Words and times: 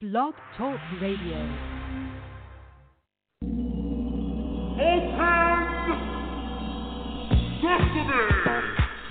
Blog 0.00 0.32
Talk 0.56 0.80
Radio. 1.02 1.36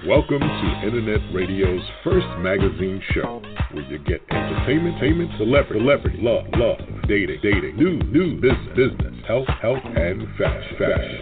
Welcome 0.07 0.39
to 0.39 0.81
Internet 0.83 1.19
Radio's 1.31 1.83
first 2.03 2.25
magazine 2.39 3.03
show, 3.13 3.39
where 3.71 3.83
you 3.83 3.99
get 3.99 4.21
entertainment, 4.31 4.95
entertainment, 4.95 5.29
celebrity, 5.37 5.79
celebrity, 5.79 6.17
love, 6.23 6.45
love, 6.57 6.79
dating, 7.07 7.39
dating, 7.43 7.77
news, 7.77 8.01
news, 8.09 8.41
business, 8.41 8.75
business, 8.75 9.13
health, 9.27 9.47
health, 9.61 9.83
and 9.85 10.27
fashion, 10.39 10.75
fashion. 10.79 11.21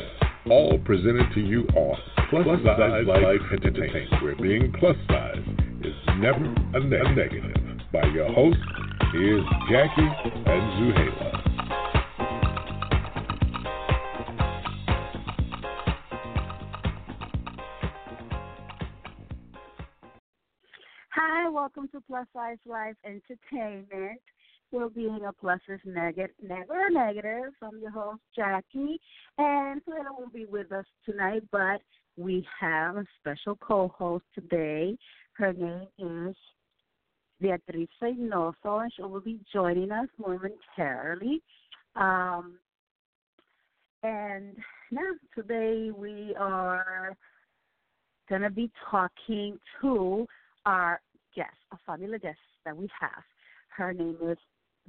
All 0.49 0.79
presented 0.86 1.27
to 1.34 1.41
you 1.41 1.68
on 1.75 1.97
Plus 2.29 2.47
Size 2.63 3.05
Life 3.05 3.41
Entertainment, 3.52 4.23
where 4.23 4.36
being 4.38 4.71
plus 4.79 4.95
size 5.09 5.43
is 5.81 5.93
never 6.20 6.45
a, 6.45 6.79
ne- 6.79 7.02
a 7.02 7.13
negative. 7.13 7.52
By 7.91 8.05
your 8.07 8.31
hosts, 8.31 8.61
here's 9.18 9.45
Jackie 9.70 10.02
and 10.02 10.45
Zuhaila. 10.77 11.41
Hi, 21.09 21.49
welcome 21.49 21.88
to 21.94 22.02
Plus 22.02 22.27
Size 22.34 22.58
Life 22.66 22.95
Entertainment. 23.03 24.22
Where 24.70 24.89
being 24.89 25.22
a 25.25 25.31
plus 25.31 25.61
is 25.70 25.80
negative, 25.86 26.36
never 26.41 26.88
a 26.88 26.91
negative. 26.91 27.53
I'm 27.63 27.80
your 27.81 27.89
host, 27.89 28.22
Jackie, 28.36 28.99
and 29.38 29.84
Clara 29.86 30.09
won't 30.11 30.34
be 30.34 30.45
with 30.45 30.72
us 30.73 30.86
tonight, 31.05 31.44
but 31.52 31.81
we 32.17 32.45
have 32.59 32.97
a 32.97 33.05
special 33.20 33.55
co-host 33.55 34.25
today. 34.36 34.97
Her 35.34 35.53
name 35.53 35.88
is 35.97 36.36
Beatriz 37.41 37.88
Reynoso, 38.02 38.82
and 38.84 38.91
she 38.96 39.04
will 39.04 39.22
be 39.22 39.40
joining 39.54 39.91
us 39.91 40.08
momentarily. 40.18 41.41
Um, 41.95 42.59
and 44.03 44.56
now, 44.92 45.11
today 45.36 45.92
we 45.95 46.36
are 46.39 47.16
going 48.30 48.42
to 48.42 48.50
be 48.50 48.72
talking 48.89 49.58
to 49.81 50.26
our 50.66 51.02
guest, 51.36 51.56
a 51.72 51.78
fabulous 51.86 52.22
guest 52.22 52.38
that 52.66 52.76
we 52.76 52.88
have. 53.00 53.23
Her 53.76 53.94
name 53.94 54.17
is 54.23 54.38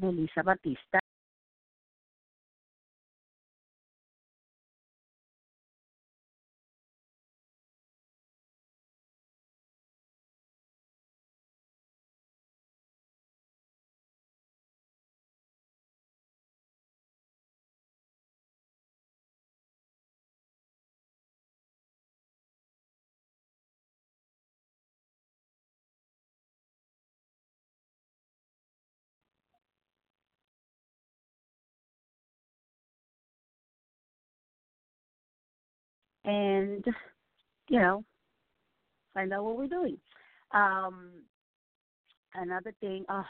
Melissa 0.01 0.43
Batista. 0.45 0.99
And 36.29 36.85
you 37.69 37.81
know 37.81 38.05
find 39.15 39.33
out 39.33 39.45
what 39.45 39.57
we're 39.57 39.67
doing. 39.67 39.97
Um, 40.53 41.11
another 42.35 42.73
thing, 42.81 43.05
uh, 43.09 43.23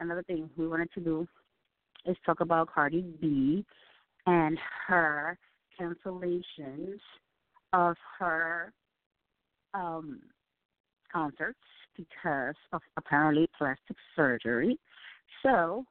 another 0.00 0.22
thing 0.24 0.50
we 0.56 0.66
wanted 0.66 0.90
to 0.94 1.00
do 1.00 1.28
is 2.06 2.16
talk 2.26 2.40
about 2.40 2.72
Cardi 2.74 3.02
B 3.20 3.64
and 4.26 4.58
her 4.86 5.38
cancellations 5.78 6.98
of 7.72 7.96
her 8.18 8.72
um, 9.74 10.20
concerts 11.12 11.58
because 11.96 12.54
of 12.72 12.80
apparently 12.96 13.48
plastic 13.56 13.96
surgery. 14.16 14.78
So 15.42 15.84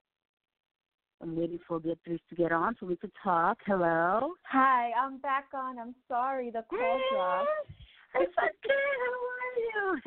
I'm 1.22 1.36
waiting 1.36 1.60
for 1.68 1.80
Beatriz 1.80 2.20
to 2.30 2.36
get 2.36 2.52
on 2.52 2.76
so 2.80 2.86
we 2.86 2.96
could 2.96 3.12
talk. 3.24 3.58
Hello. 3.66 4.34
Hi, 4.44 4.92
I'm 4.92 5.20
back 5.20 5.46
on. 5.54 5.80
I'm 5.80 5.96
sorry 6.08 6.52
the 6.52 6.64
call 6.70 7.00
dropped. 7.12 7.50
It's 8.16 8.34
okay. 8.38 8.84
How 9.00 9.14
are 9.34 9.58
you? 9.60 10.02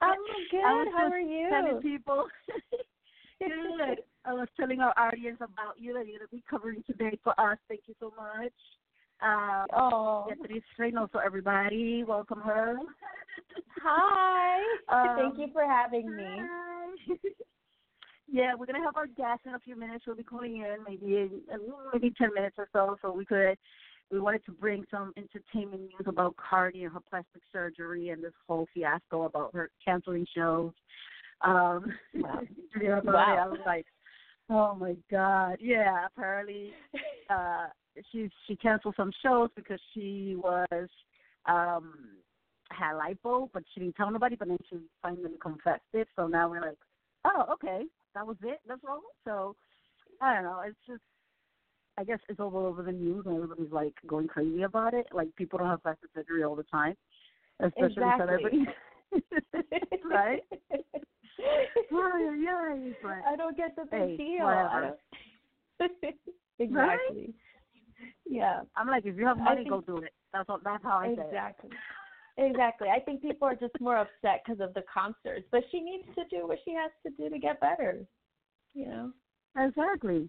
I'm 0.00 0.18
good. 0.50 0.92
How 0.92 1.10
are 1.10 1.18
you? 1.18 1.48
Telling 1.50 1.82
people. 1.82 2.26
good. 3.40 3.98
I 4.24 4.32
was 4.32 4.48
telling 4.58 4.80
our 4.80 4.94
audience 4.96 5.38
about 5.40 5.78
you 5.78 5.92
that 5.94 6.06
you're 6.06 6.18
gonna 6.18 6.28
be 6.30 6.42
covering 6.48 6.82
today 6.86 7.18
for 7.22 7.38
us. 7.38 7.58
Thank 7.68 7.82
you 7.86 7.94
so 8.00 8.12
much. 8.16 8.52
Um, 9.20 9.66
Oh, 9.74 10.26
Beatriz 10.28 10.62
Reynoso, 10.78 11.16
everybody, 11.24 12.04
welcome 12.06 12.40
her. 12.40 12.76
hi. 13.82 14.60
Um, 14.88 15.16
Thank 15.16 15.38
you 15.38 15.52
for 15.52 15.64
having 15.64 16.14
me. 16.14 16.40
Yeah, 18.30 18.54
we're 18.58 18.66
gonna 18.66 18.82
have 18.82 18.96
our 18.96 19.06
guest 19.06 19.42
in 19.44 19.54
a 19.54 19.58
few 19.58 19.76
minutes. 19.76 20.04
She'll 20.04 20.14
be 20.14 20.22
calling 20.22 20.56
in, 20.56 20.76
maybe 20.88 21.30
maybe 21.92 22.12
ten 22.16 22.32
minutes 22.34 22.56
or 22.58 22.68
so. 22.72 22.96
So 23.02 23.12
we 23.12 23.24
could, 23.24 23.56
we 24.10 24.18
wanted 24.18 24.44
to 24.46 24.52
bring 24.52 24.84
some 24.90 25.12
entertainment 25.16 25.82
news 25.82 26.06
about 26.06 26.36
Cardi 26.36 26.84
and 26.84 26.92
her 26.92 27.00
plastic 27.08 27.42
surgery 27.52 28.08
and 28.10 28.24
this 28.24 28.32
whole 28.48 28.66
fiasco 28.72 29.24
about 29.24 29.54
her 29.54 29.70
canceling 29.84 30.26
shows. 30.34 30.72
Um, 31.42 31.92
Wow. 32.14 32.40
you 32.80 32.88
know, 32.88 33.02
Wow. 33.04 33.36
I 33.44 33.46
was 33.46 33.60
like, 33.66 33.86
oh 34.48 34.74
my 34.74 34.96
god, 35.10 35.58
yeah. 35.60 36.06
Apparently, 36.06 36.72
uh, 37.30 37.66
she 38.10 38.30
she 38.46 38.56
canceled 38.56 38.94
some 38.96 39.12
shows 39.22 39.50
because 39.54 39.80
she 39.92 40.36
was 40.36 40.88
um 41.46 41.92
had 42.70 42.94
lipo, 42.94 43.50
but 43.52 43.62
she 43.72 43.80
didn't 43.80 43.96
tell 43.96 44.10
nobody. 44.10 44.36
But 44.36 44.48
then 44.48 44.58
she 44.70 44.78
finally 45.02 45.30
confessed 45.40 45.82
it. 45.92 46.08
So 46.16 46.26
now 46.26 46.48
we're 46.48 46.62
like, 46.62 46.78
oh, 47.24 47.44
okay, 47.52 47.84
that 48.14 48.26
was 48.26 48.36
it. 48.42 48.60
That's 48.66 48.80
all. 48.88 49.02
So 49.24 49.56
I 50.20 50.34
don't 50.34 50.44
know. 50.44 50.60
It's 50.66 50.76
just, 50.86 51.02
I 51.98 52.04
guess 52.04 52.18
it's 52.28 52.40
all 52.40 52.56
over 52.56 52.82
the 52.82 52.92
news, 52.92 53.24
and 53.26 53.34
everybody's 53.36 53.72
like 53.72 53.94
going 54.06 54.26
crazy 54.28 54.62
about 54.62 54.94
it. 54.94 55.06
Like 55.12 55.34
people 55.36 55.58
don't 55.58 55.68
have 55.68 55.82
plastic 55.82 56.10
surgery 56.14 56.42
all 56.44 56.56
the 56.56 56.64
time, 56.64 56.94
especially 57.60 57.92
Exactly. 58.02 58.26
celebrities. 58.26 58.66
right? 60.10 60.42
yeah, 61.40 62.34
yeah. 62.38 62.76
But 63.02 63.12
I 63.26 63.36
don't 63.36 63.56
get 63.56 63.76
the 63.76 63.84
Hey, 63.90 64.16
deal. 64.16 64.44
whatever. 64.44 64.68
I 64.68 64.80
don't- 65.80 66.14
exactly. 66.58 67.34
Yeah. 68.26 68.60
I'm 68.76 68.88
like, 68.88 69.04
if 69.06 69.16
you 69.16 69.26
have 69.26 69.38
money, 69.38 69.62
think- 69.64 69.70
go 69.70 69.80
do 69.80 69.98
it. 69.98 70.12
That's 70.32 70.48
all. 70.48 70.58
That's 70.64 70.82
how 70.82 70.98
I 70.98 71.08
say 71.14 71.20
it. 71.20 71.26
Exactly. 71.26 71.70
Exactly. 72.36 72.88
I 72.88 72.98
think 73.00 73.22
people 73.22 73.46
are 73.46 73.54
just 73.54 73.78
more 73.80 73.96
upset 73.98 74.42
because 74.44 74.60
of 74.60 74.74
the 74.74 74.82
concerts, 74.92 75.46
but 75.52 75.62
she 75.70 75.80
needs 75.80 76.04
to 76.16 76.24
do 76.30 76.48
what 76.48 76.58
she 76.64 76.72
has 76.72 76.90
to 77.06 77.10
do 77.10 77.30
to 77.30 77.38
get 77.38 77.60
better. 77.60 78.04
You 78.74 78.86
know. 78.86 79.12
Exactly. 79.56 80.28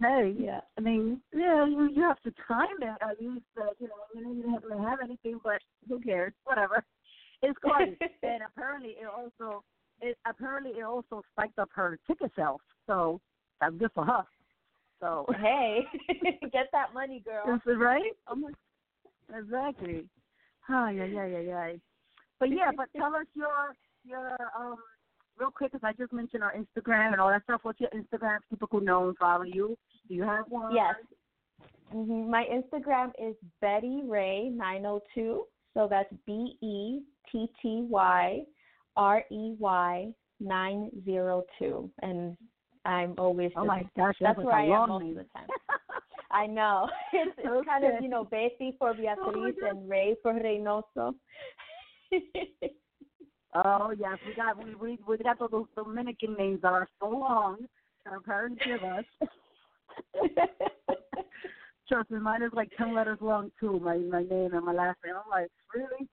Hey, 0.00 0.34
Yeah. 0.38 0.60
I 0.76 0.80
mean, 0.82 1.20
yeah, 1.32 1.66
you 1.66 1.88
you 1.90 2.02
have 2.02 2.20
to 2.22 2.32
time 2.46 2.68
it 2.80 2.88
I 3.00 3.14
mean, 3.20 3.42
That 3.56 3.62
uh, 3.62 3.70
you 3.80 3.88
know, 3.88 3.94
you 4.14 4.42
don't 4.42 4.52
have 4.52 4.62
to 4.70 4.78
have 4.82 4.98
anything, 5.02 5.40
but 5.42 5.60
who 5.88 6.00
cares? 6.00 6.32
Whatever. 6.44 6.84
It's 7.42 7.58
Cardi, 7.62 7.98
and 8.22 8.42
apparently 8.46 8.96
it 8.98 9.06
also 9.06 9.62
it 10.00 10.16
apparently 10.26 10.70
it 10.72 10.82
also 10.82 11.22
spiked 11.32 11.58
up 11.58 11.68
her 11.74 11.98
ticket 12.06 12.32
sales. 12.34 12.60
So 12.86 13.20
that's 13.60 13.74
good 13.76 13.90
for 13.94 14.06
her. 14.06 14.24
So 15.00 15.26
hey, 15.38 15.84
get 16.52 16.68
that 16.72 16.94
money, 16.94 17.22
girl. 17.24 17.54
is 17.54 17.60
it 17.66 17.70
right? 17.72 18.12
Oh 18.26 18.32
I'm 18.32 18.42
like, 18.42 18.54
exactly. 19.36 20.06
Hi, 20.68 20.90
yeah, 20.92 21.04
yeah, 21.04 21.26
yeah, 21.26 21.38
yeah. 21.40 21.72
But 22.40 22.50
yeah, 22.50 22.70
but 22.76 22.88
tell 22.96 23.14
us 23.14 23.26
your 23.34 23.74
your 24.04 24.36
um 24.58 24.76
real 25.38 25.50
quick, 25.50 25.72
because 25.72 25.86
I 25.86 25.92
just 25.92 26.12
mentioned 26.12 26.42
our 26.42 26.54
Instagram 26.54 27.12
and 27.12 27.20
all 27.20 27.28
that 27.28 27.44
stuff. 27.44 27.60
What's 27.62 27.80
your 27.80 27.90
Instagram? 27.90 28.38
People 28.50 28.68
who 28.70 28.80
know 28.80 29.08
and 29.08 29.16
follow 29.16 29.44
you. 29.44 29.76
Do 30.08 30.14
you 30.14 30.22
have 30.24 30.46
one? 30.48 30.74
Yes. 30.74 30.94
hmm 31.92 32.30
My 32.30 32.44
Instagram 32.52 33.12
is 33.18 33.36
Betty 33.60 34.02
Ray 34.04 34.50
nine 34.52 34.84
oh 34.86 35.00
two. 35.14 35.44
So 35.74 35.86
that's 35.88 36.12
B 36.26 36.56
E 36.62 37.00
T 37.30 37.46
T 37.62 37.86
Y 37.88 38.42
R 38.96 39.24
E 39.30 39.54
Y 39.58 40.12
nine 40.40 40.90
zero 41.04 41.44
two. 41.58 41.90
And 42.02 42.36
I'm 42.84 43.14
always 43.18 43.52
Oh 43.56 43.64
my 43.64 43.82
gosh, 43.96 44.16
that's 44.20 44.36
that's 44.36 44.38
where 44.44 44.54
I 44.54 44.66
am 44.66 44.88
most 44.88 45.02
name. 45.02 45.18
of 45.18 45.24
the 45.24 45.30
time. 45.32 45.48
I 46.36 46.46
know. 46.46 46.88
It's 47.12 47.32
it's 47.38 47.66
kind 47.66 47.84
of, 47.84 48.02
you 48.02 48.08
know, 48.08 48.24
Betty 48.24 48.76
for 48.78 48.92
Beatriz 48.92 49.54
God. 49.60 49.70
and 49.70 49.88
Ray 49.88 50.16
for 50.22 50.34
Reynoso. 50.34 51.14
Oh 53.54 53.92
yes, 53.98 54.18
we 54.26 54.34
got 54.34 54.62
we 54.62 54.74
we 54.74 54.98
we 55.08 55.16
got 55.16 55.38
those 55.38 55.66
Dominican 55.74 56.34
names 56.34 56.60
that 56.60 56.72
are 56.72 56.88
so 57.00 57.08
long 57.08 57.66
our 58.06 58.20
parents 58.20 58.62
give 58.64 58.82
us. 58.84 59.04
Trust 61.88 62.10
me, 62.10 62.18
mine 62.18 62.42
is 62.42 62.52
like 62.52 62.70
ten 62.76 62.94
letters 62.94 63.18
long 63.22 63.50
too. 63.58 63.80
My 63.80 63.96
my 63.96 64.22
name 64.22 64.52
and 64.52 64.66
my 64.66 64.72
last 64.72 64.98
name. 65.04 65.14
I'm 65.14 65.30
like, 65.30 65.50
really? 65.74 66.06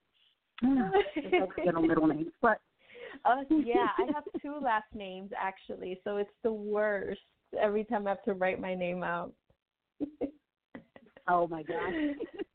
I 0.63 1.63
get 1.63 1.73
no 1.73 1.81
middle 1.81 2.07
names, 2.07 2.31
but 2.41 2.59
uh, 3.25 3.43
yeah, 3.49 3.89
I 3.97 4.05
have 4.13 4.23
two 4.41 4.55
last 4.61 4.85
names 4.93 5.31
actually, 5.37 5.99
so 6.05 6.17
it's 6.17 6.29
the 6.43 6.53
worst 6.53 7.19
every 7.59 7.83
time 7.83 8.07
I 8.07 8.11
have 8.11 8.23
to 8.23 8.33
write 8.33 8.61
my 8.61 8.73
name 8.73 9.03
out. 9.03 9.33
oh 11.29 11.47
my 11.47 11.63
gosh. 11.63 11.93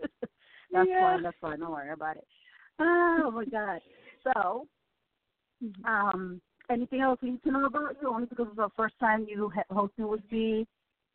that's 0.73 0.89
yeah. 0.89 1.01
fine. 1.01 1.23
That's 1.23 1.37
fine. 1.41 1.61
Don't 1.61 1.73
worry 1.73 1.93
about 1.93 2.17
it. 2.17 2.27
Oh 2.81 3.31
my 3.35 3.45
god. 3.45 3.81
So, 4.25 4.67
mm-hmm. 5.65 5.85
um, 5.85 6.41
anything 6.71 7.01
else 7.01 7.19
we 7.23 7.33
need 7.33 7.43
to 7.45 7.51
know 7.51 7.67
about 7.67 7.97
you? 8.01 8.09
Only 8.09 8.27
because 8.27 8.47
it's 8.49 8.57
the 8.57 8.69
first 8.77 8.95
time 9.01 9.27
you 9.29 9.51
hosting 9.71 10.09
with 10.09 10.21
me. 10.31 10.67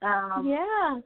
Um, 0.01 0.45
yeah. 0.47 0.99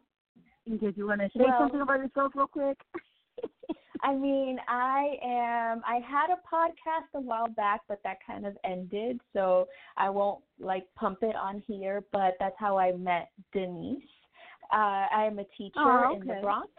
In 0.65 0.79
case 0.79 0.93
you 0.95 1.07
want 1.07 1.21
to 1.21 1.27
say 1.27 1.45
well, 1.45 1.59
something 1.59 1.81
about 1.81 1.99
yourself 1.99 2.33
real 2.35 2.47
quick. 2.47 2.77
I 4.03 4.15
mean, 4.15 4.59
I 4.67 5.15
am. 5.23 5.81
I 5.85 5.99
had 6.07 6.27
a 6.29 6.37
podcast 6.53 7.15
a 7.15 7.21
while 7.21 7.47
back, 7.47 7.81
but 7.87 7.99
that 8.03 8.17
kind 8.25 8.45
of 8.45 8.55
ended, 8.63 9.19
so 9.33 9.67
I 9.95 10.09
won't 10.09 10.43
like 10.59 10.83
pump 10.95 11.19
it 11.21 11.35
on 11.35 11.63
here. 11.65 12.03
But 12.11 12.35
that's 12.39 12.55
how 12.59 12.77
I 12.77 12.91
met 12.93 13.29
Denise. 13.53 14.03
Uh, 14.71 15.07
I 15.15 15.25
am 15.25 15.39
a 15.39 15.45
teacher 15.57 15.73
oh, 15.77 16.13
okay. 16.15 16.21
in 16.21 16.27
the 16.27 16.41
Bronx, 16.41 16.69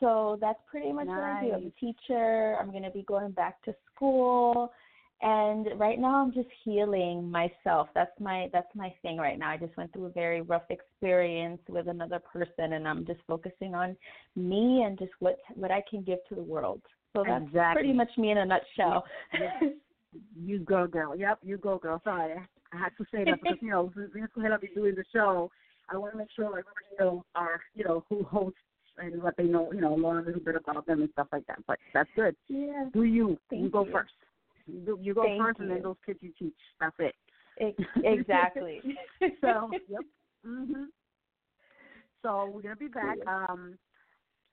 so 0.00 0.38
that's 0.40 0.58
pretty 0.70 0.92
much 0.92 1.06
nice. 1.06 1.16
what 1.16 1.24
I 1.24 1.44
do. 1.44 1.52
I'm 1.52 1.66
a 1.66 1.80
teacher. 1.80 2.56
I'm 2.60 2.70
going 2.70 2.82
to 2.82 2.90
be 2.90 3.02
going 3.02 3.32
back 3.32 3.62
to 3.64 3.74
school 3.94 4.72
and 5.22 5.68
right 5.76 5.98
now 5.98 6.22
i'm 6.22 6.32
just 6.32 6.48
healing 6.64 7.30
myself 7.30 7.88
that's 7.94 8.18
my 8.18 8.48
that's 8.52 8.74
my 8.74 8.92
thing 9.02 9.18
right 9.18 9.38
now 9.38 9.50
i 9.50 9.56
just 9.56 9.76
went 9.76 9.92
through 9.92 10.06
a 10.06 10.10
very 10.10 10.40
rough 10.40 10.62
experience 10.70 11.60
with 11.68 11.88
another 11.88 12.18
person 12.18 12.74
and 12.74 12.88
i'm 12.88 13.04
just 13.06 13.20
focusing 13.26 13.74
on 13.74 13.96
me 14.34 14.82
and 14.86 14.98
just 14.98 15.12
what 15.18 15.38
what 15.54 15.70
i 15.70 15.82
can 15.90 16.02
give 16.02 16.18
to 16.28 16.34
the 16.34 16.42
world 16.42 16.80
so 17.14 17.22
that's 17.26 17.44
exactly. 17.44 17.82
pretty 17.82 17.92
much 17.92 18.10
me 18.16 18.30
in 18.30 18.38
a 18.38 18.46
nutshell 18.46 19.04
you 20.42 20.58
go 20.60 20.86
girl 20.86 21.14
yep 21.14 21.38
you 21.42 21.58
go 21.58 21.76
girl 21.76 22.00
sorry 22.02 22.34
i 22.72 22.76
had 22.76 22.90
to 22.96 23.04
say 23.12 23.24
that 23.24 23.38
because 23.42 23.58
you 23.60 23.70
know 23.70 23.92
since 23.94 24.30
we're 24.34 24.42
going 24.42 24.50
to 24.50 24.58
be 24.58 24.72
doing 24.74 24.94
the 24.94 25.04
show 25.12 25.50
i 25.90 25.96
want 25.96 26.12
to 26.12 26.18
make 26.18 26.28
sure 26.34 26.46
like 26.46 26.64
everybody 26.64 26.96
know 26.98 27.24
our 27.34 27.60
you 27.74 27.84
know 27.84 28.04
who 28.08 28.22
hosts 28.24 28.58
and 28.98 29.22
what 29.22 29.36
they 29.36 29.44
know 29.44 29.72
you 29.72 29.80
know 29.80 29.94
learn 29.94 30.22
a 30.24 30.26
little 30.26 30.40
bit 30.40 30.56
about 30.56 30.86
them 30.86 31.00
and 31.00 31.10
stuff 31.12 31.28
like 31.32 31.46
that 31.46 31.58
but 31.66 31.78
that's 31.94 32.10
good 32.16 32.34
yeah 32.48 32.84
do 32.92 33.04
you 33.04 33.38
Thank 33.48 33.62
you 33.62 33.70
go 33.70 33.84
you. 33.84 33.92
first 33.92 34.12
you, 34.72 34.98
you 35.00 35.14
go 35.14 35.22
first, 35.38 35.58
you. 35.58 35.64
and 35.64 35.70
then 35.70 35.82
those 35.82 35.96
kids 36.04 36.18
you 36.22 36.32
teach. 36.38 36.54
That's 36.80 36.96
it. 36.98 37.14
exactly. 38.04 38.80
so, 39.40 39.70
yep. 39.88 40.00
Mhm. 40.46 40.86
So 42.22 42.50
we're 42.52 42.62
gonna 42.62 42.76
be 42.76 42.88
back. 42.88 43.18
Um, 43.26 43.78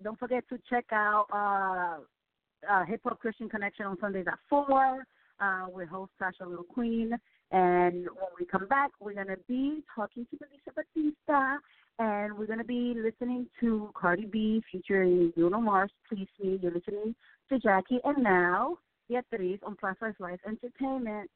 don't 0.04 0.20
forget 0.20 0.44
to 0.50 0.60
check 0.70 0.86
out 0.92 1.28
uh, 1.34 2.72
uh, 2.72 2.86
Hip 2.86 3.02
Hop 3.04 3.20
Christian 3.20 3.50
Connection 3.50 3.86
on 3.86 3.98
Sundays 4.00 4.26
at 4.28 4.40
four 4.50 5.06
uh, 5.40 5.66
with 5.70 5.90
host 5.90 6.12
Sasha 6.20 6.46
Little 6.46 6.66
Queen. 6.66 7.12
And 7.52 8.06
when 8.06 8.30
we 8.38 8.46
come 8.46 8.68
back, 8.68 8.92
we're 9.00 9.14
gonna 9.14 9.38
be 9.48 9.84
talking 9.96 10.26
to 10.30 10.38
Melissa 10.42 10.72
Batista, 10.76 11.58
and 12.00 12.38
we're 12.38 12.46
gonna 12.46 12.64
be 12.64 12.94
listening 12.96 13.48
to 13.62 13.90
Cardi 13.96 14.26
B 14.26 14.62
featuring 14.72 15.32
Bruno 15.36 15.62
Mars. 15.62 15.92
Please 16.10 16.28
me. 16.44 16.60
You're 16.62 16.74
listening 16.74 17.16
to 17.50 17.60
Jackie, 17.60 18.00
and 18.04 18.22
now 18.22 18.78
Beatriz 19.08 19.60
on 19.66 19.78
Plus 19.80 19.96
Size 20.00 20.14
Life 20.20 20.40
Entertainment. 20.46 21.30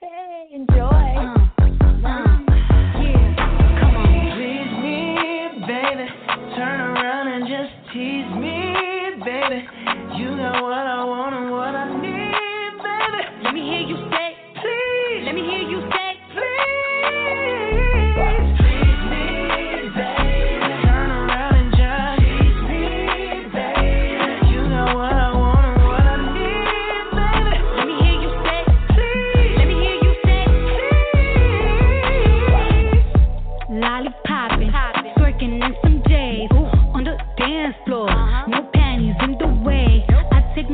Hey, 0.00 0.48
enjoy. 0.52 0.74
Uh, 0.74 1.34
uh, 1.64 2.38
yeah. 2.98 3.34
Come 3.80 3.96
on, 3.96 4.06
please 4.34 4.72
me, 4.82 5.66
baby. 5.66 6.06
Turn 6.56 6.80
around 6.80 7.28
and 7.28 7.46
just 7.46 7.72
tease 7.92 8.30
me, 8.34 8.74
baby. 9.24 9.66
You 10.18 10.36
got 10.36 10.62
what 10.62 10.72
I 10.72 11.04
want 11.04 11.34
and 11.36 11.47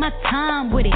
my 0.04 0.10
time 0.30 0.70
with 0.70 0.84
it. 0.84 0.92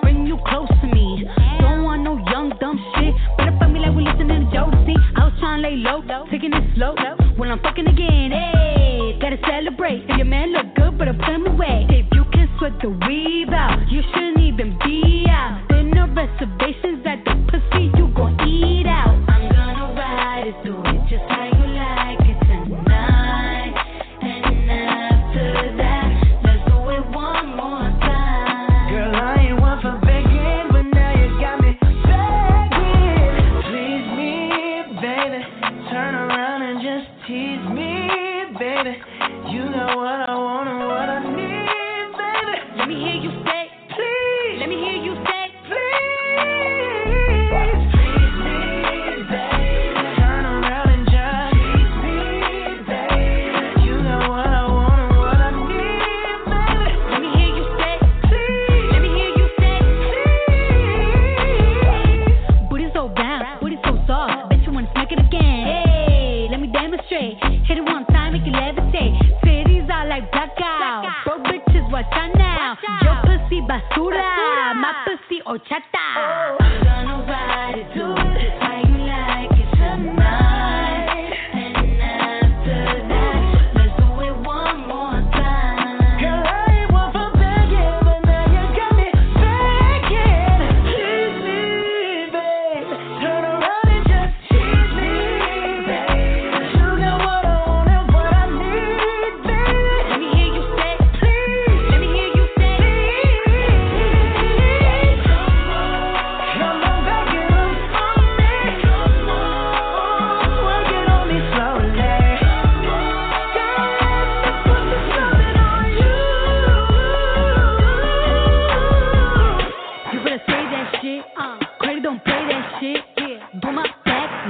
Bring 0.00 0.26
you 0.26 0.38
close 0.48 0.68
to 0.80 0.86
me. 0.86 1.28
Don't 1.60 1.84
want 1.84 2.02
no 2.02 2.16
young 2.32 2.48
dumb 2.60 2.80
shit. 2.96 3.12
Better 3.36 3.54
fuck 3.60 3.70
me 3.70 3.78
like 3.80 3.94
we 3.94 4.04
listening 4.04 4.48
to 4.48 4.56
Jodeci. 4.56 4.96
I 5.16 5.24
was 5.28 5.34
trying 5.38 5.60
to 5.60 5.68
lay 5.68 5.76
low, 5.76 6.00
taking 6.30 6.54
it 6.54 6.64
slow. 6.74 6.94
When 7.36 7.50
I'm 7.50 7.60
fucking 7.60 7.86
again, 7.86 8.32
hey, 8.32 9.18
gotta 9.20 9.36
celebrate. 9.44 10.08
If 10.08 10.16
your 10.16 10.24
man 10.24 10.52
look 10.52 10.74
good, 10.76 10.96
but 10.96 11.08
I 11.08 11.12
put 11.12 11.28
him 11.28 11.46
away. 11.46 11.84
If 11.90 12.06
you 12.12 12.24
can 12.32 12.48
sweat 12.58 12.72
the 12.80 12.88
weave 12.88 13.52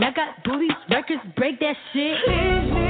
I 0.04 0.10
do 0.44 0.58
these 0.58 0.70
records, 0.90 1.22
break 1.36 1.58
that 1.60 1.76
shit. 1.92 2.87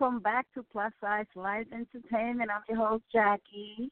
Welcome 0.00 0.20
back 0.20 0.46
to 0.54 0.64
Plus 0.72 0.92
Size 0.98 1.26
Life 1.34 1.66
Entertainment. 1.74 2.50
I'm 2.50 2.62
your 2.70 2.78
host, 2.88 3.04
Jackie. 3.12 3.90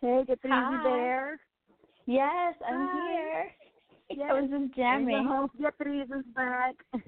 Hey, 0.00 0.24
get 0.26 0.40
Hi. 0.46 0.82
there. 0.82 1.40
Yes, 2.06 2.54
I'm 2.66 2.88
Hi. 2.90 3.10
here. 3.12 3.50
Yes. 4.08 4.28
I 4.30 4.40
was 4.40 4.44
just 4.48 4.54
And 4.54 4.74
jamming. 4.74 5.08
your 5.10 5.24
host, 5.24 5.52
is 5.58 6.24
back. 6.34 6.76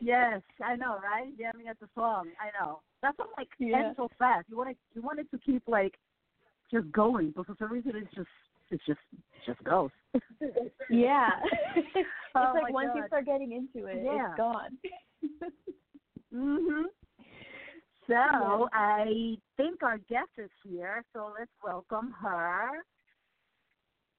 yes, 0.00 0.40
I 0.64 0.74
know, 0.74 0.98
right? 0.98 1.30
Jamming 1.38 1.68
at 1.68 1.78
the 1.78 1.86
song. 1.94 2.30
I 2.40 2.50
know. 2.60 2.80
That's 3.00 3.16
what 3.16 3.28
like 3.38 3.48
Yeah. 3.60 3.92
so 3.96 4.08
fast. 4.18 4.46
You 4.48 4.56
want 4.56 4.70
it, 4.70 4.76
you 4.96 5.02
want 5.02 5.20
it 5.20 5.30
to 5.30 5.38
keep 5.38 5.62
like 5.68 5.94
just 6.72 6.90
going, 6.90 7.32
but 7.36 7.46
for 7.46 7.54
some 7.56 7.70
reason 7.70 7.92
it's 7.94 8.12
just 8.16 8.28
it's 8.70 8.84
just 8.84 8.98
it 9.12 9.46
just 9.46 9.62
goes. 9.62 9.90
yeah. 10.90 11.30
it's 11.94 12.08
Oh 12.34 12.50
like 12.52 12.72
once 12.72 12.90
you 12.96 13.04
start 13.06 13.26
getting 13.26 13.52
into 13.52 13.86
it, 13.86 14.02
Yeah. 14.04 14.26
it's 14.30 14.36
gone. 14.36 14.76
Mhm. 16.34 16.84
So 18.06 18.68
I 18.72 19.38
think 19.56 19.82
our 19.82 19.98
guest 19.98 20.30
is 20.36 20.50
here, 20.62 21.04
so 21.12 21.32
let's 21.38 21.50
welcome 21.62 22.12
her. 22.20 22.84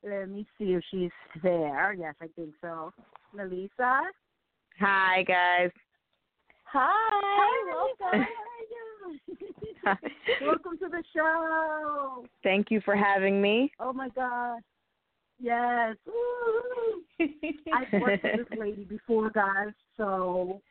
Let 0.02 0.30
me 0.30 0.48
see 0.58 0.74
if 0.74 0.84
she's 0.90 1.12
there. 1.44 1.94
Yes, 1.94 2.16
I 2.22 2.28
think 2.36 2.54
so. 2.62 2.94
Melissa. 3.34 4.02
Hi, 4.80 5.24
guys. 5.24 5.72
Hi, 6.64 7.96
welcome. 8.02 8.26
welcome 10.42 10.78
to 10.80 10.90
the 10.90 11.04
show. 11.14 12.26
Thank 12.44 12.72
you 12.72 12.82
for 12.82 12.96
having 12.96 13.42
me. 13.42 13.72
Oh 13.80 13.94
my 13.94 14.10
gosh. 14.10 14.62
Yes. 15.40 15.96
I've 17.74 18.02
worked 18.02 18.24
with 18.24 18.48
this 18.48 18.58
lady 18.58 18.84
before, 18.86 19.30
guys. 19.30 19.74
So 19.98 20.62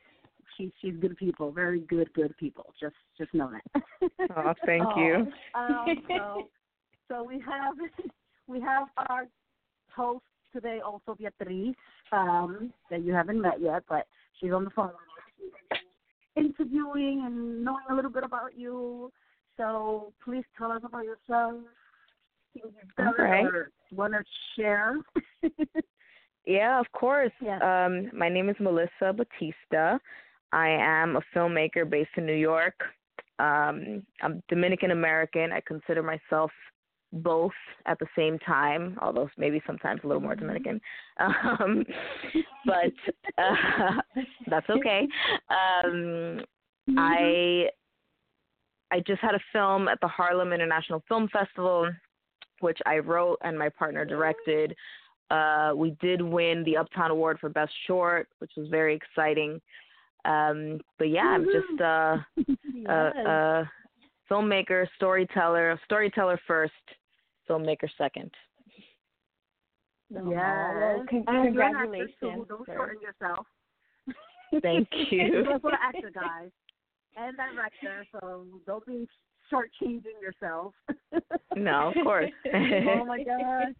she's 0.57 0.71
she's 0.81 0.95
good 0.99 1.17
people, 1.17 1.51
very 1.51 1.79
good 1.81 2.11
good 2.13 2.35
people. 2.37 2.73
Just 2.79 2.95
just 3.17 3.33
know 3.33 3.51
that. 3.51 3.83
Oh, 4.37 4.53
thank 4.65 4.85
you. 4.95 5.27
Um, 5.55 5.85
so, 6.07 6.49
so 7.09 7.23
we 7.23 7.35
have 7.39 7.75
we 8.47 8.61
have 8.61 8.87
our 9.09 9.27
host 9.95 10.23
today, 10.53 10.79
also 10.85 11.15
Beatriz, 11.15 11.75
um, 12.11 12.73
that 12.89 13.03
you 13.03 13.13
haven't 13.13 13.41
met 13.41 13.61
yet, 13.61 13.83
but 13.89 14.07
she's 14.39 14.51
on 14.51 14.63
the 14.63 14.69
phone 14.71 14.91
interviewing 16.35 17.23
and 17.25 17.63
knowing 17.63 17.83
a 17.89 17.95
little 17.95 18.11
bit 18.11 18.23
about 18.23 18.57
you. 18.57 19.11
So 19.57 20.13
please 20.23 20.43
tell 20.57 20.71
us 20.71 20.81
about 20.83 21.05
yourself. 21.05 21.55
Things 22.53 22.73
you've 22.97 23.07
All 23.07 23.13
right. 23.17 23.45
or 23.45 23.71
want 23.91 24.13
to 24.13 24.23
share. 24.55 24.95
Yeah, 26.45 26.79
of 26.79 26.85
course. 26.91 27.31
Yes. 27.41 27.61
Um, 27.63 28.09
my 28.17 28.29
name 28.29 28.49
is 28.49 28.55
Melissa 28.59 29.13
Batista. 29.13 29.97
I 30.55 30.69
am 30.69 31.17
a 31.17 31.21
filmmaker 31.35 31.87
based 31.87 32.11
in 32.15 32.25
New 32.25 32.33
York. 32.33 32.79
Um, 33.39 34.03
I'm 34.21 34.41
Dominican 34.47 34.91
American. 34.91 35.51
I 35.51 35.59
consider 35.59 36.01
myself 36.01 36.49
both 37.11 37.51
at 37.85 37.99
the 37.99 38.07
same 38.17 38.39
time, 38.39 38.97
although 39.01 39.29
maybe 39.37 39.61
sometimes 39.67 39.99
a 40.03 40.07
little 40.07 40.21
more 40.21 40.33
Dominican. 40.35 40.79
Um, 41.19 41.83
but 42.65 42.93
uh, 43.37 44.01
that's 44.47 44.69
okay. 44.69 45.05
Um, 45.49 46.39
I 46.97 47.67
I 48.91 49.01
just 49.05 49.21
had 49.21 49.35
a 49.35 49.41
film 49.51 49.89
at 49.89 49.99
the 50.01 50.07
Harlem 50.07 50.53
International 50.53 51.03
Film 51.09 51.27
Festival, 51.33 51.89
which 52.61 52.79
I 52.85 52.99
wrote 52.99 53.39
and 53.43 53.59
my 53.59 53.67
partner 53.67 54.05
directed. 54.05 54.73
Uh, 55.29 55.73
we 55.75 55.97
did 55.99 56.21
win 56.21 56.63
the 56.63 56.77
Uptown 56.77 57.11
Award 57.11 57.39
for 57.41 57.49
Best 57.49 57.73
Short, 57.87 58.29
which 58.39 58.51
was 58.55 58.69
very 58.69 58.95
exciting. 58.95 59.59
Um, 60.25 60.79
but 60.97 61.09
yeah, 61.09 61.21
I'm 61.27 61.45
just 61.45 61.81
uh, 61.81 62.17
a, 62.89 62.93
a 63.25 63.71
filmmaker, 64.29 64.87
storyteller, 64.95 65.79
storyteller 65.85 66.39
first, 66.47 66.73
filmmaker 67.49 67.87
second. 67.97 68.31
Yes. 70.09 70.21
well, 70.23 71.03
con- 71.09 71.23
and 71.27 71.53
you're 71.55 71.63
an 71.63 71.75
actor, 71.75 71.85
too. 71.85 72.09
congratulations, 72.21 72.45
Don't 72.47 72.65
sir. 72.65 72.75
shorten 72.75 73.01
yourself. 73.01 73.45
Thank 74.61 74.87
you. 75.11 75.21
You're 75.23 75.51
also 75.53 75.69
actor, 75.81 76.11
guys, 76.13 76.49
and 77.17 77.35
director, 77.37 78.05
so 78.11 78.45
don't 78.65 78.85
be 78.85 79.07
shortchanging 79.51 80.21
yourself. 80.21 80.73
No, 81.55 81.89
of 81.95 82.03
course. 82.03 82.31
oh 82.53 83.05
my 83.05 83.23
god. 83.23 83.75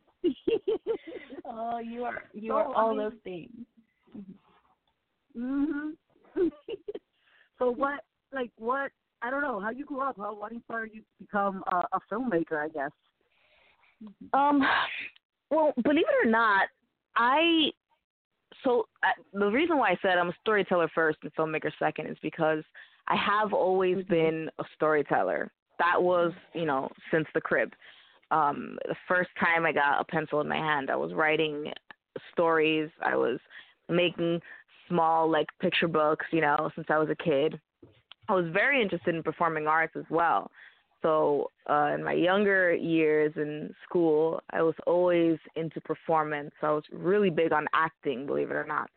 Oh, 1.45 1.77
you 1.79 2.03
are 2.05 2.23
you 2.33 2.49
So, 2.49 2.55
are 2.55 2.67
I 2.69 2.73
all 2.73 2.89
mean- 2.95 2.97
those 2.97 3.13
things. 3.23 3.51
mhm. 5.37 5.91
so 7.59 7.71
what, 7.71 8.01
like, 8.33 8.51
what? 8.57 8.91
I 9.21 9.31
don't 9.31 9.41
know 9.41 9.59
how 9.59 9.71
you 9.71 9.85
grew 9.85 10.01
up. 10.01 10.17
How 10.17 10.35
what 10.35 10.51
inspired 10.51 10.91
you 10.93 11.01
to 11.01 11.07
become 11.19 11.63
a, 11.71 11.77
a 11.77 11.99
filmmaker? 12.11 12.63
I 12.63 12.67
guess. 12.69 12.91
Um, 14.33 14.61
well, 15.49 15.73
believe 15.83 16.05
it 16.07 16.27
or 16.27 16.29
not, 16.29 16.67
I 17.15 17.71
so 18.63 18.87
I, 19.03 19.11
the 19.33 19.49
reason 19.49 19.77
why 19.77 19.91
I 19.91 19.97
said 20.01 20.17
I'm 20.17 20.29
a 20.29 20.35
storyteller 20.41 20.89
first 20.93 21.19
and 21.23 21.33
filmmaker 21.35 21.71
second 21.79 22.07
is 22.07 22.17
because 22.21 22.63
I 23.07 23.15
have 23.15 23.53
always 23.53 24.03
been 24.05 24.49
a 24.59 24.63
storyteller. 24.75 25.51
That 25.79 26.01
was, 26.01 26.31
you 26.53 26.65
know, 26.65 26.89
since 27.11 27.27
the 27.33 27.41
crib. 27.41 27.73
Um, 28.31 28.77
the 28.87 28.95
first 29.07 29.29
time 29.39 29.65
I 29.65 29.71
got 29.71 30.01
a 30.01 30.03
pencil 30.03 30.41
in 30.41 30.47
my 30.47 30.57
hand, 30.57 30.89
I 30.89 30.95
was 30.95 31.13
writing 31.13 31.71
stories. 32.31 32.89
I 33.05 33.15
was 33.15 33.39
making 33.89 34.39
small 34.87 35.29
like 35.29 35.47
picture 35.61 35.87
books, 35.87 36.25
you 36.31 36.41
know, 36.41 36.69
since 36.75 36.87
I 36.89 36.97
was 36.97 37.09
a 37.09 37.15
kid. 37.15 37.59
I 38.27 38.33
was 38.33 38.45
very 38.51 38.81
interested 38.81 39.13
in 39.13 39.23
performing 39.23 39.67
arts 39.67 39.95
as 39.95 40.05
well. 40.09 40.49
So 41.01 41.51
uh, 41.69 41.91
in 41.93 42.03
my 42.03 42.13
younger 42.13 42.73
years 42.73 43.31
in 43.35 43.73
school, 43.87 44.41
I 44.49 44.63
was 44.63 44.73
always 44.87 45.37
into 45.55 45.79
performance. 45.81 46.51
I 46.63 46.71
was 46.71 46.83
really 46.91 47.29
big 47.29 47.53
on 47.53 47.67
acting, 47.75 48.25
believe 48.25 48.49
it 48.49 48.55
or 48.55 48.65
not. 48.65 48.89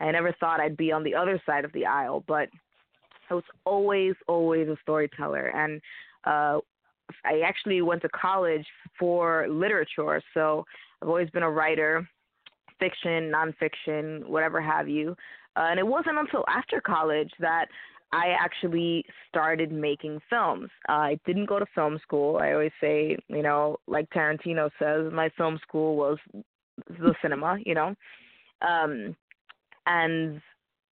I 0.00 0.10
never 0.10 0.34
thought 0.38 0.60
I'd 0.60 0.76
be 0.76 0.92
on 0.92 1.02
the 1.04 1.14
other 1.14 1.40
side 1.46 1.64
of 1.64 1.72
the 1.72 1.86
aisle, 1.86 2.22
but 2.26 2.50
I 3.30 3.34
was 3.34 3.44
always, 3.64 4.14
always 4.28 4.68
a 4.68 4.76
storyteller. 4.82 5.48
And 5.56 5.80
uh, 6.24 6.58
I 7.24 7.40
actually 7.46 7.80
went 7.80 8.02
to 8.02 8.08
college 8.10 8.66
for 8.98 9.46
literature, 9.48 10.20
so 10.34 10.66
I've 11.00 11.08
always 11.08 11.30
been 11.30 11.42
a 11.42 11.50
writer, 11.50 12.06
fiction, 12.78 13.32
nonfiction, 13.32 14.26
whatever 14.26 14.60
have 14.60 14.88
you. 14.88 15.16
Uh, 15.56 15.66
and 15.70 15.78
it 15.78 15.86
wasn't 15.86 16.18
until 16.18 16.44
after 16.48 16.80
college 16.80 17.30
that 17.40 17.66
I 18.12 18.34
actually 18.40 19.04
started 19.28 19.72
making 19.72 20.20
films. 20.30 20.70
Uh, 20.88 20.92
I 20.92 21.20
didn't 21.26 21.46
go 21.46 21.58
to 21.58 21.66
film 21.74 21.98
school. 22.02 22.36
I 22.36 22.52
always 22.52 22.72
say, 22.80 23.16
you 23.28 23.42
know, 23.42 23.76
like 23.86 24.08
Tarantino 24.10 24.70
says, 24.78 25.12
my 25.12 25.30
film 25.36 25.58
school 25.66 25.96
was 25.96 26.18
the 26.88 27.14
cinema, 27.22 27.58
you 27.64 27.74
know. 27.74 27.94
Um, 28.62 29.16
and 29.86 30.36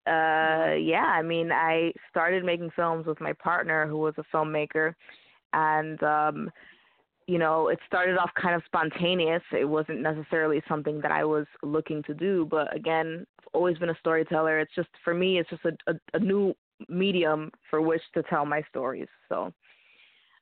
uh, 0.07 0.73
yeah, 0.81 1.05
I 1.05 1.21
mean, 1.21 1.51
I 1.51 1.91
started 2.09 2.43
making 2.43 2.71
films 2.75 3.05
with 3.05 3.21
my 3.21 3.33
partner 3.33 3.87
who 3.87 3.97
was 3.97 4.15
a 4.17 4.35
filmmaker, 4.35 4.95
and 5.53 6.01
um, 6.01 6.49
you 7.31 7.37
know, 7.37 7.69
it 7.69 7.79
started 7.87 8.17
off 8.17 8.29
kind 8.35 8.55
of 8.55 8.61
spontaneous. 8.65 9.41
It 9.57 9.63
wasn't 9.63 10.01
necessarily 10.01 10.61
something 10.67 10.99
that 10.99 11.11
I 11.13 11.23
was 11.23 11.45
looking 11.63 12.03
to 12.03 12.13
do, 12.13 12.45
but 12.51 12.75
again, 12.75 13.25
I've 13.39 13.47
always 13.53 13.77
been 13.77 13.87
a 13.87 13.97
storyteller. 14.01 14.59
It's 14.59 14.75
just 14.75 14.89
for 15.01 15.13
me, 15.13 15.39
it's 15.39 15.49
just 15.49 15.63
a, 15.63 15.71
a, 15.89 15.93
a 16.13 16.19
new 16.19 16.53
medium 16.89 17.49
for 17.69 17.79
which 17.79 18.01
to 18.15 18.23
tell 18.23 18.45
my 18.45 18.61
stories. 18.69 19.07
So, 19.29 19.53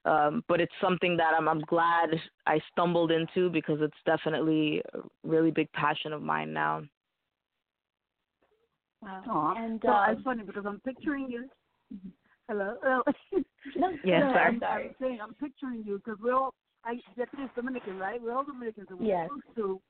um, 0.06 0.44
but 0.48 0.60
it's 0.60 0.74
something 0.82 1.16
that 1.18 1.34
I'm 1.38 1.48
I'm 1.48 1.60
glad 1.60 2.10
I 2.48 2.60
stumbled 2.72 3.12
into 3.12 3.52
because 3.52 3.78
it's 3.82 3.94
definitely 4.08 4.82
a 4.96 5.02
really 5.24 5.52
big 5.52 5.72
passion 5.74 6.12
of 6.12 6.24
mine 6.24 6.52
now. 6.54 6.82
Wow. 9.04 9.22
Aw. 9.30 9.64
And 9.64 9.80
so 9.86 9.90
um, 9.90 10.10
it's 10.10 10.24
funny 10.24 10.42
because 10.42 10.66
I'm 10.66 10.80
picturing 10.80 11.30
you. 11.30 11.46
Hello. 12.48 12.78
Oh. 12.84 13.04
Yes, 13.32 13.44
no, 13.76 13.92
sir. 14.34 14.40
I'm 14.40 14.56
I'm, 14.56 14.60
sorry. 14.60 14.88
I'm 14.88 14.96
saying 15.00 15.20
I'm 15.22 15.36
picturing 15.36 15.84
you 15.86 16.02
because 16.04 16.18
we're 16.20 16.34
all 16.34 16.56
I 16.86 17.00
Beatriz 17.16 17.50
Dominican, 17.56 17.98
right? 17.98 18.22
We're 18.22 18.34
all 18.34 18.44
Dominicans, 18.46 18.88
and 18.90 19.00
we're 19.00 19.08
Yes. 19.08 19.30
used 19.32 19.56
to 19.56 19.82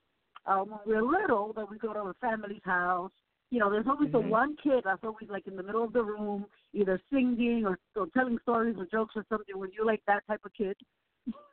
um, 0.45 0.69
when 0.69 0.79
we're 0.85 1.01
little 1.01 1.53
that 1.53 1.69
we 1.69 1.77
go 1.77 1.93
to 1.93 1.99
a 1.99 2.13
family's 2.15 2.63
house. 2.63 3.11
You 3.51 3.59
know, 3.59 3.69
there's 3.71 3.87
always 3.87 4.11
the 4.11 4.19
Mhm. 4.19 4.29
one 4.29 4.55
kid 4.57 4.83
that's 4.83 5.03
always 5.03 5.29
like 5.29 5.47
in 5.47 5.55
the 5.55 5.63
middle 5.63 5.83
of 5.83 5.93
the 5.93 6.03
room, 6.03 6.45
either 6.73 6.99
singing 7.11 7.65
or, 7.65 7.79
or 7.95 8.07
telling 8.07 8.37
stories 8.39 8.77
or 8.77 8.85
jokes 8.85 9.15
or 9.15 9.25
something. 9.27 9.57
Were 9.57 9.69
you 9.69 9.85
like 9.85 10.03
that 10.05 10.25
type 10.27 10.41
of 10.45 10.53
kid? 10.53 10.77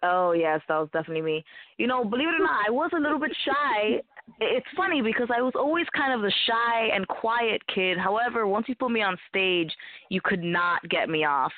Oh 0.03 0.33
yes, 0.33 0.61
that 0.69 0.79
was 0.79 0.91
definitely 0.93 1.23
me. 1.23 1.45
You 1.79 1.87
know, 1.87 2.05
believe 2.05 2.29
it 2.29 2.35
or 2.35 2.45
not, 2.45 2.67
I 2.67 2.71
was 2.71 2.91
a 2.95 3.01
little 3.01 3.19
bit 3.19 3.35
shy. 3.45 4.03
It's 4.41 4.67
funny 4.77 5.01
because 5.01 5.29
I 5.35 5.41
was 5.41 5.55
always 5.55 5.87
kind 5.97 6.13
of 6.13 6.21
the 6.21 6.33
shy 6.47 6.89
and 6.95 7.07
quiet 7.09 7.67
kid. 7.69 7.97
However, 7.99 8.47
once 8.47 8.69
you 8.69 8.75
put 8.75 8.91
me 8.91 9.03
on 9.03 9.17
stage, 9.29 9.75
you 10.11 10.21
could 10.23 10.43
not 10.43 10.87
get 10.91 11.09
me 11.09 11.25
off. 11.25 11.53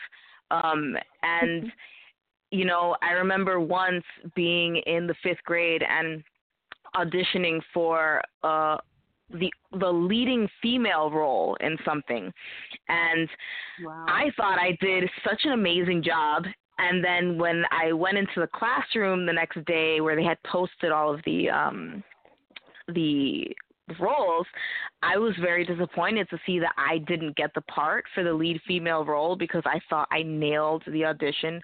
Um 0.50 0.96
and 1.22 1.64
you 2.50 2.64
know, 2.64 2.96
I 3.02 3.12
remember 3.12 3.60
once 3.60 4.04
being 4.34 4.76
in 4.86 5.06
the 5.06 5.14
5th 5.24 5.42
grade 5.44 5.82
and 5.82 6.22
auditioning 6.96 7.60
for 7.72 8.22
a 8.42 8.78
the 9.30 9.52
the 9.78 9.90
leading 9.90 10.48
female 10.62 11.10
role 11.10 11.56
in 11.60 11.76
something 11.84 12.32
and 12.88 13.28
Wow. 13.84 14.06
I 14.08 14.30
thought 14.36 14.58
I 14.58 14.76
did 14.80 15.04
such 15.22 15.42
an 15.44 15.52
amazing 15.52 16.02
job 16.02 16.44
and 16.78 17.04
then 17.04 17.38
when 17.38 17.64
I 17.70 17.92
went 17.92 18.16
into 18.16 18.40
the 18.40 18.48
classroom 18.54 19.26
the 19.26 19.32
next 19.32 19.62
day 19.66 20.00
where 20.00 20.16
they 20.16 20.24
had 20.24 20.42
posted 20.44 20.92
all 20.92 21.12
of 21.12 21.20
the 21.26 21.50
um 21.50 22.02
the 22.94 23.54
roles, 24.00 24.46
I 25.02 25.16
was 25.18 25.34
very 25.40 25.64
disappointed 25.64 26.28
to 26.30 26.38
see 26.46 26.58
that 26.58 26.72
I 26.76 26.98
didn't 26.98 27.36
get 27.36 27.52
the 27.54 27.60
part 27.62 28.04
for 28.14 28.24
the 28.24 28.32
lead 28.32 28.60
female 28.66 29.04
role 29.04 29.36
because 29.36 29.62
I 29.64 29.80
thought 29.88 30.08
I 30.10 30.22
nailed 30.22 30.82
the 30.86 31.04
audition 31.04 31.60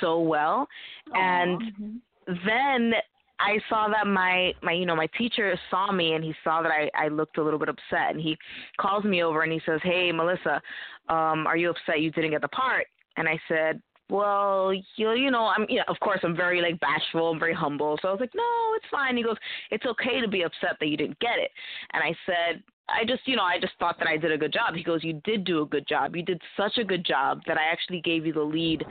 so 0.00 0.20
well. 0.20 0.68
And 1.14 2.00
then 2.26 2.92
I 3.38 3.58
saw 3.68 3.88
that 3.88 4.06
my 4.06 4.52
my 4.62 4.72
you 4.72 4.86
know 4.86 4.96
my 4.96 5.08
teacher 5.18 5.58
saw 5.70 5.92
me 5.92 6.14
and 6.14 6.24
he 6.24 6.34
saw 6.42 6.62
that 6.62 6.70
I 6.72 6.90
I 6.94 7.08
looked 7.08 7.38
a 7.38 7.42
little 7.42 7.58
bit 7.58 7.68
upset 7.68 8.10
and 8.10 8.20
he 8.20 8.36
calls 8.80 9.04
me 9.04 9.22
over 9.22 9.42
and 9.42 9.52
he 9.52 9.60
says, 9.66 9.80
"Hey, 9.82 10.10
Melissa, 10.12 10.60
um 11.08 11.46
are 11.46 11.56
you 11.56 11.70
upset 11.70 12.00
you 12.00 12.10
didn't 12.10 12.30
get 12.30 12.40
the 12.40 12.48
part?" 12.48 12.86
And 13.16 13.28
I 13.28 13.38
said, 13.48 13.80
"Well, 14.08 14.72
you 14.96 15.12
you 15.12 15.30
know, 15.30 15.46
I'm 15.46 15.66
you 15.68 15.76
know, 15.76 15.84
of 15.88 15.98
course 16.00 16.20
I'm 16.22 16.36
very 16.36 16.60
like 16.60 16.78
bashful, 16.80 17.30
I'm 17.30 17.38
very 17.38 17.54
humble." 17.54 17.98
So 18.00 18.08
I 18.08 18.12
was 18.12 18.20
like, 18.20 18.34
"No, 18.34 18.44
it's 18.76 18.86
fine." 18.90 19.16
He 19.16 19.22
goes, 19.22 19.36
"It's 19.70 19.86
okay 19.86 20.20
to 20.20 20.28
be 20.28 20.42
upset 20.42 20.76
that 20.80 20.88
you 20.88 20.96
didn't 20.96 21.18
get 21.18 21.38
it." 21.38 21.50
And 21.92 22.02
I 22.02 22.14
said, 22.24 22.62
I 22.88 23.04
just, 23.04 23.26
you 23.26 23.36
know, 23.36 23.42
I 23.42 23.58
just 23.60 23.74
thought 23.78 23.98
that 23.98 24.08
I 24.08 24.16
did 24.16 24.30
a 24.30 24.38
good 24.38 24.52
job. 24.52 24.74
He 24.74 24.82
goes, 24.82 25.02
"You 25.02 25.20
did 25.24 25.44
do 25.44 25.62
a 25.62 25.66
good 25.66 25.86
job. 25.88 26.14
You 26.14 26.22
did 26.22 26.40
such 26.56 26.78
a 26.78 26.84
good 26.84 27.04
job 27.04 27.40
that 27.46 27.58
I 27.58 27.64
actually 27.70 28.00
gave 28.00 28.26
you 28.26 28.32
the 28.32 28.40
lead 28.40 28.84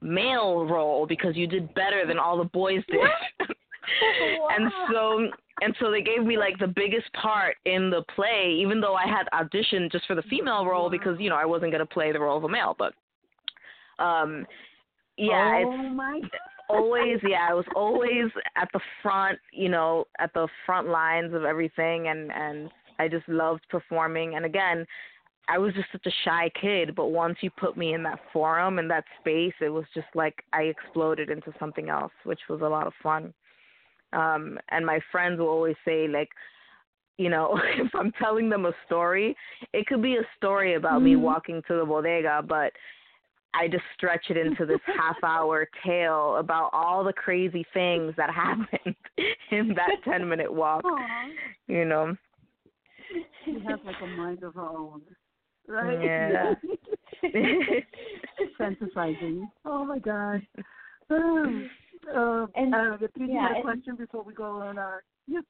male 0.00 0.66
role 0.66 1.06
because 1.06 1.36
you 1.36 1.46
did 1.46 1.72
better 1.74 2.06
than 2.06 2.18
all 2.18 2.36
the 2.36 2.44
boys 2.44 2.82
did." 2.88 3.48
and 4.56 4.70
so 4.90 5.28
and 5.60 5.74
so 5.80 5.90
they 5.90 6.02
gave 6.02 6.24
me 6.24 6.36
like 6.36 6.58
the 6.58 6.66
biggest 6.66 7.12
part 7.14 7.56
in 7.64 7.90
the 7.90 8.02
play, 8.14 8.56
even 8.58 8.80
though 8.80 8.94
I 8.94 9.06
had 9.06 9.26
auditioned 9.32 9.92
just 9.92 10.06
for 10.06 10.14
the 10.14 10.22
female 10.22 10.66
role 10.66 10.90
because 10.90 11.18
you 11.18 11.30
know 11.30 11.36
I 11.36 11.44
wasn't 11.44 11.72
gonna 11.72 11.86
play 11.86 12.12
the 12.12 12.20
role 12.20 12.36
of 12.36 12.44
a 12.44 12.48
male. 12.48 12.74
But 12.78 12.94
um, 13.98 14.46
yeah, 15.16 15.62
oh 15.66 16.16
it's 16.16 16.30
always 16.68 17.18
yeah 17.22 17.46
i 17.48 17.54
was 17.54 17.64
always 17.74 18.26
at 18.56 18.68
the 18.72 18.80
front 19.02 19.38
you 19.52 19.68
know 19.68 20.04
at 20.18 20.32
the 20.34 20.46
front 20.66 20.88
lines 20.88 21.32
of 21.34 21.44
everything 21.44 22.08
and 22.08 22.30
and 22.32 22.70
i 22.98 23.08
just 23.08 23.28
loved 23.28 23.62
performing. 23.70 24.34
And 24.36 24.44
again 24.44 24.86
i 25.48 25.58
was 25.58 25.72
just 25.74 25.88
such 25.92 26.06
a 26.06 26.24
shy 26.24 26.50
kid 26.60 26.94
but 26.94 27.06
once 27.06 27.38
you 27.40 27.50
put 27.50 27.76
me 27.76 27.94
in 27.94 28.02
that 28.02 28.20
forum 28.32 28.78
and 28.78 28.90
that 28.90 29.04
space 29.20 29.54
it 29.60 29.70
was 29.70 29.84
just 29.94 30.08
like 30.14 30.42
i 30.52 30.62
exploded 30.62 31.30
into 31.30 31.52
something 31.58 31.88
else 31.88 32.12
which 32.24 32.40
was 32.48 32.60
a 32.60 32.68
lot 32.68 32.86
of 32.86 32.92
fun. 33.02 33.32
Um 34.12 34.58
and 34.70 34.84
my 34.84 35.00
friends 35.10 35.38
will 35.38 35.48
always 35.48 35.76
say 35.84 36.06
like 36.06 36.28
you 37.16 37.30
know 37.30 37.58
if 37.78 37.94
i'm 37.94 38.12
telling 38.12 38.50
them 38.50 38.66
a 38.66 38.72
story 38.84 39.34
it 39.72 39.86
could 39.86 40.02
be 40.02 40.16
a 40.16 40.28
story 40.36 40.74
about 40.74 41.02
me 41.02 41.16
walking 41.16 41.62
to 41.66 41.76
the 41.76 41.84
bodega 41.84 42.42
but 42.46 42.72
I 43.54 43.66
just 43.68 43.84
stretch 43.94 44.26
it 44.30 44.36
into 44.36 44.66
this 44.66 44.80
half 44.86 45.16
hour 45.24 45.68
tale 45.84 46.36
about 46.36 46.70
all 46.72 47.02
the 47.04 47.12
crazy 47.12 47.64
things 47.74 48.14
that 48.16 48.30
happened 48.34 48.94
in 49.50 49.68
that 49.74 49.96
10 50.04 50.28
minute 50.28 50.52
walk, 50.52 50.84
Aw. 50.84 51.28
you 51.66 51.84
know. 51.84 52.14
She 53.44 53.52
has 53.66 53.78
like 53.84 53.96
a 54.02 54.06
mind 54.06 54.42
of 54.42 54.54
her 54.54 54.62
own. 54.68 55.00
Right? 55.66 56.02
Yeah. 56.02 56.54
Fantasizing. 58.60 59.48
Oh 59.64 59.84
my 59.84 59.98
god. 59.98 60.42
Um, 61.10 61.70
uh, 62.14 62.44
And- 62.54 62.74
uh, 62.74 62.98
Beatriz, 63.00 63.10
you 63.16 63.32
yeah, 63.32 63.40
had 63.48 63.50
a 63.52 63.54
and- 63.54 63.62
question 63.64 63.96
before 63.96 64.22
we 64.22 64.34
go 64.34 64.44
on 64.60 64.76
our. 64.76 65.02
Yeah. 65.26 65.40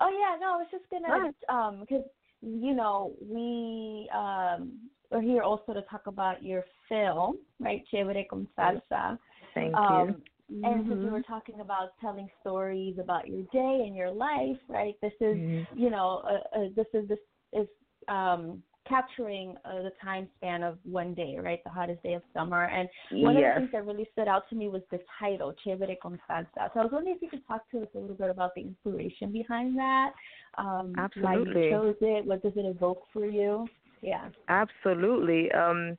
Oh 0.00 0.08
yeah, 0.08 0.36
no, 0.40 0.54
I 0.54 0.56
was 0.56 0.66
just 0.72 0.82
gonna 0.90 1.06
ahead. 1.16 1.34
um 1.48 1.78
because 1.78 2.02
you 2.40 2.74
know 2.74 3.12
we 3.24 4.10
um 4.12 4.80
are 5.12 5.20
here 5.20 5.42
also 5.42 5.72
to 5.72 5.82
talk 5.82 6.06
about 6.06 6.42
your 6.42 6.64
film, 6.88 7.38
right? 7.60 7.82
Chévere 7.92 8.26
con 8.28 8.48
salsa. 8.56 9.18
Thank 9.54 9.74
Um, 9.76 10.08
you. 10.08 10.22
and 10.64 10.84
since 10.86 11.02
you 11.02 11.08
Mhm. 11.08 11.12
were 11.12 11.22
talking 11.22 11.60
about 11.60 11.98
telling 12.00 12.28
stories 12.40 12.98
about 12.98 13.26
your 13.26 13.42
day 13.52 13.84
and 13.86 13.96
your 13.96 14.10
life, 14.10 14.58
right? 14.68 14.94
This 15.00 15.14
is 15.20 15.36
Mhm. 15.36 15.66
you 15.74 15.90
know 15.90 16.18
uh, 16.24 16.58
uh, 16.58 16.68
this 16.74 16.86
is 16.92 17.08
this 17.08 17.18
is 17.52 17.68
um 18.08 18.62
capturing 18.88 19.56
uh, 19.64 19.82
the 19.82 19.92
time 20.02 20.28
span 20.36 20.62
of 20.62 20.76
one 20.84 21.14
day, 21.14 21.38
right? 21.38 21.62
The 21.62 21.70
hottest 21.70 22.02
day 22.02 22.14
of 22.14 22.22
summer. 22.34 22.64
And 22.64 22.88
one 23.10 23.36
of 23.36 23.44
the 23.44 23.60
things 23.60 23.70
that 23.72 23.86
really 23.86 24.08
stood 24.12 24.26
out 24.26 24.48
to 24.50 24.56
me 24.56 24.68
was 24.68 24.82
the 24.90 24.98
title, 25.20 25.54
Chévere 25.64 25.96
con 26.00 26.18
salsa. 26.28 26.68
So 26.74 26.80
I 26.80 26.82
was 26.82 26.90
wondering 26.92 27.16
if 27.16 27.22
you 27.22 27.30
could 27.30 27.46
talk 27.46 27.70
to 27.70 27.82
us 27.82 27.88
a 27.94 27.98
little 27.98 28.16
bit 28.16 28.28
about 28.30 28.50
the 28.56 28.62
inspiration 28.62 29.30
behind 29.32 29.78
that. 29.78 30.12
Um, 30.58 31.08
Why 31.20 31.36
you 31.36 31.54
chose 31.70 31.94
it? 32.00 32.26
What 32.26 32.42
does 32.42 32.52
it 32.56 32.66
evoke 32.66 33.04
for 33.12 33.24
you? 33.24 33.68
Yeah. 34.02 34.28
Absolutely. 34.48 35.50
Um, 35.52 35.96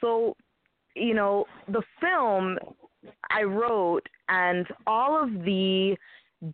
so, 0.00 0.36
you 0.94 1.14
know, 1.14 1.44
the 1.68 1.82
film 2.00 2.58
I 3.30 3.42
wrote 3.42 4.08
and 4.28 4.66
all 4.86 5.22
of 5.22 5.30
the 5.44 5.96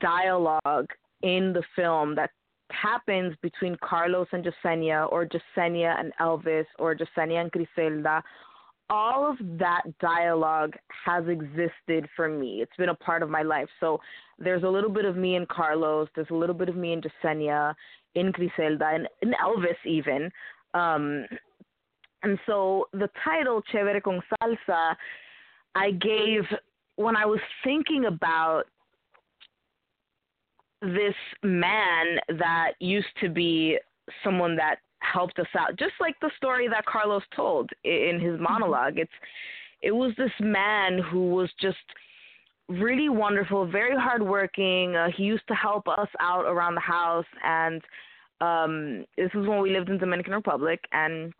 dialogue 0.00 0.88
in 1.22 1.52
the 1.52 1.62
film 1.76 2.14
that 2.16 2.30
happens 2.70 3.36
between 3.42 3.76
Carlos 3.82 4.26
and 4.32 4.44
Jasenia 4.44 5.10
or 5.12 5.26
Jasenia 5.26 5.98
and 6.00 6.12
Elvis 6.20 6.66
or 6.78 6.96
Jasenia 6.96 7.42
and 7.42 7.50
Griselda, 7.50 8.22
all 8.88 9.28
of 9.30 9.36
that 9.58 9.82
dialogue 10.00 10.74
has 11.04 11.24
existed 11.28 12.08
for 12.14 12.28
me. 12.28 12.62
It's 12.62 12.76
been 12.76 12.88
a 12.88 12.94
part 12.94 13.22
of 13.22 13.30
my 13.30 13.42
life. 13.42 13.68
So 13.80 14.00
there's 14.38 14.62
a 14.62 14.68
little 14.68 14.90
bit 14.90 15.04
of 15.04 15.16
me 15.16 15.36
in 15.36 15.46
Carlos, 15.46 16.08
there's 16.14 16.30
a 16.30 16.34
little 16.34 16.54
bit 16.54 16.68
of 16.68 16.76
me 16.76 16.92
in 16.92 17.02
Jasenia, 17.02 17.74
in 18.14 18.30
Griselda, 18.30 18.90
and 18.92 19.08
in 19.22 19.34
Elvis 19.44 19.76
even. 19.84 20.30
Um, 20.76 21.26
and 22.22 22.38
so 22.46 22.88
the 22.92 23.08
title 23.24 23.62
Chévere 23.72 24.02
con 24.02 24.20
Salsa, 24.42 24.94
I 25.74 25.90
gave 25.92 26.42
when 26.96 27.16
I 27.16 27.24
was 27.26 27.40
thinking 27.62 28.06
about 28.06 28.64
this 30.82 31.14
man 31.42 32.18
that 32.38 32.72
used 32.80 33.06
to 33.20 33.28
be 33.28 33.78
someone 34.22 34.56
that 34.56 34.76
helped 35.00 35.38
us 35.38 35.46
out, 35.58 35.78
just 35.78 35.94
like 36.00 36.14
the 36.20 36.30
story 36.36 36.68
that 36.68 36.84
Carlos 36.86 37.22
told 37.34 37.70
in 37.84 38.18
his 38.20 38.40
monologue. 38.40 38.98
It's 38.98 39.10
it 39.82 39.92
was 39.92 40.12
this 40.16 40.32
man 40.40 40.98
who 40.98 41.30
was 41.30 41.50
just 41.60 41.76
really 42.68 43.08
wonderful, 43.08 43.66
very 43.66 43.96
hardworking. 43.96 44.96
Uh, 44.96 45.08
he 45.16 45.22
used 45.24 45.46
to 45.48 45.54
help 45.54 45.86
us 45.86 46.08
out 46.18 46.44
around 46.46 46.74
the 46.74 46.80
house, 46.80 47.26
and 47.44 47.82
um, 48.40 49.04
this 49.16 49.30
was 49.34 49.46
when 49.46 49.60
we 49.60 49.72
lived 49.72 49.88
in 49.88 49.98
Dominican 49.98 50.34
Republic, 50.34 50.80
and 50.92 51.32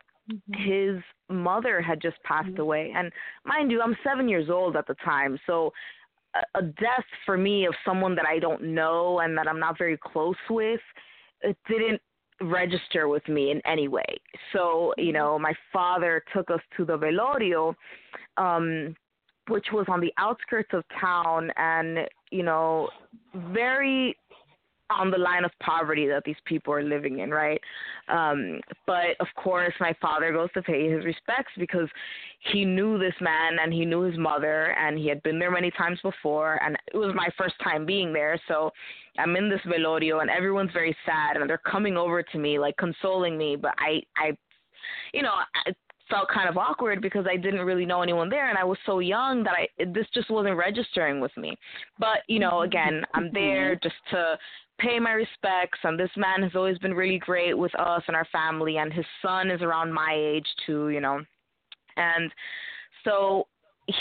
his 0.55 0.97
mother 1.29 1.81
had 1.81 2.01
just 2.01 2.17
passed 2.25 2.59
away. 2.59 2.93
And 2.97 3.13
mind 3.45 3.71
you, 3.71 3.81
I'm 3.81 3.97
seven 4.03 4.29
years 4.29 4.51
old 4.51 4.77
at 4.77 4.87
the 4.87 4.97
time, 5.05 5.39
so 5.47 5.73
a, 6.35 6.59
a 6.59 6.63
death 6.63 7.05
for 7.25 7.37
me 7.37 7.67
of 7.67 7.75
someone 7.85 8.15
that 8.17 8.27
I 8.27 8.39
don't 8.39 8.63
know 8.63 9.21
and 9.21 9.37
that 9.39 9.47
I'm 9.49 9.61
not 9.61 9.79
very 9.79 9.99
close 9.99 10.37
with, 10.51 10.81
it 11.43 11.57
didn't 11.69 12.01
register 12.41 13.09
with 13.09 13.27
me 13.29 13.51
in 13.51 13.63
any 13.67 13.89
way. 13.89 14.05
So, 14.53 14.93
you 14.99 15.13
know, 15.13 15.39
my 15.39 15.55
father 15.73 16.23
took 16.35 16.51
us 16.51 16.61
to 16.77 16.85
the 16.85 16.99
velorio, 16.99 17.75
um, 18.37 18.95
which 19.49 19.67
was 19.73 19.87
on 19.89 20.01
the 20.01 20.13
outskirts 20.19 20.71
of 20.73 20.85
town 21.01 21.51
and, 21.57 22.01
you 22.31 22.43
know, 22.43 22.89
very 23.53 24.17
on 24.91 25.11
the 25.11 25.19
line 25.19 25.45
of 25.45 25.51
poverty 25.61 26.07
that 26.07 26.23
these 26.25 26.37
people 26.45 26.73
are 26.73 26.83
living 26.83 27.19
in, 27.19 27.31
right? 27.31 27.61
Um, 28.09 28.61
but 28.87 29.19
of 29.21 29.27
course, 29.37 29.75
my 29.81 29.95
father 30.01 30.33
goes 30.33 30.51
to 30.55 30.63
pay 30.63 30.91
his 30.91 31.05
respects 31.05 31.53
because 31.59 31.89
he 32.53 32.65
knew 32.65 32.99
this 32.99 33.15
man 33.21 33.59
and 33.61 33.73
he 33.73 33.85
knew 33.85 34.03
his 34.03 34.19
mother 34.19 34.77
and 34.79 34.99
he 34.99 35.09
had 35.09 35.23
been 35.23 35.39
there 35.39 35.51
many 35.51 35.71
times 35.73 35.99
before 36.03 36.61
and 36.63 36.77
it 36.93 36.97
was 36.97 37.15
my 37.15 37.29
first 37.37 37.55
time 37.63 37.85
being 37.85 38.13
there. 38.13 38.41
So 38.49 38.71
I'm 39.19 39.35
in 39.37 39.49
this 39.49 39.61
velorio 39.67 40.21
and 40.21 40.31
everyone's 40.31 40.73
very 40.73 40.97
sad 41.05 41.37
and 41.37 41.49
they're 41.49 41.59
coming 41.59 41.97
over 41.97 42.23
to 42.23 42.39
me 42.39 42.59
like 42.59 42.77
consoling 42.77 43.37
me, 43.37 43.57
but 43.57 43.75
I, 43.79 44.03
I, 44.17 44.37
you 45.13 45.23
know, 45.23 45.35
I 45.67 45.73
felt 46.09 46.29
kind 46.29 46.49
of 46.49 46.57
awkward 46.57 47.03
because 47.03 47.27
I 47.29 47.37
didn't 47.37 47.67
really 47.67 47.85
know 47.85 48.03
anyone 48.03 48.29
there 48.29 48.49
and 48.49 48.59
I 48.59 48.65
was 48.65 48.79
so 48.87 49.01
young 49.01 49.43
that 49.43 49.55
I 49.55 49.85
this 49.93 50.07
just 50.15 50.31
wasn't 50.31 50.57
registering 50.57 51.21
with 51.21 51.37
me. 51.37 51.57
But, 51.99 52.19
you 52.29 52.39
know, 52.39 52.63
again, 52.63 53.03
I'm 53.15 53.31
there 53.33 53.75
just 53.83 53.97
to 54.11 54.39
pay 54.79 54.99
my 54.99 55.13
respects 55.13 55.79
and 55.85 55.99
this 55.99 56.11
man 56.17 56.43
has 56.43 56.53
always 56.55 56.79
been 56.79 56.95
really 56.95 57.19
great 57.19 57.57
with 57.57 57.75
us 57.79 58.03
and 58.07 58.17
our 58.17 58.27
family 58.31 58.77
and 58.79 58.93
his 58.93 59.07
son 59.23 59.51
is 59.51 59.63
around 59.63 59.93
my 59.93 60.15
age 60.15 60.47
too, 60.67 60.89
you 60.91 61.01
know. 61.01 61.21
And 61.97 62.31
so 63.05 63.47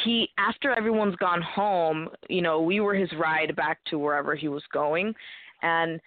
he 0.03 0.29
after 0.37 0.71
everyone's 0.71 1.15
gone 1.17 1.41
home, 1.41 2.09
you 2.29 2.41
know, 2.41 2.61
we 2.61 2.79
were 2.79 2.95
his 2.95 3.11
ride 3.17 3.55
back 3.55 3.79
to 3.89 3.97
wherever 3.97 4.35
he 4.35 4.47
was 4.47 4.63
going 4.73 5.13
and 5.61 5.99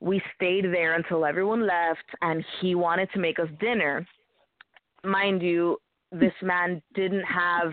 we 0.00 0.22
stayed 0.36 0.64
there 0.66 0.94
until 0.94 1.24
everyone 1.24 1.66
left 1.66 2.04
and 2.22 2.44
he 2.60 2.74
wanted 2.74 3.10
to 3.12 3.18
make 3.18 3.38
us 3.38 3.48
dinner. 3.60 4.06
Mind 5.04 5.42
you, 5.42 5.76
this 6.12 6.32
man 6.42 6.80
didn't 6.94 7.24
have 7.24 7.72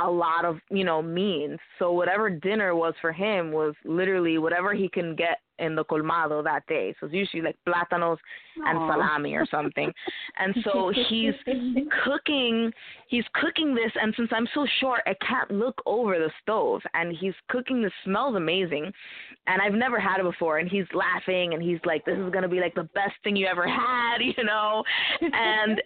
a 0.00 0.10
lot 0.10 0.44
of, 0.44 0.58
you 0.70 0.84
know, 0.84 1.02
means. 1.02 1.58
So 1.78 1.92
whatever 1.92 2.30
dinner 2.30 2.74
was 2.74 2.94
for 3.00 3.12
him 3.12 3.52
was 3.52 3.74
literally 3.84 4.38
whatever 4.38 4.74
he 4.74 4.88
can 4.88 5.14
get 5.14 5.38
in 5.58 5.74
the 5.74 5.84
colmado 5.84 6.42
that 6.42 6.66
day. 6.66 6.94
So 6.98 7.06
it's 7.06 7.14
usually 7.14 7.42
like 7.42 7.56
plátanos 7.66 8.18
and 8.56 8.78
salami 8.90 9.34
or 9.34 9.46
something. 9.50 9.92
and 10.38 10.54
so 10.64 10.92
he's 11.08 11.34
cooking 12.04 12.72
he's 13.08 13.24
cooking 13.34 13.74
this 13.74 13.92
and 14.00 14.14
since 14.16 14.30
I'm 14.32 14.46
so 14.54 14.66
short 14.80 15.00
I 15.06 15.14
can't 15.26 15.50
look 15.50 15.80
over 15.86 16.18
the 16.18 16.30
stove 16.42 16.82
and 16.94 17.16
he's 17.16 17.34
cooking 17.48 17.82
this 17.82 17.92
smells 18.04 18.36
amazing 18.36 18.92
and 19.46 19.60
I've 19.60 19.74
never 19.74 19.98
had 20.00 20.20
it 20.20 20.24
before 20.24 20.58
and 20.58 20.68
he's 20.68 20.86
laughing 20.94 21.54
and 21.54 21.62
he's 21.62 21.78
like 21.84 22.04
this 22.04 22.18
is 22.18 22.30
going 22.30 22.42
to 22.42 22.48
be 22.48 22.60
like 22.60 22.74
the 22.74 22.88
best 22.94 23.14
thing 23.22 23.36
you 23.36 23.46
ever 23.46 23.66
had, 23.66 24.18
you 24.20 24.44
know. 24.44 24.82
And 25.20 25.82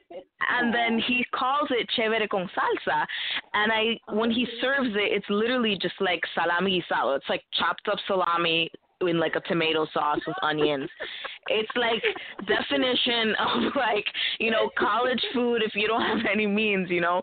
and 0.50 0.74
then 0.74 1.00
he 1.06 1.24
calls 1.34 1.68
it 1.70 1.88
chévere 1.96 2.28
con 2.28 2.48
salsa 2.56 3.04
and 3.54 3.72
I 3.72 3.98
when 4.12 4.30
he 4.30 4.46
serves 4.60 4.90
it 4.90 5.12
it's 5.12 5.26
literally 5.28 5.76
just 5.80 5.94
like 6.00 6.20
salami 6.34 6.82
guisado. 6.82 7.16
It's 7.16 7.28
like 7.28 7.42
chopped 7.58 7.88
up 7.88 7.98
salami 8.06 8.70
in 9.06 9.18
like 9.18 9.36
a 9.36 9.40
tomato 9.40 9.86
sauce 9.92 10.20
with 10.26 10.36
onions. 10.42 10.88
It's 11.48 11.70
like 11.76 12.02
definition 12.46 13.34
of 13.38 13.72
like, 13.76 14.04
you 14.38 14.50
know, 14.50 14.70
college 14.78 15.24
food 15.32 15.62
if 15.62 15.74
you 15.74 15.86
don't 15.86 16.02
have 16.02 16.26
any 16.30 16.46
means, 16.46 16.90
you 16.90 17.00
know. 17.00 17.22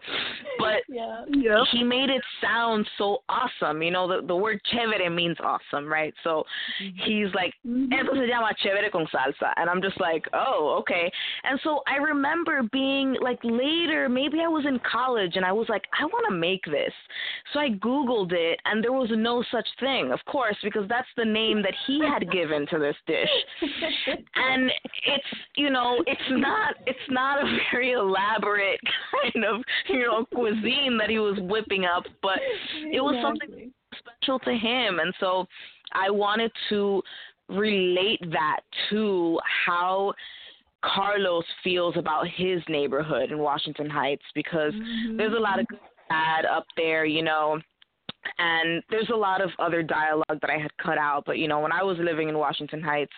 But 0.58 0.84
yeah. 0.88 1.26
Yep. 1.28 1.68
he 1.72 1.84
made 1.84 2.10
it 2.10 2.22
sound 2.42 2.88
so 2.98 3.20
awesome. 3.30 3.82
You 3.82 3.92
know, 3.92 4.08
the 4.08 4.26
the 4.26 4.36
word 4.36 4.60
chévere 4.74 5.14
means 5.14 5.38
awesome, 5.44 5.88
right? 5.88 6.14
So 6.24 6.44
mm-hmm. 6.82 7.12
he's 7.12 7.34
like, 7.34 7.54
mm-hmm. 7.68 7.92
eso 7.94 8.14
se 8.16 8.28
llama 8.28 8.54
chévere 8.64 8.92
con 8.92 9.06
salsa. 9.14 9.52
And 9.58 9.70
I'm 9.70 9.82
just 9.82 10.00
like, 10.00 10.26
oh, 10.34 10.78
okay. 10.80 11.12
And 11.44 11.60
so 11.64 11.82
I 11.88 11.98
remember 11.98 12.62
being 12.72 13.18
like 13.22 13.40
later, 13.44 14.08
maybe 14.10 14.40
I 14.44 14.48
was 14.48 14.66
in 14.66 14.80
college 14.90 15.36
and 15.36 15.46
I 15.46 15.52
was 15.52 15.68
like, 15.70 15.84
I 16.00 16.06
want 16.06 16.26
to 16.30 16.36
make 16.36 16.64
this. 16.66 16.94
So 17.54 17.60
I 17.60 17.70
Googled 17.70 18.32
it 18.32 18.60
and 18.66 18.84
there 18.84 18.94
was 18.94 19.10
no 19.12 19.44
such 19.52 19.68
thing, 19.80 20.12
of 20.12 20.20
course, 20.26 20.58
because 20.64 20.88
that's 20.88 21.08
the 21.18 21.26
name 21.26 21.62
that 21.66 21.74
he 21.88 22.00
had 22.00 22.32
given 22.32 22.68
to 22.68 22.78
this 22.78 22.96
dish. 23.08 23.30
And 24.36 24.72
it's, 25.06 25.26
you 25.58 25.70
know, 25.72 26.04
it's 26.06 26.22
not 26.30 26.76
it's 26.86 27.00
not 27.10 27.44
a 27.44 27.58
very 27.72 27.94
elaborate 27.94 28.80
kind 29.24 29.44
of, 29.44 29.62
you 29.90 30.04
know, 30.04 30.26
cuisine 30.34 30.98
that 31.00 31.10
he 31.10 31.20
was 31.20 31.38
whipping 31.42 31.86
up, 31.86 32.04
but 32.22 32.40
it 32.92 33.02
was 33.02 33.16
something 33.22 33.72
special 33.98 34.40
to 34.40 34.52
him 34.52 35.00
and 35.00 35.14
so 35.20 35.48
I 35.94 36.10
wanted 36.10 36.52
to 36.70 37.02
relate 37.48 38.20
that 38.32 38.60
to 38.90 39.40
how 39.66 40.14
Carlos 40.84 41.46
feels 41.64 41.96
about 41.98 42.28
his 42.28 42.62
neighborhood 42.68 43.32
in 43.32 43.40
Washington 43.40 43.90
Heights 43.90 44.26
because 44.34 44.74
there's 45.18 45.34
a 45.34 45.40
lot 45.40 45.60
of 45.60 45.66
mm-hmm. 45.66 45.76
good 45.76 45.90
bad 46.10 46.46
up 46.46 46.66
there, 46.78 47.06
you 47.06 47.24
know. 47.24 47.60
And 48.38 48.82
there's 48.90 49.10
a 49.10 49.16
lot 49.16 49.42
of 49.42 49.52
other 49.60 49.84
dialogue 49.84 50.40
that 50.42 50.50
I 50.50 50.58
had 50.58 50.76
cut 50.78 50.98
out, 50.98 51.24
but 51.26 51.38
you 51.38 51.48
know, 51.48 51.60
when 51.60 51.72
I 51.72 51.84
was 51.84 51.98
living 52.00 52.30
in 52.30 52.38
Washington 52.38 52.82
Heights, 52.82 53.14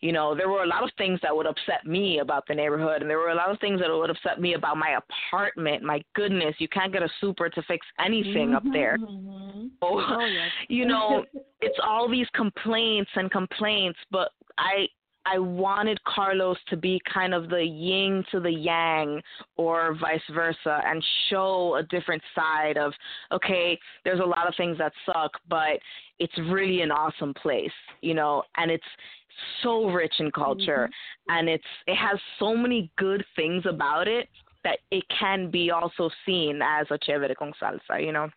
you 0.00 0.12
know, 0.12 0.34
there 0.34 0.48
were 0.48 0.62
a 0.64 0.66
lot 0.66 0.82
of 0.82 0.90
things 0.98 1.20
that 1.22 1.34
would 1.34 1.46
upset 1.46 1.86
me 1.86 2.18
about 2.20 2.44
the 2.48 2.54
neighborhood, 2.54 3.00
and 3.02 3.10
there 3.10 3.18
were 3.18 3.30
a 3.30 3.34
lot 3.34 3.50
of 3.50 3.58
things 3.60 3.80
that 3.80 3.88
would 3.88 4.10
upset 4.10 4.40
me 4.40 4.54
about 4.54 4.76
my 4.76 4.98
apartment. 5.30 5.82
My 5.82 6.02
goodness, 6.14 6.54
you 6.58 6.68
can't 6.68 6.92
get 6.92 7.02
a 7.02 7.08
super 7.20 7.48
to 7.48 7.62
fix 7.62 7.86
anything 7.98 8.54
up 8.54 8.64
there. 8.72 8.98
Mhm. 8.98 9.70
Oh, 9.82 10.00
Oh, 10.00 10.24
yes. 10.24 10.50
you 10.68 10.86
know, 10.86 11.24
it's 11.60 11.78
all 11.82 12.08
these 12.08 12.28
complaints 12.34 13.10
and 13.14 13.30
complaints, 13.30 13.98
but 14.10 14.32
I 14.58 14.88
I 15.30 15.38
wanted 15.38 16.02
Carlos 16.04 16.56
to 16.68 16.76
be 16.76 17.00
kind 17.12 17.34
of 17.34 17.48
the 17.48 17.62
yin 17.62 18.24
to 18.30 18.40
the 18.40 18.50
yang 18.50 19.20
or 19.56 19.96
vice 20.00 20.20
versa 20.32 20.80
and 20.84 21.04
show 21.28 21.76
a 21.76 21.82
different 21.84 22.22
side 22.34 22.76
of 22.76 22.92
okay, 23.32 23.78
there's 24.04 24.20
a 24.20 24.24
lot 24.24 24.46
of 24.46 24.54
things 24.56 24.78
that 24.78 24.92
suck, 25.04 25.32
but 25.48 25.78
it's 26.18 26.36
really 26.50 26.82
an 26.82 26.90
awesome 26.90 27.34
place, 27.34 27.70
you 28.00 28.14
know, 28.14 28.42
and 28.56 28.70
it's 28.70 28.84
so 29.62 29.88
rich 29.90 30.14
in 30.18 30.30
culture 30.32 30.88
mm-hmm. 30.90 31.36
and 31.36 31.48
it's 31.48 31.64
it 31.86 31.94
has 31.94 32.18
so 32.38 32.56
many 32.56 32.90
good 32.96 33.24
things 33.36 33.64
about 33.66 34.08
it 34.08 34.28
that 34.64 34.78
it 34.90 35.04
can 35.16 35.50
be 35.50 35.70
also 35.70 36.10
seen 36.26 36.60
as 36.62 36.86
a 36.90 36.98
chévere 36.98 37.34
con 37.36 37.52
salsa, 37.62 38.04
you 38.04 38.12
know. 38.12 38.28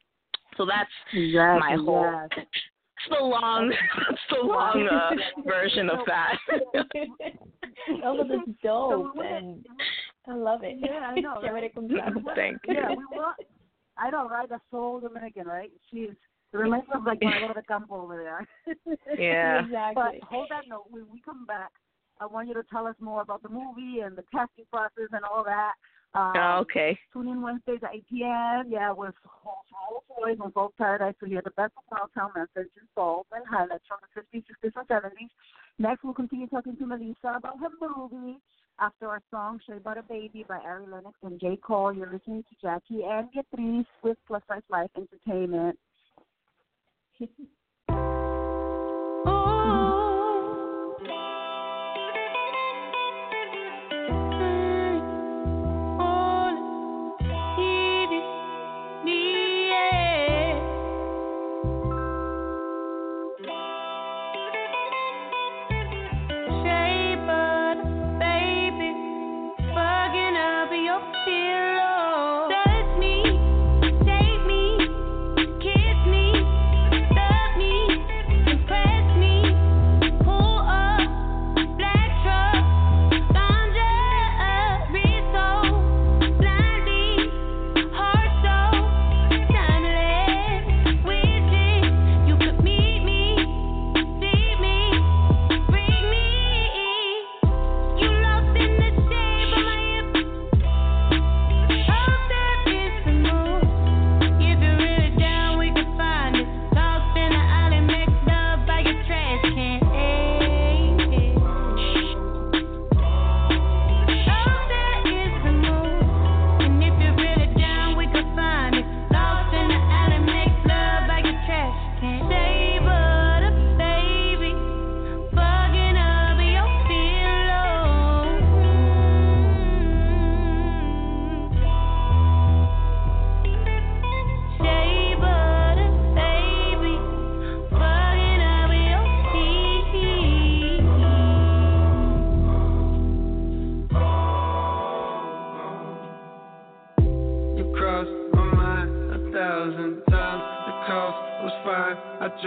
So 0.58 0.66
that's 0.66 0.90
Exactly. 1.14 1.60
my 1.60 1.76
whole 1.84 2.28
yes. 2.36 2.46
It's 3.10 3.20
the 3.20 3.24
long 3.26 3.72
it's 4.10 4.22
the 4.30 4.46
long 4.46 4.88
uh, 4.92 5.12
version 5.46 5.90
of 5.90 6.00
that. 6.08 6.38
oh, 8.04 8.18
but 8.18 8.28
it's 8.30 8.60
dope, 8.64 9.16
we- 9.16 9.26
and 9.28 9.66
I 10.28 10.36
love 10.36 10.64
it. 10.64 10.78
Yeah, 10.80 11.12
I 11.16 11.20
know, 11.20 11.42
right? 11.42 11.52
Chévere 11.52 11.74
con 11.74 11.88
salsa. 11.90 12.36
Thank 12.36 12.58
you. 12.68 12.76
Yeah, 12.76 12.90
we 12.90 13.04
want. 13.12 13.38
I 13.98 14.10
know, 14.10 14.28
right? 14.28 14.50
That's 14.50 14.64
so 14.72 15.00
Dominican, 15.02 15.48
right? 15.48 15.72
She's 15.90 16.10
it 16.54 16.58
reminds 16.58 16.88
me 16.88 16.96
of 16.96 17.04
like 17.06 17.20
Manuel 17.22 17.54
de 17.54 17.62
Campo 17.64 18.02
over 18.02 18.18
there. 18.18 18.48
Yeah. 19.18 19.64
Exactly. 19.64 20.20
But 20.20 20.28
hold 20.28 20.48
that 20.50 20.68
note. 20.68 20.86
When 20.90 21.06
we 21.12 21.22
come 21.22 21.46
back, 21.46 21.72
I 22.20 22.26
want 22.26 22.48
you 22.50 22.54
to 22.56 22.64
tell 22.70 22.88
us 22.88 22.96
more 23.00 23.22
about 23.22 23.42
the 23.42 23.50
movie 23.50 24.02
and 24.04 24.18
the 24.18 24.24
casting 24.34 24.66
process 24.72 25.10
and 25.12 25.24
all 25.24 25.44
that. 25.46 25.74
Um, 26.14 26.34
Oh, 26.36 26.58
okay. 26.62 26.98
Tune 27.14 27.30
in 27.30 27.42
Wednesdays 27.42 27.80
at 27.84 27.96
8 27.96 28.06
p.m. 28.10 28.66
Yeah, 28.70 28.92
with 28.92 29.16
Soul 29.24 30.04
Boys 30.10 30.38
on 30.42 30.52
Soul 30.54 30.74
Paradise 30.78 31.16
to 31.22 31.26
hear 31.26 31.42
the 31.44 31.52
best 31.52 31.74
of 31.78 31.98
Downtown 31.98 32.32
message 32.36 32.72
and 32.78 32.88
soul 32.96 33.26
and 33.32 33.46
highlights 33.48 33.86
from 33.88 34.00
the 34.02 34.22
50s, 34.22 34.44
60s, 34.44 34.74
and 34.76 34.88
70s. 34.88 35.30
Next, 35.80 36.04
we'll 36.04 36.14
continue 36.14 36.48
talking 36.48 36.76
to 36.78 36.86
Melissa 36.86 37.36
about 37.38 37.60
her 37.60 37.70
movie. 37.80 38.40
After 38.80 39.08
our 39.08 39.22
song 39.30 39.60
Shea 39.68 39.78
Butter 39.78 40.04
Baby 40.10 40.44
by 40.48 40.58
Ari 40.58 40.88
Lennox 40.88 41.16
and 41.24 41.40
J. 41.40 41.58
Cole, 41.58 41.94
you're 41.94 42.12
listening 42.12 42.44
to 42.44 42.56
Jackie 42.62 43.04
and 43.04 43.30
Beatriz 43.32 43.86
with 44.04 44.18
Plus 44.28 44.42
Size 44.48 44.62
Life 44.70 44.90
Entertainment. 44.98 45.78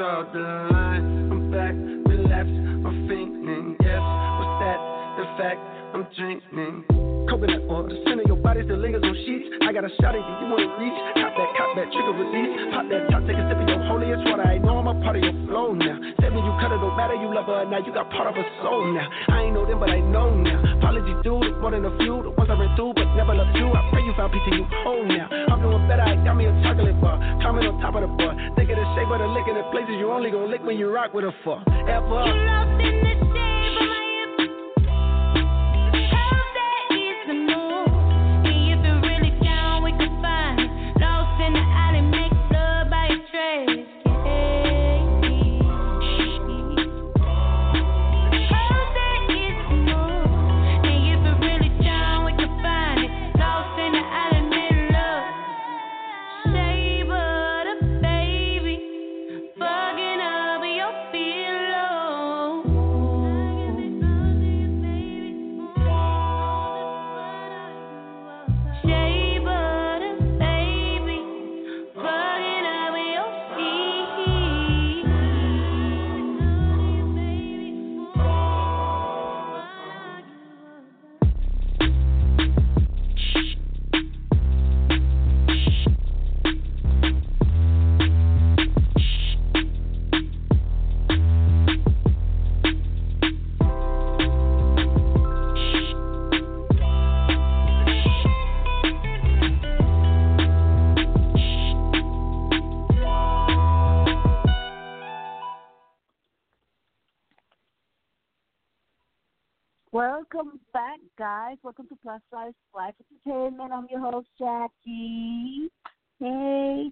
draw 0.04 0.22
the 0.32 0.38
line. 0.38 1.32
I'm 1.32 1.50
back, 1.50 1.72
relapse. 2.04 2.52
I'm 2.84 3.08
fainting. 3.08 3.76
Yes, 3.80 4.04
what's 4.36 4.56
that? 4.60 4.80
In 5.16 5.28
fact, 5.40 5.64
I'm 5.94 6.02
drinking. 6.18 6.83
Coconut 7.30 7.70
oil, 7.70 7.87
the 7.87 7.94
scent 8.02 8.18
of 8.18 8.26
your 8.26 8.35
body 8.42 8.66
still 8.66 8.83
lingers 8.83 9.07
on 9.07 9.14
sheets. 9.14 9.46
I 9.62 9.70
got 9.70 9.87
a 9.87 9.92
shot 10.02 10.11
at 10.11 10.26
you, 10.26 10.35
you 10.42 10.46
wanna 10.50 10.66
reach? 10.74 10.98
Cop 11.22 11.30
that, 11.38 11.50
cop 11.54 11.70
that, 11.78 11.87
trigger 11.94 12.18
release. 12.18 12.50
Pop 12.74 12.90
that 12.90 13.14
top, 13.14 13.22
take 13.30 13.38
a 13.38 13.44
sip 13.46 13.62
of 13.62 13.66
your 13.70 13.78
holiest 13.87 14.26
water. 14.26 14.42
I 14.42 14.59
know 14.59 14.83
I'm 14.83 14.90
a 14.90 14.98
part 15.07 15.14
of 15.14 15.22
your 15.22 15.38
flow 15.46 15.70
now. 15.70 15.94
Said 16.18 16.35
when 16.35 16.42
you 16.42 16.50
cut 16.59 16.74
it, 16.74 16.83
don't 16.83 16.98
matter, 16.98 17.14
you 17.14 17.30
love 17.30 17.46
her 17.46 17.62
now. 17.70 17.78
You 17.78 17.94
got 17.94 18.11
part 18.11 18.26
of 18.26 18.35
her 18.35 18.48
soul 18.59 18.90
now. 18.90 19.07
I 19.07 19.46
ain't 19.46 19.54
know 19.54 19.62
them, 19.70 19.78
but 19.78 19.94
I 19.94 20.02
know 20.02 20.35
now. 20.35 20.83
Apologies 20.83 21.22
due, 21.22 21.38
more 21.62 21.70
than 21.70 21.87
a 21.87 21.94
few. 22.02 22.26
The 22.26 22.35
ones 22.35 22.50
I 22.50 22.59
ran 22.59 22.74
through, 22.74 22.98
but 22.98 23.07
never 23.14 23.38
loved 23.38 23.54
you. 23.54 23.70
I 23.70 23.87
pray 23.94 24.02
you 24.02 24.18
found 24.18 24.35
peace 24.35 24.42
and 24.50 24.59
you 24.59 24.66
home 24.83 25.07
now. 25.14 25.30
I'm 25.30 25.62
doing 25.62 25.87
better, 25.87 26.02
I 26.02 26.18
got 26.26 26.35
me 26.35 26.50
a 26.50 26.54
chocolate 26.66 26.98
bar. 26.98 27.22
Comment 27.38 27.70
on 27.70 27.78
top 27.78 27.94
of 27.94 28.02
the 28.02 28.11
bar. 28.18 28.35
Think 28.59 28.66
of 28.66 28.83
the 28.83 28.87
shape 28.98 29.14
of 29.14 29.22
the 29.22 29.30
lick 29.30 29.46
in 29.46 29.54
the 29.54 29.62
places 29.70 29.94
you 30.02 30.11
only 30.11 30.35
gonna 30.35 30.50
lick 30.50 30.66
when 30.66 30.74
you 30.74 30.90
rock 30.90 31.14
with 31.14 31.22
a 31.22 31.30
fuck. 31.46 31.62
Ever. 31.87 32.26
You 32.26 32.35
lost 32.50 32.83
in 32.83 32.98
the 32.98 33.23
Welcome 110.94 111.11
back, 111.16 111.26
guys. 111.26 111.57
Welcome 111.64 111.88
to 111.88 111.96
Plus 112.02 112.20
Size 112.30 112.52
Life 112.72 112.94
Entertainment. 113.26 113.72
I'm 113.72 113.87
your 113.90 113.98
host, 113.98 114.28
Jackie. 114.38 115.68
Hey. 116.20 116.90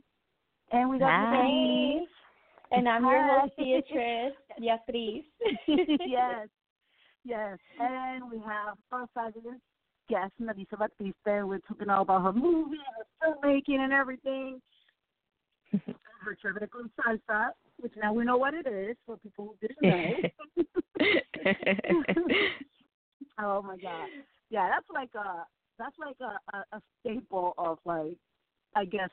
And 0.73 0.91
we 0.91 0.99
got 0.99 1.11
Hi. 1.11 1.47
Beatrice. 1.47 2.09
And 2.73 2.89
I'm 2.89 3.05
your 3.05 3.41
host, 3.41 3.53
Beatrice. 3.57 4.33
Beatriz. 4.59 5.23
yes. 6.07 6.49
Yes. 7.25 7.59
And 7.79 8.29
we 8.29 8.39
have 8.39 8.77
Plus 8.91 9.09
Size 9.15 9.35
guest, 10.09 10.33
Melissa 10.41 10.77
Batista. 10.77 11.13
And 11.27 11.49
we're 11.49 11.61
talking 11.61 11.89
all 11.89 12.03
about 12.03 12.23
her 12.23 12.33
movie 12.33 12.79
and 12.79 13.07
her 13.21 13.35
filmmaking 13.35 13.79
and 13.79 13.93
everything. 13.93 14.61
her 15.73 16.37
Chévere 16.45 16.69
con 16.69 16.91
Salsa, 16.99 17.51
which 17.79 17.93
now 18.03 18.13
we 18.13 18.25
know 18.25 18.37
what 18.37 18.55
it 18.55 18.67
is 18.67 18.97
for 19.07 19.17
people 19.19 19.55
who 19.61 19.69
didn't 19.69 19.81
know. 19.81 20.17
Oh 23.41 23.63
my 23.63 23.77
god. 23.77 24.09
Yeah, 24.51 24.69
that's 24.69 24.87
like 24.93 25.11
a 25.15 25.47
that's 25.79 25.97
like 25.99 26.17
a, 26.21 26.57
a, 26.57 26.77
a 26.77 26.83
staple 27.01 27.55
of 27.59 27.79
like 27.85 28.17
I 28.77 28.85
guess 28.85 29.11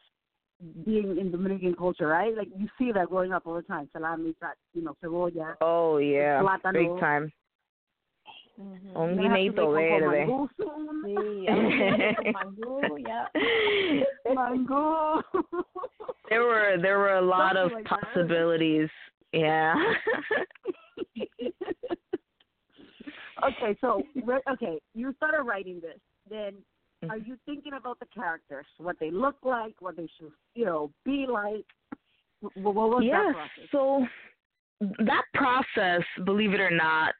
being 0.85 1.17
in 1.17 1.31
Dominican 1.31 1.73
culture, 1.75 2.07
right? 2.07 2.35
Like 2.35 2.49
you 2.57 2.67
see 2.77 2.91
that 2.91 3.07
growing 3.09 3.31
up 3.31 3.47
all 3.47 3.55
the 3.55 3.61
time. 3.61 3.89
Salami, 3.91 4.35
that 4.41 4.55
you 4.73 4.83
know, 4.83 4.95
cebolla. 5.03 5.55
Oh 5.61 5.97
yeah, 5.97 6.41
Plátano. 6.41 6.73
big 6.73 6.99
time. 6.99 7.31
Mhm. 8.59 8.95
Un 8.95 9.15
You're 9.15 9.23
gonna 9.23 9.37
guineito 9.37 9.65
one 9.67 9.75
verde. 9.87 10.25
con 10.27 10.27
mangú 10.27 10.49
soon. 10.57 11.03
Sí, 11.05 11.47
I'm 12.35 12.97
yeah. 13.07 13.25
Mango. 14.35 15.21
There 16.29 16.43
were 16.43 16.75
there 16.81 16.99
were 16.99 17.15
a 17.15 17.21
lot 17.21 17.55
of 17.55 17.71
Something 17.71 17.85
like 17.85 17.89
that. 17.89 18.01
possibilities. 18.13 18.89
Yeah. 19.31 19.75
Okay, 23.43 23.77
so 23.81 24.03
okay, 24.51 24.79
you 24.93 25.13
started 25.17 25.43
writing 25.43 25.79
this. 25.81 25.99
Then 26.29 26.55
are 27.03 27.15
Mm-hmm. 27.15 27.29
you 27.29 27.37
thinking 27.45 27.73
about 27.73 27.97
the 27.99 28.05
characters, 28.13 28.65
what 28.77 28.97
they 28.99 29.09
look 29.09 29.37
like, 29.43 29.73
what 29.79 29.95
they 29.95 30.07
should, 30.17 30.31
you 30.53 30.65
know, 30.65 30.91
be 31.05 31.25
like? 31.29 31.65
What, 32.41 32.75
what 32.75 32.89
was 32.89 33.03
yes. 33.05 33.21
that 33.25 33.33
process? 33.33 33.69
So 33.71 34.05
that 35.05 35.23
process, 35.33 36.03
believe 36.25 36.53
it 36.53 36.59
or 36.59 36.71
not, 36.71 37.13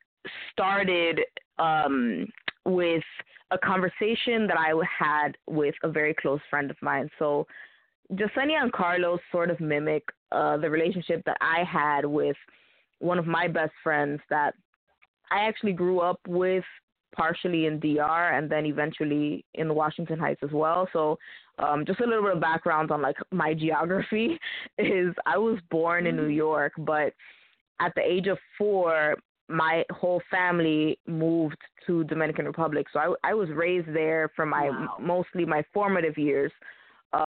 started 0.51 1.21
um, 1.59 2.25
with 2.65 3.03
a 3.51 3.57
conversation 3.57 4.47
that 4.47 4.57
I 4.57 4.73
had 4.85 5.37
with 5.47 5.75
a 5.83 5.89
very 5.89 6.13
close 6.13 6.41
friend 6.49 6.69
of 6.69 6.77
mine. 6.81 7.09
So 7.17 7.47
Jasenia 8.13 8.61
and 8.61 8.71
Carlos 8.71 9.19
sort 9.31 9.49
of 9.49 9.59
mimic 9.59 10.03
uh, 10.31 10.57
the 10.57 10.69
relationship 10.69 11.23
that 11.25 11.37
I 11.41 11.63
had 11.63 12.05
with 12.05 12.37
one 12.99 13.17
of 13.17 13.25
my 13.25 13.47
best 13.47 13.71
friends 13.81 14.19
that 14.29 14.53
I 15.31 15.39
actually 15.47 15.73
grew 15.73 15.99
up 15.99 16.19
with 16.27 16.63
partially 17.15 17.65
in 17.65 17.79
DR 17.79 18.37
and 18.37 18.49
then 18.49 18.65
eventually 18.65 19.43
in 19.55 19.73
Washington 19.73 20.19
Heights 20.19 20.41
as 20.43 20.51
well. 20.51 20.87
So 20.93 21.17
um 21.57 21.85
just 21.85 21.99
a 21.99 22.05
little 22.05 22.23
bit 22.23 22.35
of 22.35 22.41
background 22.41 22.91
on 22.91 23.01
like 23.01 23.17
my 23.31 23.53
geography 23.53 24.39
is 24.77 25.13
I 25.25 25.37
was 25.37 25.59
born 25.71 26.05
in 26.07 26.15
New 26.15 26.27
York, 26.27 26.73
but 26.77 27.13
at 27.81 27.93
the 27.95 28.01
age 28.01 28.27
of 28.27 28.37
4 28.57 29.15
my 29.51 29.83
whole 29.89 30.21
family 30.29 30.99
moved 31.07 31.57
to 31.87 32.03
Dominican 32.03 32.45
Republic. 32.45 32.85
So 32.93 32.99
I 32.99 33.31
I 33.31 33.33
was 33.33 33.49
raised 33.49 33.87
there 33.93 34.29
for 34.35 34.45
my 34.45 34.69
Wow. 34.69 34.97
mostly 34.99 35.45
my 35.45 35.63
formative 35.73 36.17
years. 36.17 36.51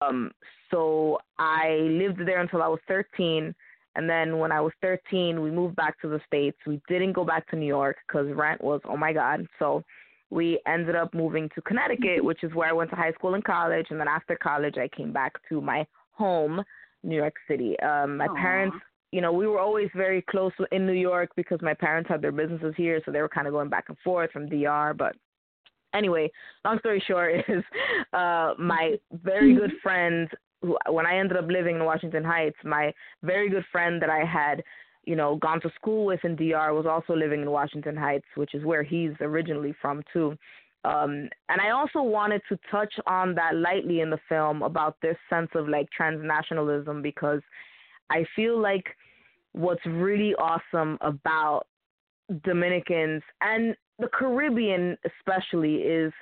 Um 0.03 0.31
so 0.71 1.19
I 1.39 1.69
lived 2.03 2.21
there 2.27 2.41
until 2.41 2.63
I 2.63 2.69
was 2.69 2.81
13 2.87 3.55
and 3.97 4.09
then 4.09 4.39
when 4.39 4.53
I 4.53 4.61
was 4.61 4.73
13, 4.83 5.41
we 5.41 5.51
moved 5.51 5.77
back 5.77 6.01
to 6.01 6.09
the 6.09 6.21
States. 6.27 6.57
We 6.67 6.81
didn't 6.89 7.13
go 7.13 7.25
back 7.25 7.49
to 7.51 7.57
New 7.57 7.67
York 7.67 7.97
because 8.07 8.27
rent 8.33 8.63
was, 8.63 8.81
oh 8.85 8.97
my 8.97 9.13
God. 9.13 9.47
So 9.59 9.83
we 10.31 10.61
ended 10.67 10.95
up 10.95 11.13
moving 11.13 11.49
to 11.55 11.63
Connecticut, 11.63 12.25
which 12.25 12.45
is 12.45 12.55
where 12.55 12.69
I 12.69 12.73
went 12.73 12.91
to 12.91 12.97
high 12.97 13.13
school 13.13 13.35
and 13.35 13.43
college. 13.43 13.87
And 13.91 13.99
then 13.99 14.07
after 14.07 14.37
college, 14.37 14.77
I 14.79 14.89
came 14.97 15.13
back 15.13 15.33
to 15.49 15.61
my 15.61 15.85
home, 16.13 16.63
New 17.03 17.17
York 17.17 17.35
City. 17.49 17.79
Um, 17.81 18.19
my 18.19 18.27
Aw. 18.27 18.35
parents, 18.35 18.77
you 19.11 19.21
know, 19.21 19.33
we 19.33 19.49
were 19.49 19.59
always 19.59 19.89
very 19.97 20.23
close 20.23 20.53
in 20.71 20.87
New 20.87 20.93
York 20.93 21.31
because 21.35 21.61
my 21.61 21.75
parents 21.75 22.09
had 22.09 22.23
their 22.23 22.31
businesses 22.31 22.75
here. 22.77 23.03
So 23.05 23.11
they 23.11 23.21
were 23.21 23.29
kind 23.29 23.49
of 23.49 23.53
going 23.53 23.71
back 23.71 23.87
and 23.89 23.99
forth 24.05 24.31
from 24.31 24.49
DR. 24.49 24.95
But 24.97 25.17
anyway, 25.95 26.31
long 26.65 26.79
story 26.79 27.03
short 27.09 27.35
is 27.49 27.65
uh, 28.13 28.55
my 28.57 28.95
very 29.25 29.55
good 29.55 29.73
friend 29.83 30.29
who 30.63 30.77
when 30.89 31.07
I 31.07 31.19
ended 31.19 31.37
up 31.37 31.49
living 31.49 31.77
in 31.77 31.85
Washington 31.85 32.25
Heights, 32.25 32.57
my 32.65 32.93
very 33.23 33.49
good 33.49 33.65
friend 33.73 34.01
that 34.03 34.11
I 34.11 34.25
had, 34.25 34.63
you 35.05 35.17
know, 35.17 35.37
gone 35.37 35.61
to 35.63 35.71
school 35.75 36.05
with 36.05 36.21
in 36.25 36.37
DR 36.37 36.75
was 36.75 36.87
also 36.87 37.15
living 37.15 37.43
in 37.43 37.51
Washington 37.51 37.97
Heights, 37.97 38.27
which 38.35 38.55
is 38.55 38.65
where 38.65 38.83
he's 38.83 39.13
originally 39.21 39.75
from 39.81 40.03
too. 40.13 40.37
Um, 40.85 41.29
and 41.49 41.61
I 41.61 41.71
also 41.71 42.03
wanted 42.03 42.41
to 42.49 42.59
touch 42.71 42.93
on 43.07 43.35
that 43.35 43.55
lightly 43.55 44.01
in 44.01 44.09
the 44.09 44.21
film 44.29 44.63
about 44.63 44.97
this 45.03 45.17
sense 45.29 45.51
of 45.55 45.69
like 45.69 45.89
transnationalism 45.99 47.03
because 47.03 47.43
I 48.09 48.25
feel 48.35 48.59
like 48.59 48.85
what's 49.53 49.85
really 49.85 50.35
awesome 50.37 50.97
about 51.03 51.67
Dominicans 52.45 53.23
and 53.43 53.77
the 53.99 54.09
Caribbean 54.09 54.97
especially 55.05 55.77
is 55.77 56.13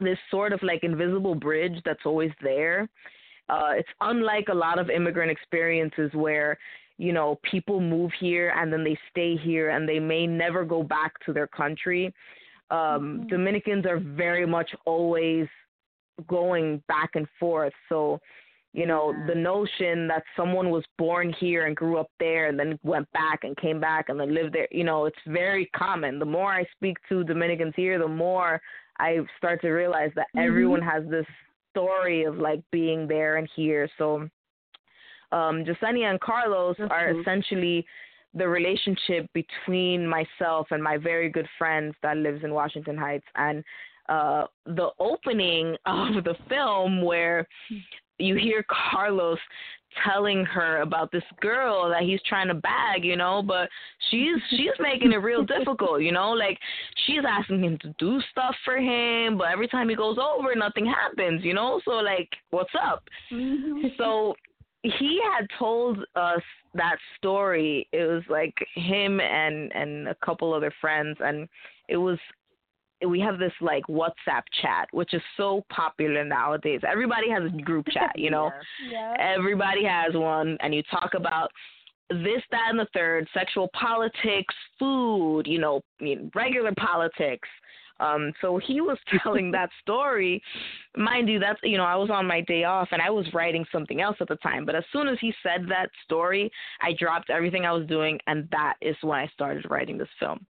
this 0.00 0.18
sort 0.30 0.52
of 0.52 0.62
like 0.62 0.82
invisible 0.82 1.34
bridge 1.34 1.80
that's 1.84 2.04
always 2.04 2.32
there. 2.42 2.88
Uh, 3.48 3.70
it's 3.76 3.88
unlike 4.00 4.48
a 4.50 4.54
lot 4.54 4.78
of 4.78 4.90
immigrant 4.90 5.30
experiences 5.30 6.10
where, 6.14 6.58
you 6.98 7.12
know, 7.12 7.38
people 7.50 7.80
move 7.80 8.10
here 8.18 8.52
and 8.56 8.72
then 8.72 8.82
they 8.82 8.98
stay 9.10 9.36
here 9.36 9.70
and 9.70 9.88
they 9.88 10.00
may 10.00 10.26
never 10.26 10.64
go 10.64 10.82
back 10.82 11.12
to 11.24 11.32
their 11.32 11.46
country. 11.46 12.12
Um, 12.70 13.26
Dominicans 13.28 13.86
are 13.86 14.00
very 14.00 14.46
much 14.46 14.70
always 14.84 15.46
going 16.26 16.82
back 16.88 17.10
and 17.14 17.26
forth. 17.38 17.72
So, 17.88 18.18
you 18.72 18.86
know, 18.86 19.14
the 19.28 19.34
notion 19.34 20.08
that 20.08 20.22
someone 20.36 20.70
was 20.70 20.84
born 20.98 21.32
here 21.38 21.66
and 21.66 21.76
grew 21.76 21.98
up 21.98 22.10
there 22.18 22.48
and 22.48 22.58
then 22.58 22.78
went 22.82 23.10
back 23.12 23.44
and 23.44 23.56
came 23.56 23.80
back 23.80 24.08
and 24.08 24.18
then 24.18 24.34
lived 24.34 24.54
there, 24.54 24.68
you 24.70 24.84
know, 24.84 25.06
it's 25.06 25.16
very 25.26 25.70
common. 25.76 26.18
The 26.18 26.24
more 26.26 26.52
I 26.52 26.66
speak 26.76 26.96
to 27.08 27.24
Dominicans 27.24 27.74
here, 27.76 27.98
the 27.98 28.08
more 28.08 28.60
I 28.98 29.18
start 29.38 29.60
to 29.62 29.70
realize 29.70 30.10
that 30.16 30.26
everyone 30.36 30.82
has 30.82 31.04
this 31.08 31.26
story 31.76 32.24
of 32.24 32.38
like 32.38 32.62
being 32.72 33.06
there 33.06 33.36
and 33.36 33.48
here. 33.54 33.88
So 33.98 34.28
um 35.32 35.64
Jasenia 35.64 36.10
and 36.10 36.20
Carlos 36.20 36.76
That's 36.78 36.90
are 36.90 37.12
true. 37.12 37.20
essentially 37.20 37.84
the 38.34 38.48
relationship 38.48 39.26
between 39.32 40.06
myself 40.06 40.68
and 40.70 40.82
my 40.82 40.96
very 40.98 41.28
good 41.30 41.48
friend 41.58 41.94
that 42.02 42.16
lives 42.16 42.44
in 42.44 42.52
Washington 42.52 42.96
Heights 42.96 43.28
and 43.34 43.64
uh 44.08 44.44
the 44.64 44.90
opening 44.98 45.76
of 45.86 46.24
the 46.24 46.36
film 46.48 47.02
where 47.02 47.46
you 48.18 48.36
hear 48.36 48.64
Carlos 48.92 49.38
telling 50.04 50.44
her 50.44 50.80
about 50.80 51.10
this 51.12 51.22
girl 51.40 51.88
that 51.88 52.02
he's 52.02 52.20
trying 52.28 52.48
to 52.48 52.54
bag, 52.54 53.04
you 53.04 53.16
know, 53.16 53.42
but 53.42 53.68
she's 54.10 54.36
she's 54.50 54.76
making 54.80 55.12
it 55.12 55.16
real 55.16 55.44
difficult, 55.44 56.02
you 56.02 56.12
know, 56.12 56.30
like 56.30 56.58
she's 57.06 57.22
asking 57.28 57.62
him 57.62 57.78
to 57.82 57.94
do 57.98 58.20
stuff 58.30 58.54
for 58.64 58.76
him, 58.76 59.38
but 59.38 59.48
every 59.48 59.68
time 59.68 59.88
he 59.88 59.96
goes 59.96 60.18
over 60.18 60.54
nothing 60.54 60.86
happens, 60.86 61.44
you 61.44 61.54
know? 61.54 61.80
So 61.84 61.92
like, 61.92 62.28
what's 62.50 62.74
up? 62.80 63.04
Mm-hmm. 63.32 63.88
So 63.98 64.34
he 64.82 65.20
had 65.32 65.46
told 65.58 65.98
us 66.14 66.42
that 66.74 66.96
story. 67.16 67.88
It 67.92 68.04
was 68.04 68.22
like 68.28 68.54
him 68.74 69.20
and 69.20 69.72
and 69.74 70.08
a 70.08 70.14
couple 70.24 70.52
other 70.52 70.72
friends 70.80 71.16
and 71.20 71.48
it 71.88 71.96
was 71.96 72.18
we 73.06 73.20
have 73.20 73.38
this 73.38 73.52
like 73.60 73.84
WhatsApp 73.88 74.42
chat, 74.62 74.88
which 74.92 75.12
is 75.12 75.22
so 75.36 75.64
popular 75.70 76.24
nowadays. 76.24 76.80
Everybody 76.90 77.28
has 77.30 77.42
a 77.44 77.62
group 77.62 77.86
chat, 77.90 78.12
you 78.16 78.30
know. 78.30 78.50
Yeah. 78.90 79.16
Everybody 79.18 79.84
has 79.84 80.14
one, 80.14 80.56
and 80.60 80.74
you 80.74 80.82
talk 80.90 81.14
about 81.14 81.50
this, 82.08 82.42
that, 82.50 82.68
and 82.70 82.78
the 82.78 82.86
third: 82.94 83.26
sexual 83.34 83.68
politics, 83.78 84.54
food, 84.78 85.42
you 85.46 85.58
know, 85.58 85.80
regular 86.34 86.72
politics. 86.78 87.48
Um, 87.98 88.32
so 88.40 88.58
he 88.58 88.80
was 88.80 88.98
telling 89.22 89.50
that 89.52 89.70
story. 89.82 90.42
Mind 90.96 91.28
you, 91.28 91.38
that's 91.38 91.60
you 91.62 91.76
know, 91.76 91.84
I 91.84 91.96
was 91.96 92.10
on 92.10 92.26
my 92.26 92.40
day 92.42 92.64
off 92.64 92.88
and 92.92 93.02
I 93.02 93.10
was 93.10 93.26
writing 93.32 93.64
something 93.72 94.00
else 94.00 94.16
at 94.20 94.28
the 94.28 94.36
time. 94.36 94.64
But 94.64 94.76
as 94.76 94.84
soon 94.92 95.08
as 95.08 95.18
he 95.20 95.32
said 95.42 95.66
that 95.68 95.90
story, 96.04 96.50
I 96.80 96.92
dropped 96.98 97.30
everything 97.30 97.64
I 97.64 97.72
was 97.72 97.86
doing, 97.86 98.18
and 98.26 98.48
that 98.52 98.74
is 98.80 98.96
when 99.02 99.18
I 99.18 99.26
started 99.28 99.66
writing 99.68 99.98
this 99.98 100.08
film 100.20 100.46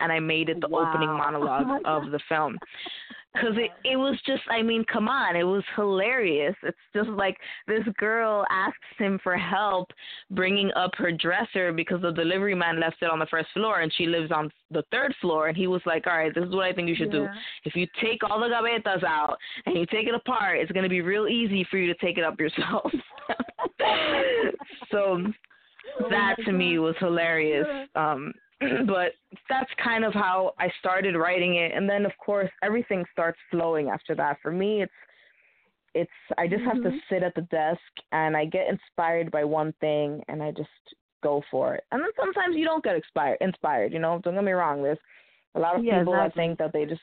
and 0.00 0.12
I 0.12 0.20
made 0.20 0.48
it 0.48 0.60
the 0.60 0.68
Wow. 0.68 0.90
opening 0.90 1.08
monologue 1.24 1.66
Oh 1.84 1.98
of 2.02 2.10
the 2.10 2.20
film. 2.28 2.58
Cause 3.36 3.54
it 3.56 3.70
it 3.84 3.96
was 3.96 4.18
just 4.26 4.42
I 4.50 4.62
mean 4.62 4.84
come 4.90 5.06
on 5.06 5.36
it 5.36 5.42
was 5.44 5.62
hilarious. 5.76 6.56
It's 6.62 6.76
just 6.94 7.10
like 7.10 7.36
this 7.66 7.84
girl 7.98 8.44
asks 8.50 8.78
him 8.96 9.20
for 9.22 9.36
help 9.36 9.90
bringing 10.30 10.72
up 10.74 10.92
her 10.96 11.12
dresser 11.12 11.72
because 11.72 12.00
the 12.02 12.10
delivery 12.10 12.54
man 12.54 12.80
left 12.80 12.96
it 13.02 13.10
on 13.10 13.18
the 13.18 13.26
first 13.26 13.48
floor 13.52 13.80
and 13.80 13.92
she 13.94 14.06
lives 14.06 14.32
on 14.32 14.50
the 14.70 14.82
third 14.90 15.14
floor 15.20 15.48
and 15.48 15.56
he 15.56 15.66
was 15.66 15.82
like 15.84 16.06
all 16.06 16.16
right 16.16 16.34
this 16.34 16.44
is 16.44 16.54
what 16.54 16.64
I 16.64 16.72
think 16.72 16.88
you 16.88 16.96
should 16.96 17.12
do. 17.12 17.28
If 17.64 17.76
you 17.76 17.86
take 18.02 18.24
all 18.28 18.40
the 18.40 18.46
gavetas 18.46 19.04
out 19.04 19.36
and 19.66 19.76
you 19.76 19.86
take 19.86 20.08
it 20.08 20.14
apart 20.14 20.58
it's 20.58 20.72
gonna 20.72 20.88
be 20.88 21.02
real 21.02 21.28
easy 21.28 21.64
for 21.70 21.76
you 21.76 21.86
to 21.92 21.98
take 22.00 22.18
it 22.18 22.24
up 22.24 22.40
yourself. 22.40 22.90
so 24.90 25.22
that 26.10 26.36
to 26.44 26.52
me 26.52 26.78
was 26.78 26.94
hilarious. 26.98 27.66
Um, 27.94 28.32
but 28.86 29.12
that's 29.48 29.70
kind 29.82 30.04
of 30.04 30.12
how 30.12 30.54
I 30.58 30.70
started 30.80 31.16
writing 31.16 31.56
it, 31.56 31.72
and 31.74 31.88
then 31.88 32.04
of 32.04 32.12
course 32.18 32.50
everything 32.62 33.04
starts 33.12 33.38
flowing 33.50 33.88
after 33.88 34.14
that. 34.16 34.38
For 34.42 34.50
me, 34.50 34.82
it's 34.82 34.92
it's 35.94 36.10
I 36.36 36.46
just 36.46 36.62
have 36.64 36.82
to 36.82 36.88
mm-hmm. 36.88 36.96
sit 37.08 37.22
at 37.22 37.34
the 37.34 37.42
desk 37.42 37.80
and 38.12 38.36
I 38.36 38.44
get 38.44 38.68
inspired 38.68 39.30
by 39.30 39.44
one 39.44 39.72
thing 39.80 40.22
and 40.28 40.42
I 40.42 40.50
just 40.50 40.68
go 41.22 41.42
for 41.50 41.74
it. 41.74 41.84
And 41.90 42.00
then 42.00 42.10
sometimes 42.18 42.56
you 42.56 42.64
don't 42.64 42.84
get 42.84 42.96
inspired. 42.96 43.38
Inspired, 43.40 43.92
you 43.92 43.98
know. 43.98 44.20
Don't 44.22 44.34
get 44.34 44.44
me 44.44 44.52
wrong. 44.52 44.82
There's 44.82 44.98
a 45.54 45.60
lot 45.60 45.76
of 45.76 45.84
Yeah, 45.84 45.98
people 45.98 46.12
that 46.12 46.26
exactly. 46.26 46.42
think 46.42 46.58
that 46.58 46.72
they 46.72 46.84
just 46.84 47.02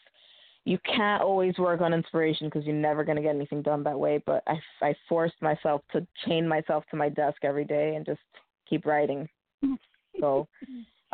you 0.65 0.79
can't 0.85 1.21
always 1.21 1.57
work 1.59 1.81
on 1.81 1.93
inspiration 1.93 2.47
because 2.47 2.65
you're 2.65 2.75
never 2.75 3.03
going 3.03 3.17
to 3.17 3.21
get 3.21 3.35
anything 3.35 3.61
done 3.61 3.83
that 3.83 3.99
way. 3.99 4.21
But 4.25 4.43
I, 4.47 4.59
I 4.81 4.95
forced 5.07 5.39
myself 5.41 5.81
to 5.91 6.05
chain 6.25 6.47
myself 6.47 6.83
to 6.89 6.95
my 6.95 7.09
desk 7.09 7.37
every 7.43 7.65
day 7.65 7.95
and 7.95 8.05
just 8.05 8.21
keep 8.69 8.85
writing. 8.85 9.27
So 10.21 10.47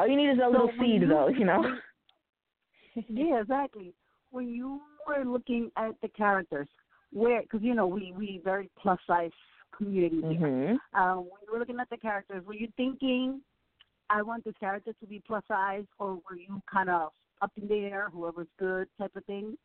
all 0.02 0.08
you 0.08 0.18
need 0.18 0.30
is 0.32 0.40
a 0.44 0.50
little 0.50 0.68
when 0.68 0.80
seed, 0.80 1.02
you- 1.04 1.08
though, 1.08 1.28
you 1.28 1.46
know. 1.46 1.78
yeah, 3.10 3.42
exactly. 3.42 3.94
When 4.32 4.50
you 4.50 4.82
were 5.08 5.24
looking 5.26 5.70
at 5.78 5.92
the 6.02 6.08
characters, 6.10 6.68
where 7.14 7.42
because 7.44 7.62
you 7.62 7.74
know 7.76 7.86
we 7.88 8.14
we 8.18 8.42
very 8.44 8.70
plus 8.82 9.00
size 9.06 9.32
community 9.78 10.22
here. 10.38 10.48
Mhm. 10.48 10.78
Um, 11.00 11.18
when 11.20 11.40
you 11.46 11.54
were 11.54 11.60
looking 11.60 11.80
at 11.80 11.90
the 11.90 11.98
characters, 11.98 12.44
were 12.46 12.54
you 12.56 12.68
thinking, 12.78 13.42
I 14.10 14.22
want 14.22 14.44
this 14.44 14.56
character 14.60 14.94
to 15.00 15.06
be 15.08 15.22
plus 15.26 15.44
size, 15.48 15.86
or 16.00 16.16
were 16.16 16.36
you 16.38 16.62
kind 16.72 16.90
of 16.90 17.12
up 17.42 17.52
in 17.62 17.68
the 17.68 17.76
air, 17.76 18.10
whoever's 18.12 18.48
good 18.58 18.88
type 18.98 19.16
of 19.16 19.26
thing? 19.26 19.58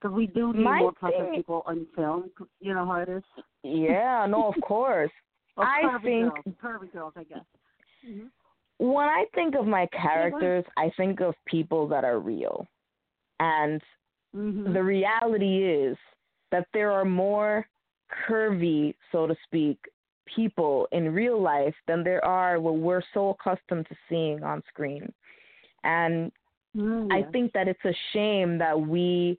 Because 0.00 0.14
we 0.14 0.26
do 0.28 0.52
need 0.52 0.62
My 0.64 0.78
more 0.80 0.92
plus 0.92 1.12
size 1.16 1.28
people 1.34 1.62
on 1.66 1.86
film. 1.94 2.30
You 2.60 2.74
know 2.74 2.86
how 2.86 2.96
it 3.00 3.08
is. 3.08 3.22
Yeah, 3.62 4.26
no, 4.28 4.48
of 4.48 4.54
course. 4.62 5.10
I 5.56 5.98
think- 6.02 6.32
girls, 6.32 6.56
curvy 6.62 6.92
girls, 6.92 7.12
I 7.16 7.24
guess. 7.24 7.44
hmm 8.04 8.26
When 8.80 9.06
I 9.06 9.26
think 9.34 9.54
of 9.56 9.66
my 9.66 9.86
characters, 9.88 10.64
I 10.78 10.90
think 10.96 11.20
of 11.20 11.34
people 11.44 11.86
that 11.88 12.02
are 12.02 12.18
real. 12.18 12.66
And 13.38 13.80
hmm 14.34 14.72
the 14.72 14.82
reality 14.82 15.64
is 15.64 15.98
that 16.50 16.66
there 16.72 16.90
are 16.90 17.04
more 17.04 17.66
curvy, 18.26 18.94
so 19.12 19.26
to 19.26 19.36
speak, 19.44 19.78
people 20.34 20.88
in 20.92 21.12
real 21.12 21.40
life 21.42 21.74
than 21.88 22.02
there 22.02 22.24
are 22.24 22.58
what 22.58 22.76
we're 22.76 23.02
so 23.12 23.30
accustomed 23.30 23.86
to 23.88 23.96
seeing 24.08 24.42
on 24.42 24.62
screen. 24.68 25.12
And 25.84 26.32
mm 26.74 27.12
I 27.12 27.22
think 27.32 27.52
that 27.52 27.68
it's 27.68 27.84
a 27.84 27.96
shame 28.12 28.56
that 28.58 28.80
we, 28.80 29.36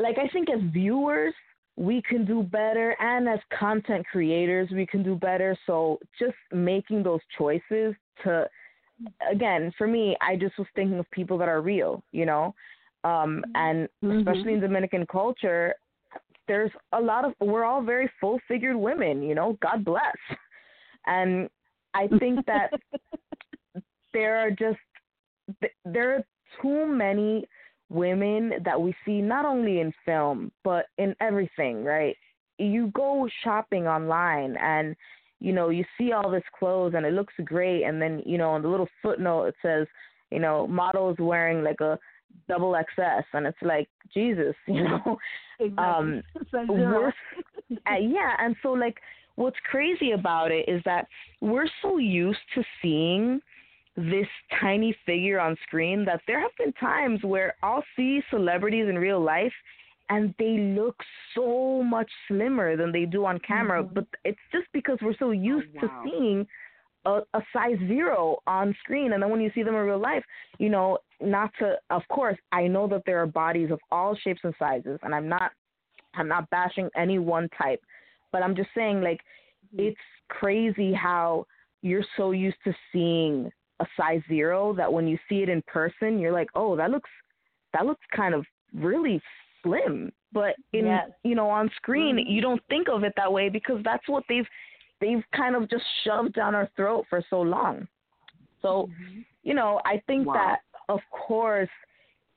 like, 0.00 0.18
I 0.18 0.26
think 0.28 0.48
as 0.50 0.60
viewers, 0.72 1.34
we 1.76 2.02
can 2.02 2.24
do 2.24 2.42
better, 2.42 2.96
and 2.98 3.28
as 3.28 3.38
content 3.56 4.04
creators, 4.10 4.68
we 4.72 4.86
can 4.86 5.02
do 5.02 5.14
better. 5.14 5.56
So 5.66 5.98
just 6.18 6.36
making 6.50 7.02
those 7.02 7.20
choices 7.38 7.94
to, 8.24 8.48
again, 9.30 9.72
for 9.76 9.86
me, 9.86 10.16
I 10.20 10.36
just 10.36 10.58
was 10.58 10.66
thinking 10.74 10.98
of 10.98 11.10
people 11.10 11.38
that 11.38 11.48
are 11.48 11.60
real, 11.60 12.02
you 12.12 12.26
know, 12.26 12.54
um, 13.04 13.44
and 13.54 13.88
Mhm. 14.02 14.20
especially 14.20 14.54
in 14.54 14.60
Dominican 14.60 15.06
culture, 15.06 15.74
there's 16.46 16.72
a 16.92 17.00
lot 17.00 17.24
of 17.24 17.34
we're 17.40 17.64
all 17.64 17.82
very 17.82 18.08
full 18.20 18.38
figured 18.48 18.76
women, 18.76 19.22
you 19.22 19.34
know, 19.34 19.54
God 19.60 19.84
bless. 19.84 20.16
And 21.06 21.48
I 21.94 22.08
think 22.18 22.44
that 22.46 22.72
there 24.12 24.36
are 24.38 24.50
just 24.50 24.78
there 25.84 26.14
are 26.14 26.24
too 26.60 26.86
many 26.86 27.46
women 27.88 28.54
that 28.64 28.80
we 28.80 28.94
see 29.04 29.20
not 29.20 29.44
only 29.44 29.80
in 29.80 29.92
film 30.04 30.50
but 30.64 30.86
in 30.98 31.14
everything 31.20 31.84
right 31.84 32.16
you 32.58 32.90
go 32.94 33.28
shopping 33.42 33.86
online 33.86 34.56
and 34.56 34.96
you 35.42 35.52
know 35.52 35.68
you 35.70 35.84
see 35.98 36.12
all 36.12 36.30
this 36.30 36.44
clothes 36.58 36.94
and 36.96 37.04
it 37.04 37.12
looks 37.12 37.34
great. 37.44 37.84
And 37.84 38.00
then 38.00 38.22
you 38.24 38.38
know 38.38 38.50
on 38.50 38.62
the 38.62 38.68
little 38.68 38.88
footnote 39.02 39.46
it 39.46 39.54
says 39.62 39.86
you 40.30 40.38
know 40.38 40.66
models 40.66 41.16
wearing 41.18 41.62
like 41.62 41.80
a 41.80 41.98
double 42.48 42.72
xs 42.72 43.24
and 43.34 43.46
it's 43.46 43.58
like 43.60 43.88
jesus 44.14 44.54
you 44.66 44.84
know 44.84 45.18
exactly. 45.60 46.24
um, 46.58 46.68
we're 46.68 47.12
yeah, 48.00 48.34
and 48.38 48.56
so 48.62 48.70
like 48.70 48.96
what's 49.36 49.56
crazy 49.70 50.12
about 50.12 50.50
it 50.50 50.68
is 50.68 50.82
that 50.84 51.06
we're 51.40 51.68
so 51.82 51.98
used 51.98 52.38
to 52.54 52.62
seeing 52.80 53.40
this 53.96 54.26
tiny 54.60 54.96
figure 55.04 55.38
on 55.38 55.56
screen 55.66 56.04
that 56.04 56.20
there 56.26 56.40
have 56.40 56.50
been 56.58 56.72
times 56.74 57.22
where 57.22 57.54
I'll 57.62 57.84
see 57.94 58.22
celebrities 58.30 58.88
in 58.88 58.96
real 58.96 59.22
life 59.22 59.52
and 60.08 60.34
they 60.38 60.58
look 60.58 60.96
so 61.34 61.82
much 61.82 62.10
slimmer 62.28 62.76
than 62.76 62.92
they 62.92 63.04
do 63.04 63.24
on 63.24 63.38
camera, 63.38 63.82
Mhm. 63.82 63.94
but 63.94 64.06
it's 64.24 64.40
just 64.50 64.70
because 64.72 64.98
we're 65.00 65.16
so 65.16 65.30
used 65.30 65.72
wow. 65.74 65.80
to 65.82 66.10
seeing 66.10 66.46
a, 67.04 67.22
a 67.34 67.42
size 67.52 67.78
zero 67.88 68.38
on 68.46 68.74
screen 68.80 69.12
and 69.12 69.22
then 69.22 69.30
when 69.30 69.40
you 69.40 69.50
see 69.54 69.62
them 69.62 69.74
in 69.74 69.82
real 69.82 69.98
life, 69.98 70.24
you 70.58 70.68
know, 70.68 70.98
not 71.20 71.52
to 71.58 71.78
of 71.90 72.06
course, 72.08 72.38
I 72.52 72.66
know 72.68 72.86
that 72.88 73.02
there 73.06 73.20
are 73.20 73.26
bodies 73.26 73.70
of 73.70 73.80
all 73.90 74.14
shapes 74.14 74.40
and 74.44 74.54
sizes 74.58 74.98
and 75.02 75.14
I'm 75.14 75.28
not 75.28 75.52
I'm 76.14 76.28
not 76.28 76.48
bashing 76.50 76.90
any 76.94 77.18
one 77.18 77.48
type, 77.60 77.82
but 78.32 78.42
I'm 78.42 78.54
just 78.54 78.70
saying 78.74 79.00
like 79.00 79.20
it's 79.76 80.00
crazy 80.28 80.92
how 80.92 81.46
you're 81.82 82.04
so 82.16 82.30
used 82.30 82.58
to 82.64 82.74
seeing 82.92 83.50
a 83.80 83.86
size 83.96 84.22
zero 84.28 84.72
that 84.74 84.92
when 84.92 85.06
you 85.08 85.18
see 85.28 85.42
it 85.42 85.48
in 85.48 85.62
person, 85.62 86.18
you're 86.18 86.32
like, 86.32 86.48
oh, 86.54 86.76
that 86.76 86.90
looks 86.90 87.10
that 87.72 87.86
looks 87.86 88.04
kind 88.14 88.34
of 88.34 88.44
really 88.74 89.20
slim. 89.62 90.12
But 90.32 90.56
in 90.72 90.86
Yes. 90.86 91.10
you 91.24 91.34
know 91.34 91.48
on 91.48 91.70
screen, 91.70 92.16
Mhm. 92.16 92.30
you 92.30 92.40
don't 92.40 92.62
think 92.68 92.88
of 92.88 93.04
it 93.04 93.14
that 93.16 93.32
way 93.32 93.48
because 93.48 93.82
that's 93.82 94.08
what 94.08 94.24
they've 94.28 94.48
they've 95.00 95.24
kind 95.32 95.56
of 95.56 95.68
just 95.68 95.84
shoved 96.04 96.34
down 96.34 96.54
our 96.54 96.66
throat 96.76 97.06
for 97.08 97.22
so 97.30 97.40
long. 97.42 97.86
So 98.60 98.88
you 99.42 99.54
know, 99.54 99.80
I 99.84 99.98
think 100.06 100.26
Wow. 100.26 100.34
that 100.34 100.60
of 100.88 101.00
course 101.10 101.70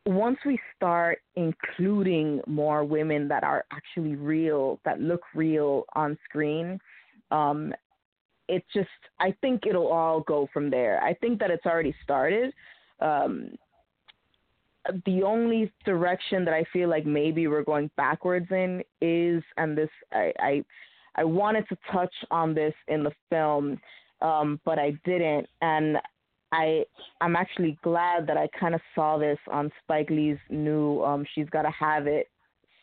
once 0.06 0.38
we 0.46 0.60
start 0.76 1.22
including 1.36 2.40
more 2.46 2.84
women 2.84 3.28
that 3.28 3.44
are 3.44 3.66
actually 3.72 4.16
real, 4.16 4.80
that 4.86 5.02
look 5.02 5.24
real 5.34 5.86
on 5.94 6.16
screen, 6.26 6.80
um, 7.32 7.74
it 8.48 8.64
just 8.72 8.90
I 9.20 9.32
think 9.42 9.66
it'll 9.66 9.92
all 9.92 10.22
go 10.22 10.48
from 10.54 10.70
there. 10.70 11.02
I 11.04 11.16
think 11.16 11.40
that 11.40 11.50
it's 11.50 11.66
already 11.66 11.96
started. 12.04 12.54
Um, 13.00 13.58
the 15.06 15.24
only 15.24 15.72
direction 15.86 16.46
that 16.46 16.54
I 16.54 16.64
feel 16.72 16.90
like 16.90 17.06
maybe 17.06 17.48
we're 17.48 17.64
going 17.64 17.90
backwards 17.98 18.48
in 18.52 18.84
is, 19.02 19.44
and 19.58 19.78
this 19.78 19.90
I 20.12 20.32
I, 20.40 20.64
I 21.16 21.24
wanted 21.24 21.68
to 21.70 21.78
touch 21.92 22.14
on 22.32 22.54
this 22.54 22.74
in 22.88 23.04
the 23.04 23.12
film. 23.30 23.80
um, 24.22 24.60
but 24.64 24.80
I 24.80 24.92
didn't, 25.04 25.48
and 25.62 25.98
I 26.52 26.86
I'm 27.22 27.36
actually 27.36 27.78
glad 27.84 28.26
that 28.28 28.38
I 28.38 28.48
kind 28.60 28.74
of 28.74 28.82
saw 28.96 29.18
this 29.18 29.38
on 29.52 29.72
Spike 29.84 30.10
Lee's 30.10 30.38
new 30.50 31.04
um, 31.04 31.26
She's 31.34 31.50
Gotta 31.50 31.72
Have 31.72 32.08
It 32.08 32.28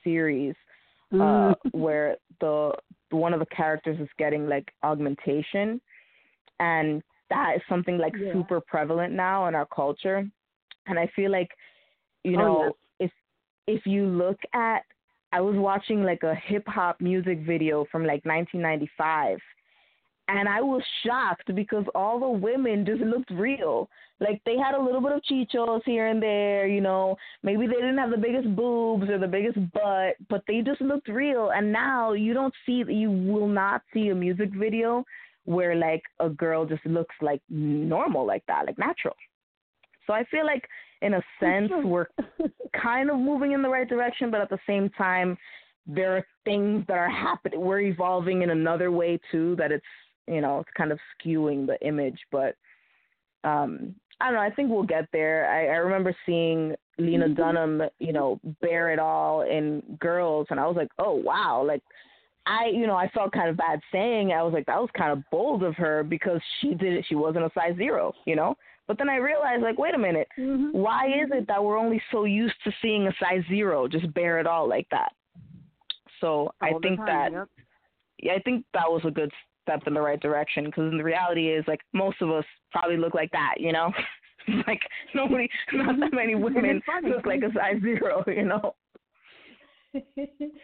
series, 0.04 0.54
uh, 1.14 1.16
Mm. 1.16 1.54
where 1.72 2.16
the 2.40 2.72
one 3.10 3.32
of 3.34 3.40
the 3.40 3.46
characters 3.46 3.98
is 4.00 4.08
getting 4.18 4.46
like 4.48 4.72
augmentation, 4.82 5.80
and 6.60 7.02
that 7.30 7.56
is 7.56 7.62
something 7.68 7.98
like 7.98 8.14
Yeah. 8.16 8.32
super 8.34 8.60
prevalent 8.60 9.12
now 9.14 9.46
in 9.48 9.54
our 9.54 9.66
culture, 9.66 10.28
and 10.86 10.98
I 10.98 11.06
feel 11.16 11.30
like 11.30 11.50
you 12.24 12.36
Oh, 12.38 12.40
know 12.40 12.64
yes. 13.00 13.10
if 13.66 13.78
if 13.78 13.86
you 13.86 14.06
look 14.06 14.38
at 14.54 14.82
I 15.32 15.40
was 15.40 15.56
watching 15.56 16.02
like 16.02 16.22
a 16.22 16.34
hip 16.34 16.64
hop 16.66 17.00
music 17.00 17.40
video 17.40 17.86
from 17.90 18.02
like 18.02 18.24
1995 18.24 19.38
and 20.28 20.48
I 20.48 20.60
was 20.60 20.82
shocked 21.04 21.54
because 21.54 21.84
all 21.94 22.20
the 22.20 22.28
women 22.28 22.86
just 22.86 23.00
looked 23.02 23.30
real. 23.30 23.88
Like 24.20 24.40
they 24.46 24.56
had 24.56 24.74
a 24.74 24.82
little 24.82 25.00
bit 25.00 25.12
of 25.12 25.22
chichos 25.30 25.82
here 25.84 26.06
and 26.06 26.22
there, 26.22 26.66
you 26.68 26.80
know. 26.80 27.16
Maybe 27.42 27.66
they 27.66 27.74
didn't 27.74 27.98
have 27.98 28.10
the 28.10 28.16
biggest 28.16 28.54
boobs 28.54 29.08
or 29.10 29.18
the 29.18 29.26
biggest 29.26 29.58
butt, 29.72 30.14
but 30.30 30.42
they 30.46 30.60
just 30.60 30.80
looked 30.80 31.08
real. 31.08 31.50
And 31.50 31.72
now 31.72 32.12
you 32.12 32.34
don't 32.34 32.54
see, 32.64 32.84
you 32.88 33.10
will 33.10 33.48
not 33.48 33.82
see 33.92 34.08
a 34.08 34.14
music 34.14 34.50
video 34.54 35.04
where 35.44 35.74
like 35.74 36.02
a 36.20 36.28
girl 36.30 36.64
just 36.64 36.86
looks 36.86 37.14
like 37.20 37.42
normal 37.50 38.24
like 38.24 38.44
that, 38.46 38.64
like 38.66 38.78
natural. 38.78 39.16
So 40.06 40.12
I 40.12 40.24
feel 40.30 40.46
like 40.46 40.68
in 41.02 41.14
a 41.14 41.22
sense 41.40 41.70
we're 41.84 42.06
kind 42.80 43.10
of 43.10 43.18
moving 43.18 43.52
in 43.52 43.62
the 43.62 43.68
right 43.68 43.88
direction, 43.88 44.30
but 44.30 44.40
at 44.40 44.48
the 44.48 44.58
same 44.66 44.88
time 44.90 45.36
there 45.86 46.16
are 46.16 46.26
things 46.44 46.84
that 46.86 46.96
are 46.96 47.10
happening. 47.10 47.60
We're 47.60 47.80
evolving 47.80 48.42
in 48.42 48.50
another 48.50 48.90
way 48.90 49.20
too 49.30 49.56
that 49.56 49.72
it's 49.72 49.84
you 50.26 50.40
know 50.40 50.60
it's 50.60 50.70
kind 50.76 50.92
of 50.92 50.98
skewing 51.18 51.66
the 51.66 51.78
image, 51.86 52.18
but 52.30 52.56
um 53.44 53.94
I 54.20 54.26
don't 54.26 54.34
know. 54.34 54.40
I 54.40 54.50
think 54.50 54.70
we'll 54.70 54.84
get 54.84 55.08
there. 55.12 55.50
I, 55.50 55.74
I 55.74 55.78
remember 55.78 56.14
seeing 56.24 56.76
Lena 56.96 57.28
Dunham, 57.30 57.82
you 57.98 58.12
know, 58.12 58.38
bear 58.60 58.92
it 58.92 59.00
all 59.00 59.42
in 59.42 59.82
girls, 59.98 60.46
and 60.50 60.60
I 60.60 60.66
was 60.66 60.76
like, 60.76 60.90
oh 61.00 61.14
wow, 61.14 61.64
like 61.66 61.82
I, 62.46 62.66
you 62.72 62.86
know, 62.86 62.96
I 62.96 63.08
felt 63.08 63.32
kind 63.32 63.48
of 63.48 63.56
bad 63.56 63.80
saying. 63.92 64.32
I 64.32 64.42
was 64.42 64.52
like, 64.52 64.66
that 64.66 64.80
was 64.80 64.90
kind 64.96 65.12
of 65.12 65.22
bold 65.30 65.62
of 65.62 65.74
her 65.76 66.02
because 66.02 66.40
she 66.60 66.74
did 66.74 66.92
it. 66.92 67.04
She 67.08 67.14
wasn't 67.14 67.44
a 67.44 67.50
size 67.54 67.76
zero, 67.76 68.12
you 68.24 68.36
know. 68.36 68.56
But 68.88 68.98
then 68.98 69.08
I 69.08 69.16
realized, 69.16 69.62
like, 69.62 69.78
wait 69.78 69.94
a 69.94 69.98
minute, 69.98 70.28
Mhm. 70.38 70.72
why 70.72 71.06
is 71.06 71.30
it 71.32 71.46
that 71.46 71.62
we're 71.62 71.78
only 71.78 72.02
so 72.10 72.24
used 72.24 72.56
to 72.64 72.72
seeing 72.82 73.06
a 73.06 73.12
size 73.20 73.44
zero 73.48 73.86
just 73.88 74.12
bear 74.14 74.38
it 74.40 74.46
all 74.46 74.68
like 74.68 74.88
that? 74.90 75.12
So 76.20 76.52
I 76.60 76.70
All 76.72 76.80
the 76.80 76.88
think 76.88 76.98
time, 76.98 77.06
that 77.06 77.32
yep. 77.32 77.48
yeah, 78.18 78.34
I 78.34 78.38
think 78.40 78.64
that 78.74 78.90
was 78.90 79.04
a 79.04 79.10
good 79.10 79.32
step 79.62 79.86
in 79.86 79.94
the 79.94 80.00
right 80.00 80.20
direction 80.20 80.64
because 80.66 80.92
the 80.92 81.02
reality 81.02 81.48
is 81.48 81.64
like 81.66 81.80
most 81.92 82.20
of 82.20 82.30
us 82.30 82.44
probably 82.70 82.96
look 82.96 83.14
like 83.14 83.30
that, 83.32 83.54
you 83.58 83.72
know. 83.72 83.92
like 84.66 84.80
nobody, 85.14 85.48
not 85.72 85.98
that 86.00 86.12
many 86.12 86.34
women 86.34 86.82
look 87.04 87.24
like 87.26 87.42
a 87.42 87.52
size 87.54 87.80
zero, 87.80 88.24
you 88.26 88.44
know. 88.44 88.74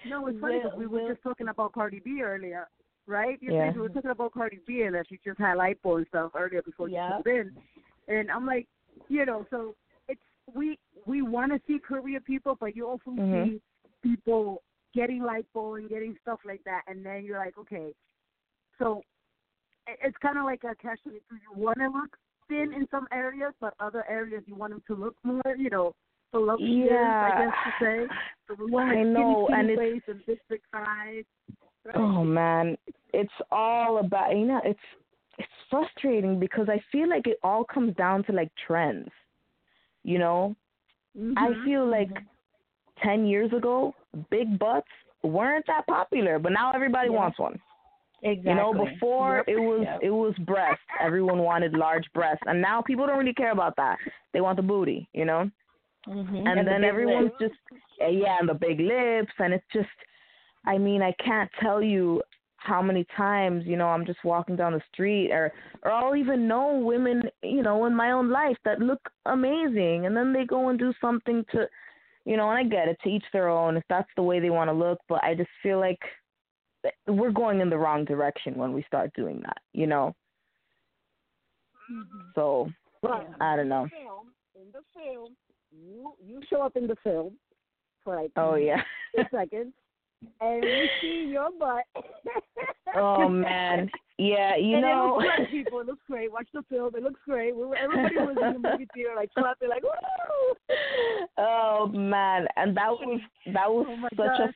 No, 0.05 0.27
it's 0.27 0.41
funny 0.41 0.61
'cause 0.61 0.73
we 0.77 0.87
were 0.87 1.09
just 1.09 1.23
talking 1.23 1.49
about 1.49 1.73
Cardi 1.73 2.01
B 2.01 2.23
earlier, 2.23 2.69
right? 3.07 3.37
You 3.43 3.53
Yeah. 3.53 3.65
think 3.65 3.75
we 3.77 3.83
were 3.83 3.89
talking 3.91 4.11
about 4.11 4.33
Cardi 4.33 4.61
B 4.67 4.83
and 4.83 4.95
that 4.95 5.07
she 5.09 5.19
just 5.25 5.39
had 5.39 5.59
lipo 5.59 5.99
and 5.99 6.07
stuff 6.09 6.33
earlier 6.35 6.63
before 6.63 6.89
Yep. 6.89 7.23
she 7.25 7.31
came 7.31 7.41
in, 7.41 7.53
and 8.09 8.31
I'm 8.31 8.47
like, 8.47 8.67
you 9.09 9.25
know, 9.25 9.47
so 9.51 9.75
it's 10.09 10.21
we 10.55 10.79
we 11.07 11.23
want 11.23 11.53
to 11.53 11.61
see 11.67 11.79
Korean 11.79 12.23
people, 12.23 12.57
but 12.59 12.75
you 12.75 12.89
also 12.89 13.11
Mhm. 13.13 13.55
see 13.55 13.63
people 14.03 14.63
getting 14.95 15.21
lipo 15.21 15.79
and 15.79 15.89
getting 15.89 16.17
stuff 16.23 16.41
like 16.45 16.63
that, 16.65 16.83
and 16.87 17.05
then 17.05 17.25
you're 17.25 17.39
like, 17.39 17.57
okay, 17.59 17.95
so 18.79 19.03
it- 19.87 19.99
it's 20.03 20.17
kind 20.19 20.39
of 20.39 20.45
like 20.45 20.65
a 20.65 20.75
catch 20.77 21.01
twenty 21.03 21.21
two. 21.29 21.37
You 21.37 21.53
want 21.53 21.79
to 21.79 21.89
look 21.89 22.17
thin 22.49 22.73
in 22.73 22.89
some 22.89 23.07
areas, 23.13 23.55
but 23.61 23.75
other 23.81 24.05
areas 24.09 24.43
you 24.47 24.55
want 24.55 24.73
them 24.73 24.83
to 24.87 24.95
look 24.95 25.17
more, 25.23 25.55
you 25.57 25.71
know, 25.71 25.95
voluptuous, 26.33 26.91
I 26.91 27.31
guess 27.39 27.55
to 27.65 27.85
say. 27.85 28.09
So 28.47 28.55
we 28.55 28.71
want 28.71 28.91
I 28.91 29.03
know, 29.03 29.47
and 29.49 29.71
it's- 29.71 30.03
and 30.09 30.25
big, 30.27 30.41
big 30.49 30.63
thighs. 30.73 31.25
Right? 31.85 31.97
Oh 31.97 32.25
man, 32.25 32.77
it's 33.13 33.33
all 33.51 33.99
about 33.99 34.37
you 34.37 34.47
know 34.47 34.61
it's 34.65 34.81
it's 35.39 35.49
frustrating 35.71 36.39
because 36.39 36.69
I 36.69 36.83
feel 36.93 37.09
like 37.09 37.27
it 37.27 37.39
all 37.43 37.65
comes 37.65 37.95
down 37.97 38.25
to 38.25 38.33
like 38.33 38.51
trends. 38.67 39.09
You 40.05 40.19
know, 40.19 40.57
I 41.37 41.49
Mhm. 41.49 41.65
feel 41.65 41.87
like 41.87 42.11
ten 43.03 43.27
years 43.27 43.53
ago, 43.53 43.95
big 44.31 44.59
butts 44.59 44.89
weren't 45.23 45.67
that 45.67 45.87
popular, 45.87 46.39
but 46.39 46.53
now 46.53 46.73
everybody 46.73 47.11
Yeah. 47.11 47.17
wants 47.17 47.39
one. 47.39 47.61
exactly. 48.23 48.51
You 48.51 48.57
know, 48.57 48.73
before 48.75 49.37
Yep. 49.47 49.49
it 49.49 49.61
was 49.61 49.83
Yep. 49.83 49.99
it 50.03 50.11
was 50.11 50.35
breasts. 50.39 50.85
Everyone 50.99 51.39
wanted 51.51 51.73
large 51.75 52.13
breasts, 52.13 52.43
and 52.49 52.61
now 52.61 52.83
people 52.83 53.07
don't 53.07 53.17
really 53.19 53.33
care 53.35 53.53
about 53.53 53.77
that. 53.77 53.97
They 54.33 54.41
want 54.41 54.57
the 54.57 54.63
booty, 54.63 55.09
you 55.13 55.25
know. 55.25 55.49
Mhm. 56.07 56.49
And, 56.49 56.59
the 56.59 56.65
then 56.65 56.81
big 56.81 56.89
everyone's 56.91 57.33
lips. 57.41 57.55
just 57.55 57.61
uh, 58.03 58.07
yeah, 58.07 58.39
and 58.41 58.49
the 58.49 58.55
big 58.55 58.81
lips, 58.81 59.33
and 59.39 59.55
it's 59.55 59.67
just. 59.73 59.89
I 60.65 60.79
mean, 60.79 61.01
I 61.01 61.13
can't 61.13 61.51
tell 61.61 61.81
you 61.81 62.21
how 62.59 62.83
many 62.83 63.07
times 63.17 63.65
you 63.67 63.77
know 63.77 63.89
I'm 63.89 64.05
just 64.05 64.25
walking 64.25 64.57
down 64.57 64.73
the 64.73 64.83
street, 64.93 65.31
or 65.33 65.53
or 65.83 65.91
I'll 65.91 66.17
even 66.17 66.47
know 66.47 66.79
women, 66.79 67.23
you 67.43 67.63
know, 67.63 67.87
in 67.87 67.95
my 67.95 68.13
own 68.13 68.31
life 68.31 68.57
that 68.65 68.81
look 68.81 69.01
amazing, 69.27 70.07
and 70.07 70.17
then 70.17 70.33
they 70.33 70.45
go 70.45 70.69
and 70.69 70.79
do 70.79 70.93
something 71.01 71.45
to, 71.53 71.69
you 72.25 72.37
know, 72.37 72.51
and 72.51 72.59
I 72.59 72.65
get 72.69 72.89
it 72.89 72.99
to 73.05 73.09
each 73.09 73.25
their 73.33 73.49
own 73.49 73.77
if 73.77 73.85
that's 73.89 74.11
the 74.17 74.23
way 74.23 74.41
they 74.41 74.51
want 74.51 74.69
to 74.69 74.75
look, 74.75 74.99
but 75.09 75.23
I 75.25 75.35
just 75.35 75.51
feel 75.63 75.79
like 75.79 76.01
we're 77.07 77.33
going 77.33 77.61
in 77.61 77.71
the 77.71 77.79
wrong 77.79 78.05
direction 78.05 78.55
when 78.55 78.73
we 78.73 78.83
start 78.83 79.13
doing 79.15 79.41
that, 79.43 79.59
you 79.73 79.87
know. 79.87 80.15
Mm-hmm. 81.91 82.29
So 82.35 82.71
But 83.03 83.29
I 83.41 83.57
don't 83.57 83.69
know. 83.69 83.89
film, 83.91 84.29
in 84.55 84.73
the 84.73 84.81
film, 84.95 85.37
you 85.71 86.13
you 86.25 86.41
show 86.51 86.63
up 86.63 86.77
in 86.77 86.87
the 86.87 86.97
film 87.03 87.35
for 88.05 88.17
like 88.17 88.31
Oh 88.37 88.55
yeah. 88.57 88.83
seconds, 89.31 89.73
and 90.41 90.63
we 90.63 90.91
see 91.01 91.29
your 91.33 91.49
butt. 91.59 91.85
oh 92.97 93.29
man. 93.29 93.91
Yeah, 94.19 94.57
you 94.57 94.75
and 94.75 94.83
know. 94.83 95.21
it 95.21 95.25
looks 95.25 95.37
great, 95.37 95.51
people. 95.65 95.81
It 95.81 95.87
looks 95.87 96.03
great. 96.09 96.33
Watch 96.33 96.49
the 96.53 96.63
film. 96.69 96.91
It 96.97 97.03
looks 97.05 97.21
great. 97.25 97.55
We 97.55 97.65
were, 97.65 97.77
everybody 97.77 98.17
was 98.17 98.37
in 98.43 98.61
the 98.63 98.69
movie 98.71 98.89
theater 98.95 99.11
like 99.17 99.31
clapping, 99.39 99.69
like 99.69 99.83
woo! 99.83 100.77
oh 101.39 101.87
man, 101.95 102.47
and 102.57 102.77
that 102.77 102.91
was 102.91 103.21
that 103.47 103.71
was 103.71 103.87
Oh, 103.89 104.09
such 104.17 104.39
gosh. 104.39 104.41
a 104.51 104.55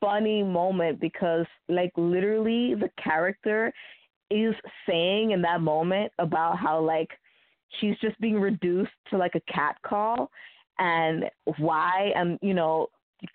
funny 0.00 0.42
moment 0.42 1.00
because 1.00 1.44
like 1.68 1.92
literally 1.96 2.74
the 2.74 2.88
character 3.02 3.72
is 4.30 4.54
saying 4.88 5.32
in 5.32 5.42
that 5.42 5.60
moment 5.60 6.12
about 6.20 6.56
how 6.56 6.80
like 6.80 7.10
she's 7.80 7.96
just 8.00 8.18
being 8.20 8.40
reduced 8.40 8.92
to 9.10 9.18
like 9.18 9.34
a 9.34 9.52
cat 9.52 9.76
call 9.84 10.30
and 10.78 11.24
why 11.58 12.12
and 12.14 12.38
you 12.42 12.54
know 12.54 12.86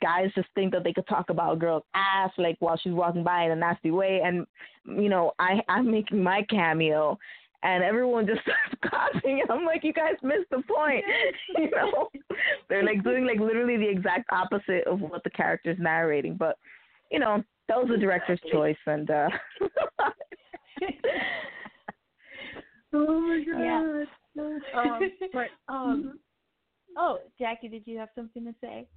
guys 0.01 0.29
just 0.35 0.47
think 0.55 0.71
that 0.71 0.83
they 0.83 0.93
could 0.93 1.07
talk 1.07 1.29
about 1.29 1.53
a 1.53 1.57
girl's 1.57 1.83
ass 1.93 2.31
like 2.37 2.55
while 2.59 2.77
she's 2.77 2.93
walking 2.93 3.23
by 3.23 3.43
in 3.45 3.51
a 3.51 3.55
nasty 3.55 3.91
way 3.91 4.21
and 4.23 4.45
you 4.85 5.09
know 5.09 5.31
i 5.39 5.61
i'm 5.69 5.89
making 5.89 6.21
my 6.21 6.45
cameo 6.49 7.17
and 7.63 7.83
everyone 7.83 8.25
just 8.25 8.41
starts 8.41 8.75
coughing 8.83 9.41
and 9.41 9.49
i'm 9.49 9.65
like 9.65 9.83
you 9.83 9.93
guys 9.93 10.13
missed 10.23 10.49
the 10.51 10.61
point 10.67 11.03
you 11.57 11.69
know 11.71 12.09
they're 12.69 12.83
like 12.83 13.03
doing 13.03 13.25
like 13.25 13.39
literally 13.39 13.77
the 13.77 13.89
exact 13.89 14.29
opposite 14.31 14.85
of 14.87 14.99
what 14.99 15.23
the 15.23 15.29
character's 15.29 15.77
narrating 15.79 16.35
but 16.35 16.57
you 17.11 17.19
know 17.19 17.43
that 17.67 17.77
was 17.77 17.87
the 17.89 17.97
director's 17.97 18.39
choice 18.51 18.77
and 18.85 19.09
uh 19.11 19.29
Oh 22.95 23.19
my 23.19 23.43
god. 23.43 23.61
Yeah. 23.61 24.05
Um, 24.73 25.11
but 25.33 25.47
um, 25.73 26.19
oh, 26.97 27.19
Jackie, 27.37 27.67
did 27.67 27.83
you 27.85 27.97
have 27.97 28.09
something 28.15 28.45
to 28.45 28.53
say? 28.61 28.87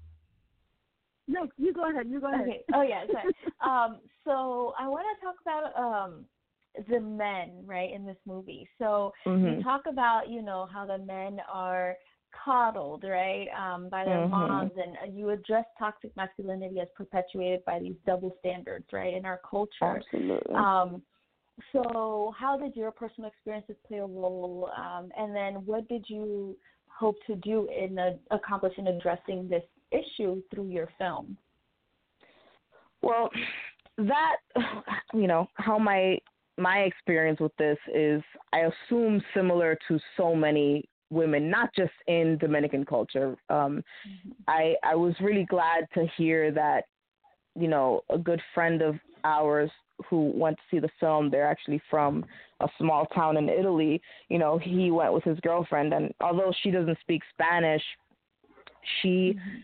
No, 1.29 1.49
you 1.57 1.73
go 1.73 1.91
ahead. 1.91 2.07
You 2.09 2.21
go 2.21 2.33
ahead. 2.33 2.49
Okay. 2.49 2.65
Oh 2.75 2.83
yeah. 2.83 3.05
Sorry. 3.13 3.35
um. 3.61 4.01
So 4.25 4.75
I 4.79 4.89
want 4.89 5.05
to 5.19 5.25
talk 5.25 5.37
about 5.43 5.77
um 5.79 6.25
the 6.89 7.01
men 7.01 7.63
right 7.65 7.93
in 7.93 8.05
this 8.05 8.17
movie. 8.27 8.69
So 8.79 9.13
mhm. 9.27 9.57
you 9.59 9.63
talk 9.63 9.83
about 9.89 10.29
you 10.29 10.43
know 10.43 10.69
how 10.73 10.87
the 10.87 10.99
men 10.99 11.39
are 11.53 11.97
coddled 12.45 13.05
right 13.05 13.49
um 13.59 13.89
by 13.89 14.05
their 14.05 14.19
Mhm. 14.19 14.31
moms 14.31 14.73
and 14.77 14.97
uh, 15.03 15.07
you 15.11 15.31
address 15.31 15.65
toxic 15.79 16.15
masculinity 16.15 16.79
as 16.79 16.89
perpetuated 16.95 17.65
by 17.65 17.79
these 17.79 17.97
double 18.07 18.37
standards 18.39 18.85
right 18.93 19.15
in 19.15 19.25
our 19.25 19.41
culture 19.51 19.97
absolutely 19.97 20.55
um 20.55 21.03
so 21.73 22.35
how 22.39 22.57
did 22.57 22.77
your 22.77 22.91
personal 22.91 23.29
experiences 23.31 23.77
play 23.87 23.99
a 23.99 24.07
role 24.07 24.71
um 24.77 25.11
and 25.17 25.35
then 25.35 25.55
what 25.65 25.89
did 25.89 26.05
you 26.09 26.57
hope 26.89 27.17
to 27.27 27.35
do 27.37 27.67
in 27.75 27.99
uh, 27.99 28.11
accomplish 28.31 28.77
in 28.77 28.89
addressing 28.89 29.49
this 29.49 29.65
issue 29.93 30.43
through 30.53 30.69
your 30.69 30.89
film 30.99 31.37
Well, 33.03 33.31
that 33.99 34.37
you 35.15 35.27
know 35.27 35.49
how 35.55 35.79
my 35.79 36.19
my 36.57 36.79
experience 36.81 37.39
with 37.39 37.57
this 37.57 37.79
is, 37.95 38.21
I 38.53 38.69
assume 38.91 39.23
similar 39.33 39.79
to 39.87 39.99
so 40.17 40.35
many 40.35 40.89
women, 41.11 41.49
not 41.49 41.71
just 41.75 41.93
in 42.09 42.37
Dominican 42.39 42.85
culture. 42.85 43.37
Um, 43.49 43.83
I 44.49 44.75
I 44.83 44.95
was 44.95 45.15
really 45.21 45.45
glad 45.45 45.87
to 45.95 46.07
hear 46.17 46.51
that 46.53 46.85
you 47.55 47.69
know 47.69 48.03
a 48.11 48.19
good 48.19 48.41
friend 48.55 48.83
of 48.83 48.97
ours 49.25 49.71
who 50.09 50.33
went 50.35 50.57
to 50.57 50.63
see 50.71 50.79
the 50.79 50.89
film, 51.01 51.29
they're 51.29 51.47
actually 51.47 51.83
from 51.91 52.25
a 52.61 52.69
small 52.79 53.07
town 53.07 53.37
in 53.37 53.49
Italy. 53.49 54.01
You 54.29 54.39
know, 54.39 54.59
he 54.59 54.91
went 54.91 55.13
with 55.13 55.25
his 55.25 55.41
girlfriend, 55.41 55.93
and 55.93 56.13
although 56.21 56.53
she 56.63 56.71
doesn't 56.71 56.99
speak 57.01 57.23
Spanish, 57.33 57.83
she, 59.03 59.37
mm-hmm. 59.37 59.59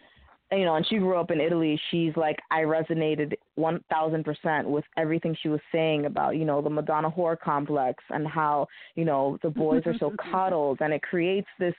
You 0.54 0.64
know, 0.64 0.76
and 0.76 0.86
she 0.86 0.98
grew 0.98 1.16
up 1.16 1.30
in 1.30 1.40
Italy. 1.40 1.80
She's 1.90 2.12
like, 2.16 2.38
I 2.50 2.60
resonated 2.60 3.34
one 3.56 3.82
thousand 3.90 4.24
percent 4.24 4.68
with 4.68 4.84
everything 4.96 5.36
she 5.42 5.48
was 5.48 5.60
saying 5.72 6.06
about, 6.06 6.36
you 6.36 6.44
know, 6.44 6.60
the 6.62 6.70
Madonna 6.70 7.10
whore 7.10 7.38
complex 7.38 8.02
and 8.10 8.26
how, 8.26 8.66
you 8.94 9.04
know, 9.04 9.38
the 9.42 9.50
boys 9.50 9.82
are 9.86 9.96
so 9.98 10.12
coddled, 10.30 10.78
and 10.80 10.92
it 10.92 11.02
creates 11.02 11.48
this, 11.58 11.74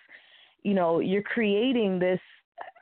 you 0.63 0.73
know, 0.73 0.99
you're 0.99 1.23
creating 1.23 1.99
this. 1.99 2.19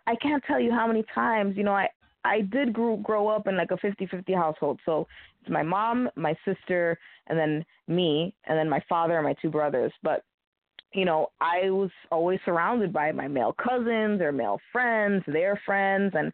I 0.05 0.15
can't 0.15 0.43
tell 0.45 0.59
you 0.59 0.71
how 0.71 0.87
many 0.87 1.03
times, 1.13 1.55
you 1.57 1.63
know, 1.63 1.73
I 1.73 1.87
I 2.25 2.41
did 2.41 2.73
grow 2.73 2.97
grow 2.97 3.27
up 3.27 3.47
in 3.47 3.57
like 3.57 3.71
a 3.71 3.77
50-50 3.77 4.35
household. 4.35 4.79
So 4.85 5.07
it's 5.41 5.49
my 5.49 5.63
mom, 5.63 6.09
my 6.15 6.35
sister, 6.45 6.97
and 7.27 7.37
then 7.37 7.65
me, 7.87 8.33
and 8.47 8.57
then 8.57 8.69
my 8.69 8.81
father 8.87 9.15
and 9.17 9.25
my 9.25 9.35
two 9.41 9.49
brothers. 9.49 9.91
But 10.01 10.23
you 10.93 11.05
know, 11.05 11.27
I 11.41 11.69
was 11.69 11.89
always 12.11 12.39
surrounded 12.45 12.93
by 12.93 13.11
my 13.11 13.27
male 13.27 13.55
cousins 13.61 14.21
or 14.21 14.31
male 14.31 14.59
friends, 14.71 15.23
their 15.27 15.59
friends, 15.65 16.13
and 16.15 16.31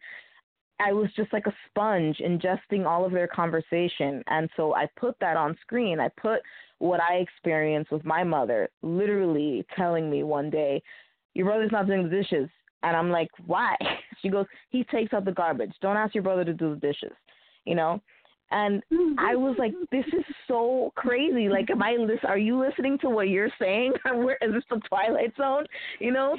I 0.80 0.92
was 0.92 1.10
just 1.14 1.32
like 1.32 1.46
a 1.46 1.54
sponge 1.68 2.18
ingesting 2.18 2.86
all 2.86 3.04
of 3.04 3.12
their 3.12 3.28
conversation. 3.28 4.22
And 4.28 4.48
so 4.56 4.74
I 4.74 4.86
put 4.96 5.14
that 5.20 5.36
on 5.36 5.56
screen. 5.62 6.00
I 6.00 6.08
put 6.20 6.40
what 6.78 7.00
I 7.00 7.16
experienced 7.16 7.90
with 7.90 8.04
my 8.04 8.24
mother 8.24 8.70
literally 8.82 9.66
telling 9.76 10.10
me 10.10 10.22
one 10.22 10.48
day, 10.50 10.82
Your 11.34 11.46
brother's 11.46 11.72
not 11.72 11.86
doing 11.86 12.04
the 12.04 12.08
dishes. 12.08 12.48
And 12.82 12.96
I'm 12.96 13.10
like, 13.10 13.30
why? 13.46 13.76
She 14.22 14.28
goes, 14.28 14.44
he 14.68 14.84
takes 14.84 15.14
out 15.14 15.24
the 15.24 15.32
garbage. 15.32 15.72
Don't 15.80 15.96
ask 15.96 16.14
your 16.14 16.22
brother 16.22 16.44
to 16.44 16.52
do 16.52 16.74
the 16.74 16.80
dishes, 16.80 17.12
you 17.64 17.74
know? 17.74 18.02
And 18.50 18.82
I 19.18 19.36
was 19.36 19.56
like, 19.58 19.72
this 19.92 20.04
is 20.06 20.24
so 20.48 20.92
crazy. 20.96 21.48
Like, 21.48 21.70
am 21.70 21.82
I 21.82 21.92
listen? 21.92 22.28
Are 22.28 22.38
you 22.38 22.60
listening 22.60 22.98
to 22.98 23.08
what 23.08 23.28
you're 23.28 23.52
saying? 23.60 23.92
Where 24.04 24.38
is 24.42 24.52
this 24.52 24.64
the 24.70 24.80
Twilight 24.88 25.32
Zone? 25.36 25.66
You 26.00 26.12
know, 26.12 26.36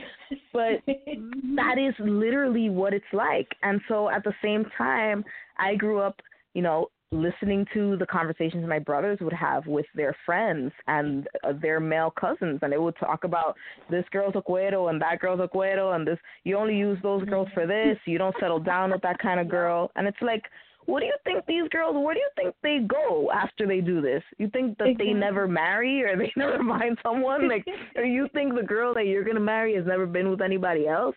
but 0.51 0.83
that 0.85 1.77
is 1.77 1.93
literally 1.99 2.69
what 2.69 2.93
it's 2.93 3.05
like. 3.13 3.47
And 3.63 3.79
so 3.87 4.09
at 4.09 4.23
the 4.23 4.33
same 4.43 4.65
time, 4.77 5.23
I 5.57 5.75
grew 5.75 5.99
up, 5.99 6.21
you 6.53 6.61
know, 6.61 6.89
listening 7.13 7.65
to 7.73 7.97
the 7.97 8.05
conversations 8.05 8.65
my 8.67 8.79
brothers 8.79 9.17
would 9.19 9.33
have 9.33 9.67
with 9.67 9.85
their 9.95 10.15
friends 10.25 10.71
and 10.87 11.27
uh, 11.43 11.51
their 11.61 11.79
male 11.79 12.13
cousins 12.17 12.57
and 12.61 12.71
they 12.71 12.77
would 12.77 12.95
talk 12.97 13.25
about 13.25 13.55
this 13.89 14.05
girl's 14.11 14.33
a 14.35 14.41
cuero 14.41 14.89
and 14.89 15.01
that 15.01 15.19
girl's 15.19 15.41
a 15.41 15.47
cuero 15.53 15.93
and 15.93 16.07
this 16.07 16.17
you 16.45 16.57
only 16.57 16.77
use 16.77 16.97
those 17.03 17.21
girls 17.25 17.49
for 17.53 17.67
this 17.67 17.97
you 18.05 18.17
don't 18.17 18.35
settle 18.39 18.59
down 18.61 18.91
with 18.91 19.01
that 19.01 19.19
kind 19.19 19.41
of 19.41 19.49
girl 19.49 19.91
and 19.97 20.07
it's 20.07 20.21
like 20.21 20.43
what 20.85 20.99
do 20.99 21.05
you 21.05 21.15
think 21.23 21.45
these 21.45 21.67
girls 21.69 21.95
where 21.95 22.13
do 22.13 22.19
you 22.19 22.29
think 22.35 22.55
they 22.63 22.79
go 22.79 23.31
after 23.31 23.67
they 23.67 23.81
do 23.81 24.01
this 24.01 24.23
you 24.37 24.49
think 24.49 24.77
that 24.77 24.87
exactly. 24.87 25.13
they 25.13 25.19
never 25.19 25.47
marry 25.47 26.03
or 26.03 26.17
they 26.17 26.31
never 26.37 26.57
find 26.63 26.97
someone 27.03 27.47
like 27.47 27.65
or 27.95 28.03
you 28.03 28.27
think 28.33 28.55
the 28.55 28.63
girl 28.63 28.93
that 28.93 29.05
you're 29.07 29.23
going 29.23 29.35
to 29.35 29.41
marry 29.41 29.75
has 29.75 29.85
never 29.85 30.05
been 30.05 30.29
with 30.29 30.41
anybody 30.41 30.87
else 30.87 31.15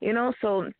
you 0.00 0.12
know 0.12 0.32
so 0.40 0.70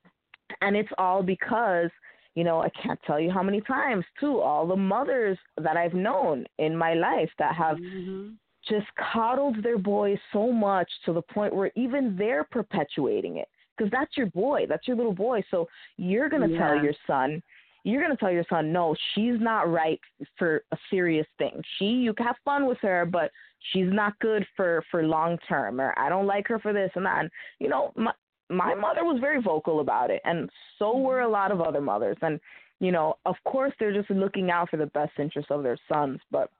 and 0.60 0.76
it's 0.76 0.90
all 0.98 1.22
because 1.22 1.90
you 2.36 2.44
know, 2.44 2.60
I 2.60 2.68
can't 2.80 3.00
tell 3.06 3.18
you 3.18 3.30
how 3.30 3.42
many 3.42 3.62
times 3.62 4.04
too, 4.20 4.40
all 4.40 4.66
the 4.66 4.76
mothers 4.76 5.38
that 5.56 5.76
I've 5.76 5.94
known 5.94 6.44
in 6.58 6.76
my 6.76 6.92
life 6.92 7.30
that 7.38 7.56
have 7.56 7.78
mm-hmm. 7.78 8.32
just 8.68 8.86
coddled 9.12 9.62
their 9.62 9.78
boys 9.78 10.18
so 10.34 10.52
much 10.52 10.88
to 11.06 11.14
the 11.14 11.22
point 11.22 11.54
where 11.54 11.72
even 11.74 12.14
they're 12.16 12.44
perpetuating 12.44 13.38
it. 13.38 13.48
Because 13.76 13.90
that's 13.90 14.16
your 14.18 14.26
boy, 14.26 14.66
that's 14.68 14.86
your 14.86 14.96
little 14.96 15.14
boy. 15.14 15.42
So 15.50 15.66
you're 15.96 16.28
gonna 16.28 16.48
yeah. 16.48 16.58
tell 16.58 16.82
your 16.82 16.94
son, 17.06 17.42
you're 17.86 18.02
gonna 18.02 18.16
tell 18.16 18.32
your 18.32 18.44
son, 18.50 18.72
no, 18.72 18.94
she's 19.14 19.40
not 19.40 19.70
right 19.70 20.00
for 20.38 20.64
a 20.72 20.76
serious 20.90 21.26
thing. 21.38 21.62
She, 21.78 21.84
you 21.84 22.12
can 22.12 22.26
have 22.26 22.36
fun 22.44 22.66
with 22.66 22.78
her, 22.82 23.06
but 23.06 23.30
she's 23.72 23.88
not 23.88 24.18
good 24.18 24.46
for 24.56 24.84
for 24.90 25.02
long 25.04 25.38
term. 25.48 25.80
Or 25.80 25.98
I 25.98 26.08
don't 26.08 26.26
like 26.26 26.48
her 26.48 26.58
for 26.58 26.72
this 26.72 26.90
and 26.94 27.06
that. 27.06 27.20
And 27.20 27.30
you 27.60 27.68
know, 27.68 27.92
my, 27.96 28.12
my 28.48 28.74
mother 28.74 29.04
was 29.04 29.20
very 29.20 29.40
vocal 29.40 29.80
about 29.80 30.10
it 30.10 30.20
and 30.24 30.50
so 30.78 30.86
mm-hmm. 30.86 31.02
were 31.02 31.20
a 31.20 31.28
lot 31.28 31.50
of 31.50 31.60
other 31.60 31.80
mothers 31.80 32.16
and 32.22 32.40
you 32.80 32.92
know 32.92 33.16
of 33.26 33.34
course 33.44 33.72
they're 33.78 33.92
just 33.92 34.10
looking 34.10 34.50
out 34.50 34.70
for 34.70 34.76
the 34.76 34.86
best 34.86 35.12
interests 35.18 35.50
of 35.50 35.62
their 35.62 35.78
sons 35.88 36.20
but 36.30 36.50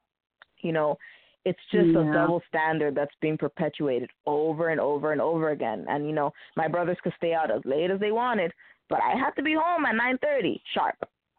you 0.63 0.73
know 0.73 0.97
it's 1.45 1.61
just 1.71 1.87
yeah. 1.87 2.01
a 2.01 2.13
double 2.13 2.43
standard 2.49 2.95
that's 2.95 3.15
being 3.21 3.39
perpetuated 3.39 4.11
over 4.27 4.71
and 4.71 4.81
over 4.81 5.13
and 5.13 5.21
over 5.21 5.51
again 5.51 5.85
and 5.89 6.07
you 6.07 6.13
know 6.13 6.33
my 6.57 6.67
brothers 6.67 6.97
could 7.03 7.15
stay 7.17 7.33
out 7.33 7.51
as 7.51 7.63
late 7.65 7.91
as 7.91 8.01
they 8.01 8.13
wanted 8.13 8.53
but 8.89 8.99
i 9.03 9.17
had 9.17 9.31
to 9.31 9.43
be 9.43 9.55
home 9.55 9.85
at 9.85 9.95
nine 9.95 10.19
thirty 10.19 10.61
sharp 10.75 10.97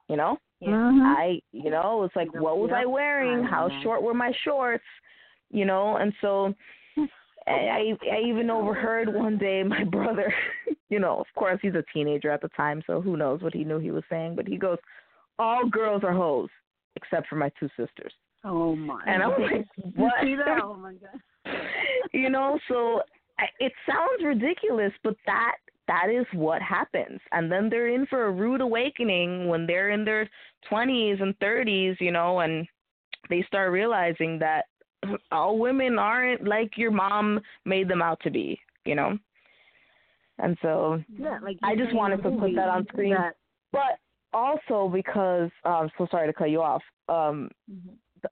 you 0.10 0.16
know 0.16 0.38
mm-hmm. 0.64 1.02
i 1.02 1.40
you 1.52 1.70
know 1.70 2.04
it's 2.04 2.16
like 2.16 2.34
what 2.34 2.58
was 2.58 2.70
yep. 2.72 2.80
i 2.82 2.86
wearing 2.86 3.44
how 3.44 3.70
short 3.84 4.02
were 4.02 4.14
my 4.14 4.32
shorts 4.44 4.84
you 5.50 5.66
know 5.66 5.98
and 5.98 6.14
so 6.22 6.54
I 7.48 7.94
I 8.12 8.28
even 8.28 8.50
overheard 8.50 9.14
one 9.14 9.38
day 9.38 9.64
my 9.64 9.84
brother, 9.92 10.34
you 10.90 11.00
know, 11.00 11.20
of 11.20 11.28
course 11.36 11.60
he's 11.62 11.76
a 11.76 11.84
teenager 11.94 12.30
at 12.30 12.42
the 12.42 12.50
time, 12.50 12.84
so 12.86 13.02
who 13.02 13.18
knows 13.18 13.42
what 13.42 13.54
he 13.54 13.64
knew 13.64 13.80
he 13.80 13.92
was 13.92 14.04
saying, 14.10 14.36
but 14.36 14.48
he 14.48 14.58
goes, 14.58 14.78
"All 15.40 15.68
girls 15.68 16.04
are 16.04 16.14
hoes 16.14 16.50
except 16.96 17.28
for 17.28 17.36
my 17.36 17.50
two 17.60 17.70
sisters." 17.78 18.14
Oh 18.44 18.76
my! 18.76 19.02
And 19.06 19.24
I'm 19.24 19.42
like, 19.42 19.68
"What?" 19.96 20.14
See 20.22 20.36
that? 20.36 20.60
Oh 20.64 20.76
my 20.76 20.94
god! 20.94 21.56
you 22.14 22.30
know, 22.30 22.60
so 22.68 23.02
it 23.60 23.72
sounds 23.86 24.24
ridiculous, 24.24 24.92
but 25.04 25.16
that 25.26 25.56
that 25.88 26.10
is 26.10 26.26
what 26.34 26.62
happens. 26.62 27.20
And 27.32 27.52
then 27.52 27.70
they're 27.70 27.88
in 27.94 28.06
for 28.08 28.26
a 28.26 28.32
rude 28.32 28.62
awakening 28.62 29.48
when 29.48 29.66
they're 29.66 29.90
in 29.90 30.04
their 30.04 30.30
20s 30.72 31.22
and 31.22 31.38
30s, 31.40 31.96
you 32.00 32.12
know, 32.12 32.40
and 32.42 32.68
they 33.30 33.44
start 33.48 33.72
realizing 33.72 34.40
that 34.40 34.66
all 35.32 35.58
women 35.58 35.98
aren't 35.98 36.48
like 36.48 36.78
your 36.78 36.92
mom 36.92 37.40
made 37.66 37.88
them 37.88 38.02
out 38.02 38.20
to 38.24 38.32
be, 38.32 38.60
you 38.86 38.96
know. 38.96 39.18
And 40.40 40.58
so 40.62 41.02
yeah, 41.18 41.40
like 41.42 41.58
I 41.64 41.76
just 41.76 41.96
wanted 41.96 42.18
to 42.24 42.32
put 42.32 42.54
that 42.56 42.70
on 42.70 42.86
screen. 42.88 43.14
That. 43.14 43.36
But 43.72 44.00
also 44.34 44.90
because 44.94 45.50
uh, 45.66 45.70
I'm 45.70 45.90
so 45.98 46.08
sorry 46.12 46.28
to 46.28 46.34
cut 46.34 46.50
you 46.50 46.62
off. 46.62 46.84
Um 47.10 47.50
mm-hmm. 47.72 47.90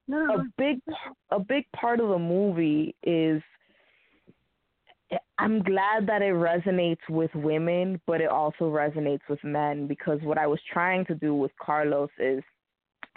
no, 0.07 0.35
a 0.35 0.43
big 0.57 0.79
a 1.31 1.39
big 1.39 1.65
part 1.75 1.99
of 1.99 2.09
the 2.09 2.19
movie 2.19 2.95
is 3.03 3.41
I'm 5.37 5.61
glad 5.61 6.07
that 6.07 6.21
it 6.21 6.33
resonates 6.33 7.07
with 7.09 7.33
women, 7.35 7.99
but 8.07 8.21
it 8.21 8.29
also 8.29 8.65
resonates 8.65 9.27
with 9.29 9.43
men 9.43 9.85
because 9.85 10.19
what 10.21 10.37
I 10.37 10.47
was 10.47 10.59
trying 10.71 11.05
to 11.05 11.15
do 11.15 11.35
with 11.35 11.51
Carlos 11.61 12.09
is 12.17 12.43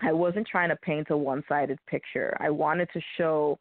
I 0.00 0.12
wasn't 0.12 0.46
trying 0.46 0.68
to 0.68 0.76
paint 0.76 1.08
a 1.10 1.16
one 1.16 1.42
sided 1.48 1.78
picture. 1.86 2.36
I 2.40 2.50
wanted 2.50 2.88
to 2.92 3.00
show 3.16 3.58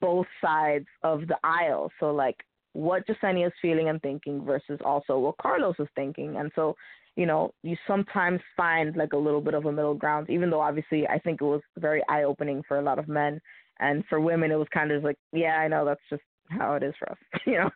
both 0.00 0.26
sides 0.40 0.86
of 1.02 1.26
the 1.26 1.36
aisle. 1.44 1.90
So, 2.00 2.12
like, 2.12 2.36
what 2.72 3.06
Jasenia 3.06 3.46
is 3.46 3.52
feeling 3.62 3.88
and 3.88 4.00
thinking 4.02 4.44
versus 4.44 4.78
also 4.84 5.18
what 5.18 5.38
Carlos 5.38 5.76
is 5.78 5.88
thinking. 5.96 6.36
And 6.36 6.52
so, 6.54 6.76
you 7.16 7.24
know, 7.24 7.52
you 7.62 7.76
sometimes 7.86 8.40
find 8.56 8.94
like 8.96 9.12
a 9.12 9.18
little 9.18 9.40
bit 9.40 9.54
of 9.54 9.64
a 9.64 9.72
middle 9.72 9.94
ground, 9.94 10.28
even 10.28 10.50
though 10.50 10.60
obviously 10.60 11.06
I 11.08 11.18
think 11.18 11.40
it 11.40 11.44
was 11.44 11.62
very 11.78 12.02
eye 12.08 12.24
opening 12.24 12.62
for 12.68 12.78
a 12.78 12.82
lot 12.82 12.98
of 12.98 13.08
men. 13.08 13.40
And 13.78 14.04
for 14.08 14.20
women, 14.20 14.50
it 14.50 14.56
was 14.56 14.68
kind 14.72 14.90
of 14.90 15.02
like, 15.02 15.16
yeah, 15.32 15.56
I 15.56 15.68
know 15.68 15.84
that's 15.84 16.00
just 16.10 16.22
how 16.48 16.74
it 16.74 16.82
is 16.82 16.94
for 16.98 17.10
us, 17.10 17.18
you 17.46 17.58
know? 17.58 17.70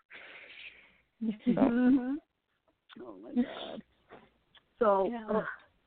So. 1.45 1.61
Mm-hmm. 1.61 2.15
Oh 3.03 3.15
my 3.23 3.43
God. 3.43 3.83
So 4.79 5.11
yeah. 5.11 5.39
uh, 5.39 5.43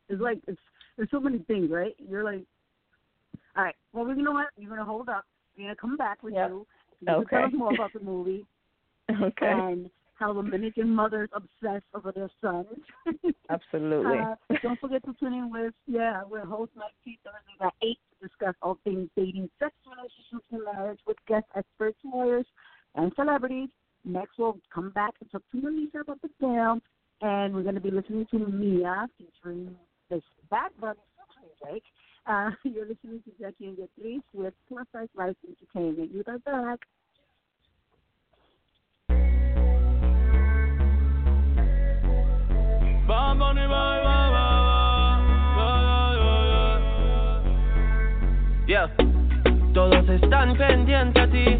it's 0.09 0.21
like, 0.21 0.39
it's 0.47 0.59
there's 0.95 1.09
so 1.11 1.19
many 1.19 1.39
things, 1.39 1.71
right? 1.71 1.95
You're 1.97 2.23
like, 2.23 2.45
all 3.57 3.63
right, 3.63 3.75
well, 3.93 4.07
you 4.07 4.21
know 4.21 4.31
what? 4.31 4.47
You're 4.57 4.69
gonna 4.69 4.85
hold 4.85 5.09
up. 5.09 5.25
You're 5.55 5.67
gonna 5.67 5.75
come 5.75 5.97
back 5.97 6.23
with 6.23 6.33
yep. 6.33 6.49
you. 6.49 6.67
You're 7.01 7.15
okay. 7.17 7.37
Tell 7.37 7.45
us 7.45 7.51
more 7.53 7.73
about 7.73 7.93
the 7.93 7.99
movie. 8.03 8.45
okay. 9.09 9.51
And 9.51 9.89
how 10.13 10.33
the 10.33 10.41
Dominican 10.41 10.89
mothers 10.89 11.29
obsess 11.33 11.81
over 11.93 12.11
their 12.11 12.29
sons. 12.39 12.67
Absolutely. 13.49 14.19
uh, 14.19 14.35
don't 14.61 14.79
forget 14.79 15.03
to 15.05 15.13
tune 15.19 15.33
in 15.33 15.51
with 15.51 15.73
yeah, 15.87 16.21
we're 16.29 16.45
host 16.45 16.71
Mike 16.75 16.93
T 17.03 17.19
Thursdays 17.23 17.59
at 17.61 17.73
eight 17.83 17.97
to 18.21 18.27
discuss 18.27 18.55
all 18.61 18.77
things 18.83 19.09
dating, 19.15 19.49
sex, 19.59 19.73
relationships, 19.85 20.47
and 20.51 20.61
marriage 20.63 20.99
with 21.07 21.17
guest 21.27 21.45
experts, 21.55 21.97
lawyers, 22.05 22.45
and 22.95 23.11
celebrities. 23.15 23.69
Next, 24.05 24.37
we'll 24.37 24.57
come 24.73 24.89
back 24.91 25.13
and 25.21 25.31
talk 25.31 25.43
to 25.51 25.61
Melissa 25.61 25.99
about 25.99 26.21
the 26.21 26.29
film, 26.39 26.81
and 27.21 27.53
we're 27.53 27.63
going 27.63 27.75
to 27.75 27.81
be 27.81 27.91
listening 27.91 28.25
to 28.31 28.39
Mia 28.39 29.07
featuring 29.17 29.75
this 30.09 30.23
Bad 30.49 30.71
Bunny 30.79 30.99
Drake. 31.63 31.83
Uh, 32.25 32.51
you're 32.63 32.87
listening 32.87 33.21
to 33.23 33.31
Jackie 33.39 33.67
and 33.67 33.77
Beatriz 33.77 34.21
with 34.33 34.53
Plus 34.67 34.85
Size 34.93 35.07
Life 35.15 35.35
Entertainment. 35.47 36.11
You 36.13 36.23
are 36.27 36.39
back. 36.39 36.79
Bad 43.07 43.39
Bunny, 43.39 43.67
bye, 43.67 44.01
bye, 44.03 44.31
bye, 44.31 44.63
Yeah. 48.67 48.87
Todos 49.73 50.07
están 50.07 50.55
pendientes 50.55 51.23
a 51.23 51.27
ti, 51.27 51.59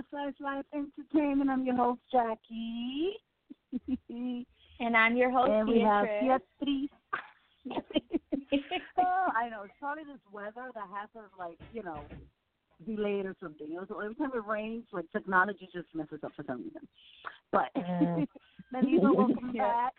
Back 0.00 0.06
to 0.10 0.10
Plus 0.10 0.24
Size 0.24 0.34
Life 0.40 0.64
Entertainment. 0.74 1.50
I'm 1.50 1.64
your 1.64 1.76
host, 1.76 2.00
Jackie. 2.12 3.16
And 4.82 4.96
I'm 4.96 5.14
your 5.14 5.30
host, 5.30 5.50
and 5.50 5.68
we 5.68 5.80
have 5.80 6.06
Beatrice. 6.22 6.88
Beatriz. 7.66 7.82
oh, 8.98 9.26
I 9.36 9.50
know. 9.50 9.64
It's 9.64 9.74
probably 9.78 10.04
this 10.04 10.22
weather 10.32 10.70
that 10.74 10.86
has 10.94 11.10
us, 11.22 11.28
like, 11.38 11.58
you 11.70 11.82
know, 11.82 12.06
delayed 12.86 13.26
or 13.26 13.36
something. 13.42 13.68
You 13.68 13.74
know, 13.74 13.84
so 13.86 14.00
every 14.00 14.14
time 14.14 14.30
it 14.34 14.42
rains, 14.46 14.84
like, 14.90 15.04
technology 15.12 15.68
just 15.70 15.88
messes 15.94 16.20
up 16.24 16.32
for 16.34 16.44
some 16.46 16.62
reason. 16.64 16.88
But, 17.52 17.68
Mm. 17.76 18.26
Melissa, 18.72 19.12
welcome 19.12 19.52
back. 19.52 19.92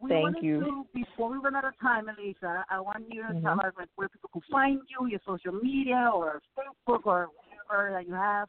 we 0.00 0.08
Thank 0.08 0.42
you. 0.42 0.60
To, 0.64 0.86
before 0.92 1.30
we 1.30 1.38
run 1.38 1.54
out 1.54 1.64
of 1.64 1.78
time, 1.80 2.06
Melissa, 2.06 2.64
I 2.68 2.80
want 2.80 3.04
you 3.08 3.22
to 3.22 3.34
Mhm. 3.34 3.42
tell 3.42 3.60
us, 3.60 3.72
like, 3.78 3.88
where 3.94 4.08
people 4.08 4.30
can 4.32 4.42
find 4.50 4.80
you, 4.88 5.06
your 5.06 5.20
social 5.24 5.52
media 5.52 6.10
or 6.12 6.42
Facebook 6.58 7.06
or 7.06 7.28
whatever 7.68 7.92
that 7.92 8.08
you 8.08 8.14
have, 8.14 8.48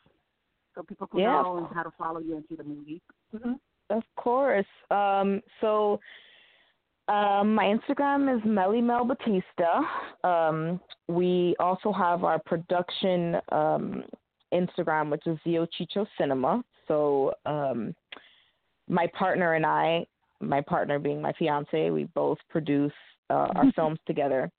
so 0.76 0.84
people 0.84 1.07
can 1.07 1.19
Yeah. 1.19 1.41
know 1.41 1.69
how 1.74 1.84
to 1.84 1.91
follow 1.91 2.19
you 2.19 2.36
and 2.36 2.45
see 2.47 2.55
the 2.55 2.63
movie. 2.63 3.01
Mm-hmm. 3.36 3.53
Of 3.89 4.03
course. 4.15 4.65
Um, 4.89 5.41
so 5.59 5.99
um, 7.07 7.53
my 7.53 7.65
Instagram 7.65 8.34
is 8.34 8.41
Melly 8.45 8.82
Mel 8.82 9.03
Batista. 9.05 9.82
Um, 10.24 10.80
we 11.07 11.55
also 11.59 11.91
have 11.91 12.24
our 12.24 12.39
production 12.39 13.38
um, 13.51 14.03
Instagram, 14.53 15.09
which 15.09 15.26
is 15.28 15.38
Zio 15.43 15.65
Chicho 15.65 16.05
Cinema. 16.17 16.63
So 16.88 17.34
um, 17.45 17.93
my 18.88 19.07
partner 19.07 19.55
and 19.55 19.65
I, 19.65 20.05
my 20.39 20.61
partner 20.61 20.99
being 20.99 21.22
my 21.22 21.34
fiance, 21.34 21.89
we 21.89 22.05
both 22.15 22.38
produce 22.49 22.93
uh, 23.30 23.47
our 23.55 23.72
films 23.76 23.99
together. 24.07 24.49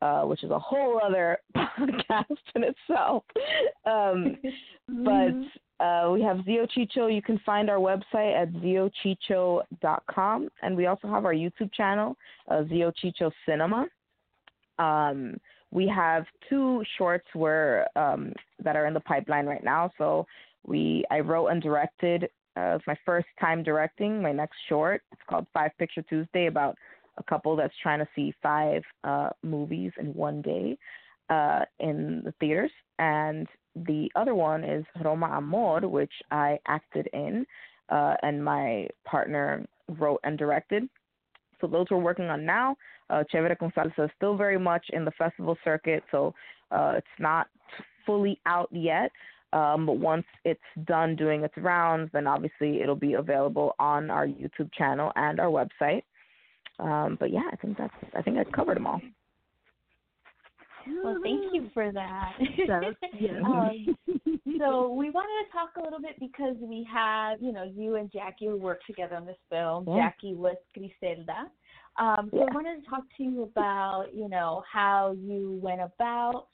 Uh, 0.00 0.22
which 0.22 0.44
is 0.44 0.50
a 0.52 0.58
whole 0.58 1.00
other 1.04 1.38
podcast 1.56 2.38
in 2.54 2.62
itself. 2.62 3.24
Um, 3.84 4.36
but 4.88 5.84
uh, 5.84 6.10
we 6.12 6.22
have 6.22 6.44
Zio 6.44 6.66
Chicho. 6.66 7.12
You 7.12 7.20
can 7.20 7.40
find 7.44 7.68
our 7.68 7.78
website 7.78 8.40
at 8.40 8.52
ziochicho.com. 8.52 10.48
And 10.62 10.76
we 10.76 10.86
also 10.86 11.08
have 11.08 11.24
our 11.24 11.34
YouTube 11.34 11.72
channel, 11.72 12.16
uh, 12.48 12.62
Zio 12.68 12.92
Chicho 12.92 13.32
Cinema. 13.44 13.86
Um, 14.78 15.36
we 15.70 15.88
have 15.88 16.24
two 16.48 16.82
shorts 16.96 17.26
where 17.34 17.86
um, 17.96 18.32
that 18.62 18.76
are 18.76 18.86
in 18.86 18.94
the 18.94 19.00
pipeline 19.00 19.46
right 19.46 19.64
now. 19.64 19.90
So 19.98 20.26
we 20.66 21.04
I 21.10 21.20
wrote 21.20 21.48
and 21.48 21.62
directed. 21.62 22.24
Uh, 22.56 22.76
it's 22.76 22.86
my 22.86 22.96
first 23.04 23.26
time 23.40 23.62
directing 23.62 24.20
my 24.22 24.32
next 24.32 24.56
short. 24.68 25.02
It's 25.12 25.22
called 25.28 25.46
Five 25.52 25.70
Picture 25.78 26.02
Tuesday 26.02 26.46
about 26.46 26.76
a 27.18 27.22
couple 27.24 27.56
that's 27.56 27.74
trying 27.82 27.98
to 27.98 28.08
see 28.14 28.32
five 28.42 28.82
uh, 29.04 29.30
movies 29.42 29.92
in 29.98 30.14
one 30.14 30.42
day 30.42 30.78
uh, 31.30 31.60
in 31.80 32.22
the 32.24 32.32
theaters. 32.40 32.70
And 32.98 33.46
the 33.74 34.10
other 34.16 34.34
one 34.34 34.64
is 34.64 34.84
Roma 35.04 35.26
Amor, 35.26 35.86
which 35.86 36.12
I 36.30 36.58
acted 36.66 37.08
in, 37.12 37.46
uh, 37.90 38.14
and 38.22 38.44
my 38.44 38.88
partner 39.04 39.64
wrote 39.98 40.20
and 40.24 40.38
directed. 40.38 40.88
So 41.60 41.66
those 41.66 41.86
we're 41.90 41.98
working 41.98 42.26
on 42.26 42.44
now. 42.44 42.76
Uh, 43.10 43.24
Chévere 43.32 43.58
con 43.58 43.72
Salsa 43.76 44.04
is 44.04 44.10
still 44.16 44.36
very 44.36 44.58
much 44.58 44.84
in 44.92 45.04
the 45.04 45.10
festival 45.12 45.56
circuit, 45.64 46.02
so 46.10 46.34
uh, 46.70 46.94
it's 46.96 47.06
not 47.18 47.48
fully 48.04 48.40
out 48.46 48.68
yet. 48.70 49.10
Um, 49.54 49.86
but 49.86 49.98
once 49.98 50.26
it's 50.44 50.60
done 50.84 51.16
doing 51.16 51.42
its 51.42 51.54
rounds, 51.56 52.10
then 52.12 52.26
obviously 52.26 52.82
it'll 52.82 52.94
be 52.94 53.14
available 53.14 53.74
on 53.78 54.10
our 54.10 54.26
YouTube 54.26 54.70
channel 54.74 55.10
and 55.16 55.40
our 55.40 55.46
website. 55.46 56.02
Um, 56.78 57.16
but 57.18 57.30
yeah, 57.32 57.48
I 57.50 57.56
think 57.56 57.76
that's 57.76 57.94
I 58.16 58.22
think 58.22 58.38
I 58.38 58.44
covered 58.44 58.76
them 58.76 58.86
all. 58.86 59.00
Well, 61.02 61.18
thank 61.22 61.52
you 61.52 61.68
for 61.74 61.92
that. 61.92 62.32
Yes, 62.40 62.94
yes. 63.20 63.32
um, 63.44 63.96
so 64.58 64.92
we 64.94 65.10
wanted 65.10 65.46
to 65.46 65.52
talk 65.52 65.70
a 65.78 65.82
little 65.82 66.00
bit 66.00 66.18
because 66.18 66.56
we 66.60 66.86
have, 66.92 67.42
you 67.42 67.52
know, 67.52 67.64
you 67.64 67.96
and 67.96 68.10
Jackie 68.10 68.48
worked 68.48 68.86
together 68.86 69.16
on 69.16 69.26
this 69.26 69.36
film. 69.50 69.86
Yeah. 69.86 70.08
Jackie 70.08 70.34
was 70.34 70.56
Griselda. 70.74 71.50
Um, 71.98 72.28
so 72.30 72.38
Yeah. 72.38 72.46
I 72.50 72.54
wanted 72.54 72.82
to 72.82 72.88
talk 72.88 73.04
to 73.16 73.22
you 73.22 73.42
about, 73.42 74.06
you 74.14 74.28
know, 74.28 74.62
how 74.70 75.16
you 75.20 75.58
went 75.62 75.80
about 75.80 76.46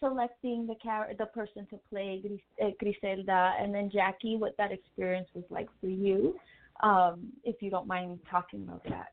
selecting 0.00 0.66
the 0.66 0.74
char- 0.82 1.10
the 1.18 1.26
person 1.26 1.66
to 1.70 1.78
play 1.90 2.20
Gris- 2.20 2.40
uh, 2.62 2.70
Griselda, 2.78 3.54
and 3.58 3.74
then 3.74 3.90
Jackie, 3.90 4.36
what 4.36 4.56
that 4.56 4.72
experience 4.72 5.28
was 5.34 5.44
like 5.50 5.68
for 5.80 5.86
you, 5.86 6.38
um, 6.82 7.32
if 7.44 7.62
you 7.62 7.70
don't 7.70 7.86
mind 7.86 8.18
talking 8.30 8.62
about 8.62 8.84
that. 8.84 9.12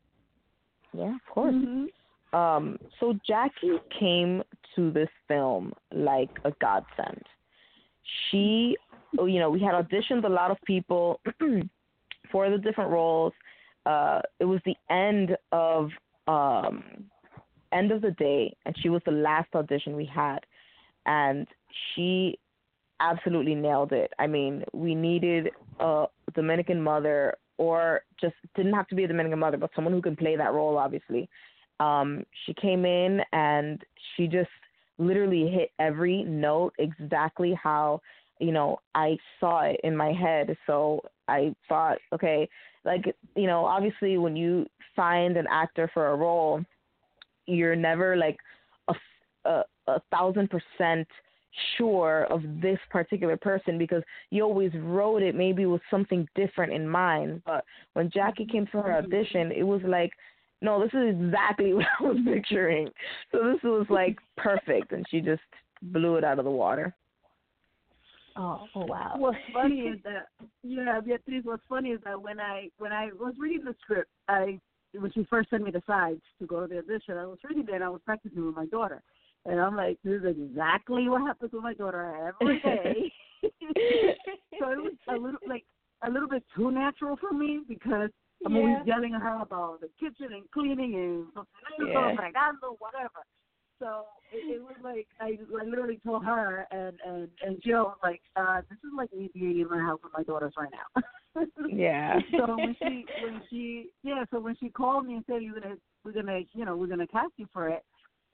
Yeah, 0.94 1.14
of 1.14 1.34
course. 1.34 1.54
Mm-hmm. 1.54 2.38
Um, 2.38 2.78
so 2.98 3.18
Jackie 3.26 3.78
came 3.98 4.42
to 4.74 4.90
this 4.90 5.08
film 5.28 5.72
like 5.94 6.30
a 6.44 6.52
godsend. 6.60 7.22
She, 8.30 8.76
you 9.12 9.38
know, 9.38 9.50
we 9.50 9.60
had 9.60 9.74
auditioned 9.74 10.24
a 10.24 10.28
lot 10.28 10.50
of 10.50 10.56
people 10.66 11.20
for 12.32 12.50
the 12.50 12.58
different 12.58 12.90
roles. 12.90 13.32
Uh, 13.84 14.20
it 14.40 14.44
was 14.44 14.60
the 14.64 14.76
end 14.90 15.36
of 15.50 15.90
um, 16.26 16.82
end 17.72 17.90
of 17.90 18.00
the 18.00 18.12
day, 18.12 18.54
and 18.64 18.74
she 18.80 18.88
was 18.88 19.02
the 19.04 19.12
last 19.12 19.48
audition 19.54 19.96
we 19.96 20.06
had, 20.06 20.38
and 21.06 21.46
she 21.94 22.38
absolutely 23.00 23.54
nailed 23.54 23.92
it. 23.92 24.12
I 24.18 24.26
mean, 24.26 24.64
we 24.72 24.94
needed 24.94 25.50
a 25.80 26.06
Dominican 26.34 26.80
mother, 26.80 27.34
or 27.58 28.02
just 28.20 28.34
didn't 28.56 28.74
have 28.74 28.88
to 28.88 28.94
be 28.94 29.04
a 29.04 29.08
Dominican 29.08 29.38
mother, 29.38 29.56
but 29.56 29.70
someone 29.74 29.94
who 29.94 30.02
can 30.02 30.16
play 30.16 30.36
that 30.36 30.52
role, 30.52 30.76
obviously. 30.78 31.28
Um 31.80 32.24
she 32.44 32.54
came 32.54 32.84
in 32.84 33.20
and 33.32 33.82
she 34.16 34.26
just 34.26 34.50
literally 34.98 35.48
hit 35.48 35.70
every 35.78 36.22
note 36.24 36.74
exactly 36.78 37.58
how 37.60 38.00
you 38.38 38.52
know 38.52 38.78
i 38.94 39.16
saw 39.40 39.62
it 39.62 39.80
in 39.82 39.96
my 39.96 40.12
head. 40.12 40.56
So 40.66 41.00
i 41.28 41.54
thought 41.68 41.98
okay 42.12 42.48
like 42.84 43.04
you 43.36 43.46
know 43.46 43.64
obviously 43.64 44.18
when 44.18 44.36
you 44.36 44.66
find 44.94 45.36
an 45.36 45.46
actor 45.50 45.90
for 45.94 46.08
a 46.08 46.16
role 46.16 46.62
you're 47.46 47.76
never 47.76 48.16
like 48.16 48.36
a 48.88 48.94
a, 49.44 49.62
a 49.88 50.00
thousand 50.10 50.50
percent 50.50 51.08
sure 51.76 52.24
of 52.30 52.42
this 52.60 52.78
particular 52.90 53.36
person 53.36 53.76
because 53.76 54.02
you 54.30 54.42
always 54.42 54.72
wrote 54.74 55.22
it 55.22 55.34
maybe 55.34 55.66
with 55.66 55.82
something 55.90 56.26
different 56.34 56.72
in 56.72 56.88
mind 56.88 57.42
but 57.44 57.64
when 57.92 58.10
jackie 58.10 58.46
came 58.46 58.66
for 58.72 58.82
her 58.82 58.88
mm-hmm. 58.90 59.06
audition 59.06 59.52
it 59.52 59.62
was 59.62 59.82
like 59.84 60.10
no, 60.62 60.80
this 60.80 60.94
is 60.94 61.10
exactly 61.10 61.74
what 61.74 61.86
I 62.00 62.04
was 62.04 62.16
picturing. 62.24 62.88
So 63.32 63.38
this 63.52 63.62
was 63.62 63.86
like 63.90 64.16
perfect, 64.36 64.92
and 64.92 65.04
she 65.10 65.20
just 65.20 65.42
blew 65.82 66.16
it 66.16 66.24
out 66.24 66.38
of 66.38 66.44
the 66.44 66.50
water. 66.50 66.94
Oh, 68.34 68.66
oh 68.74 68.86
wow. 68.86 69.14
What's 69.16 69.36
funny 69.52 69.80
is 69.80 69.98
that 70.04 70.28
yeah, 70.62 71.00
Beatriz. 71.04 71.44
What's 71.44 71.62
funny 71.68 71.90
is 71.90 72.00
that 72.04 72.20
when 72.20 72.40
I 72.40 72.70
when 72.78 72.92
I 72.92 73.10
was 73.18 73.34
reading 73.38 73.64
the 73.64 73.74
script, 73.82 74.08
I 74.28 74.58
when 74.94 75.12
she 75.12 75.26
first 75.28 75.50
sent 75.50 75.64
me 75.64 75.70
the 75.70 75.82
sides 75.86 76.20
to 76.38 76.46
go 76.46 76.60
to 76.60 76.66
the 76.66 76.78
audition, 76.78 77.18
I 77.18 77.26
was 77.26 77.38
reading 77.44 77.64
it 77.68 77.74
and 77.74 77.84
I 77.84 77.88
was 77.88 78.00
practicing 78.04 78.46
with 78.46 78.54
my 78.54 78.66
daughter, 78.66 79.02
and 79.46 79.60
I'm 79.60 79.76
like, 79.76 79.98
this 80.04 80.22
is 80.22 80.26
exactly 80.26 81.08
what 81.08 81.22
happens 81.22 81.52
with 81.52 81.62
my 81.62 81.74
daughter 81.74 82.32
every 82.40 82.58
day. 82.64 83.12
so 84.58 84.70
it 84.70 84.82
was 84.82 84.92
a 85.08 85.14
little 85.14 85.40
like 85.46 85.64
a 86.04 86.10
little 86.10 86.28
bit 86.28 86.44
too 86.56 86.70
natural 86.70 87.16
for 87.16 87.32
me 87.32 87.60
because 87.68 88.10
I'm 88.44 88.56
always 88.56 88.76
yelling 88.84 89.14
at 89.14 89.22
her 89.22 89.40
about 89.40 89.80
the 89.80 89.88
kitchen 90.00 90.32
and 90.32 90.50
cleaning 90.50 90.94
and 90.94 91.44
Yeah. 91.78 92.14
fregando, 92.16 92.76
whatever. 92.78 93.24
So 93.78 94.04
it, 94.32 94.44
it 94.48 94.62
was 94.62 94.76
like 94.82 95.08
I, 95.20 95.38
I 95.60 95.64
literally 95.64 96.00
told 96.04 96.24
her 96.24 96.66
and 96.70 96.98
and 97.04 97.28
and 97.44 97.60
Jill 97.62 97.84
was 97.84 97.98
like, 98.02 98.22
uh, 98.36 98.60
this 98.68 98.78
is 98.78 98.90
like 98.96 99.12
me 99.12 99.30
being 99.34 99.60
in 99.60 99.68
my 99.68 99.78
house 99.78 100.00
with 100.02 100.12
my 100.16 100.22
daughters 100.22 100.54
right 100.56 100.70
now. 100.70 101.02
Yeah. 101.68 102.20
so 102.36 102.58
when 102.58 102.76
she 102.82 103.04
when 103.18 103.40
she 103.48 103.90
yeah, 104.02 104.24
so 104.30 104.38
when 104.38 104.54
she 104.56 104.68
called 104.68 105.06
me 105.06 105.14
and 105.14 105.24
said 105.26 105.42
you're 105.42 105.58
gonna 105.58 105.76
we're 106.04 106.12
gonna 106.12 106.40
you 106.52 106.64
know 106.64 106.76
we're 106.76 106.86
gonna 106.86 107.06
cast 107.06 107.32
you 107.38 107.46
for 107.52 107.68
it, 107.68 107.82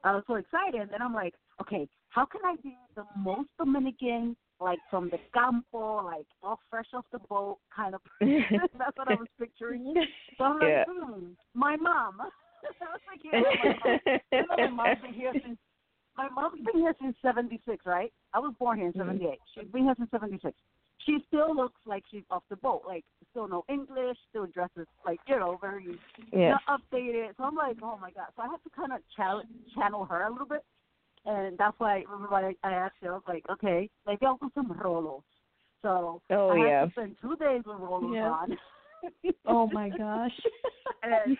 I 0.04 0.14
was 0.14 0.24
so 0.26 0.34
excited. 0.36 0.80
And 0.80 0.90
then 0.90 1.02
I'm 1.02 1.14
like, 1.14 1.34
okay, 1.60 1.88
how 2.10 2.24
can 2.24 2.40
I 2.44 2.56
be 2.62 2.76
the 2.94 3.04
most 3.16 3.48
Dominican, 3.58 4.36
like 4.60 4.78
from 4.90 5.10
the 5.10 5.18
campo, 5.34 6.04
like 6.04 6.26
all 6.42 6.60
fresh 6.70 6.86
off 6.94 7.04
the 7.12 7.18
boat 7.28 7.58
kind 7.74 7.94
of 7.94 8.00
person? 8.20 8.40
That's 8.78 8.96
what 8.96 9.08
I 9.08 9.14
was 9.14 9.28
picturing. 9.38 9.94
So 10.36 10.44
I'm 10.44 10.58
like, 10.58 10.68
Yeah. 10.68 10.84
hmm, 10.88 11.26
my 11.54 11.76
mom. 11.76 12.20
I 12.20 12.84
was 12.90 13.00
like, 13.06 13.20
yeah, 13.24 13.40
my 13.58 13.74
mom. 13.76 13.98
my 14.56 14.68
mom's 14.70 15.00
been 15.02 15.14
here 15.14 15.32
since 15.44 15.58
my 16.16 16.28
mom's 16.28 16.60
been 16.64 16.80
here 16.80 16.94
since 17.00 17.16
'76, 17.22 17.86
right? 17.86 18.12
I 18.34 18.40
was 18.40 18.52
born 18.58 18.78
here 18.78 18.88
in 18.88 18.92
Mhm. 18.92 19.06
'78. 19.06 19.38
She's 19.54 19.70
been 19.70 19.84
here 19.84 19.94
since 19.96 20.10
'76. 20.10 20.52
She 21.06 21.18
still 21.28 21.54
looks 21.54 21.80
like 21.86 22.04
she's 22.10 22.24
off 22.30 22.42
the 22.50 22.56
boat. 22.56 22.82
Like 22.86 23.04
still 23.30 23.48
no 23.48 23.64
English, 23.68 24.18
still 24.30 24.46
dresses 24.46 24.86
like 25.06 25.20
you 25.26 25.38
know 25.38 25.58
very 25.60 25.98
Yeah. 26.32 26.56
not 26.68 26.80
updated. 26.80 27.36
So 27.36 27.44
I'm 27.44 27.54
like, 27.54 27.76
oh 27.82 27.98
my 28.00 28.10
god. 28.10 28.26
So 28.36 28.42
I 28.42 28.46
have 28.48 28.62
to 28.62 28.70
kind 28.70 28.92
of 28.92 29.00
channel 29.16 29.42
channel 29.74 30.04
her 30.04 30.24
a 30.24 30.30
little 30.30 30.46
bit, 30.46 30.64
and 31.24 31.56
that's 31.56 31.78
why 31.78 32.04
remember 32.10 32.34
I, 32.34 32.54
I 32.64 32.72
asked 32.72 32.96
her. 33.02 33.12
I 33.12 33.14
was 33.14 33.22
like, 33.28 33.44
okay, 33.50 33.88
maybe 34.06 34.26
I'll 34.26 34.36
do 34.38 34.50
some 34.54 34.68
rolos. 34.74 35.22
So 35.82 36.20
Oh, 36.30 36.50
I 36.50 36.56
had 36.58 36.68
yeah. 36.68 36.84
to 36.86 36.90
spend 36.90 37.16
two 37.22 37.36
days 37.36 37.62
with 37.64 37.76
rolos 37.78 38.14
Yeah. 38.14 38.30
on. 38.30 38.56
Oh 39.46 39.66
my 39.68 39.90
gosh. 39.90 40.32
and 41.02 41.38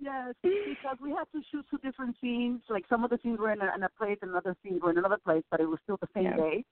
yes, 0.00 0.34
because 0.42 0.96
we 1.02 1.10
had 1.10 1.24
to 1.32 1.40
shoot 1.50 1.64
two 1.70 1.78
different 1.78 2.14
scenes. 2.20 2.60
Like 2.68 2.84
some 2.88 3.02
of 3.02 3.10
the 3.10 3.18
scenes 3.22 3.38
were 3.38 3.50
in 3.52 3.60
a, 3.60 3.74
in 3.74 3.82
a 3.82 3.88
place, 3.98 4.18
and 4.22 4.36
other 4.36 4.54
scenes 4.62 4.82
were 4.82 4.90
in 4.90 4.98
another 4.98 5.16
place, 5.16 5.42
but 5.50 5.60
it 5.60 5.66
was 5.66 5.78
still 5.82 5.96
the 6.00 6.08
same 6.14 6.24
Yeah. 6.24 6.36
day. 6.36 6.64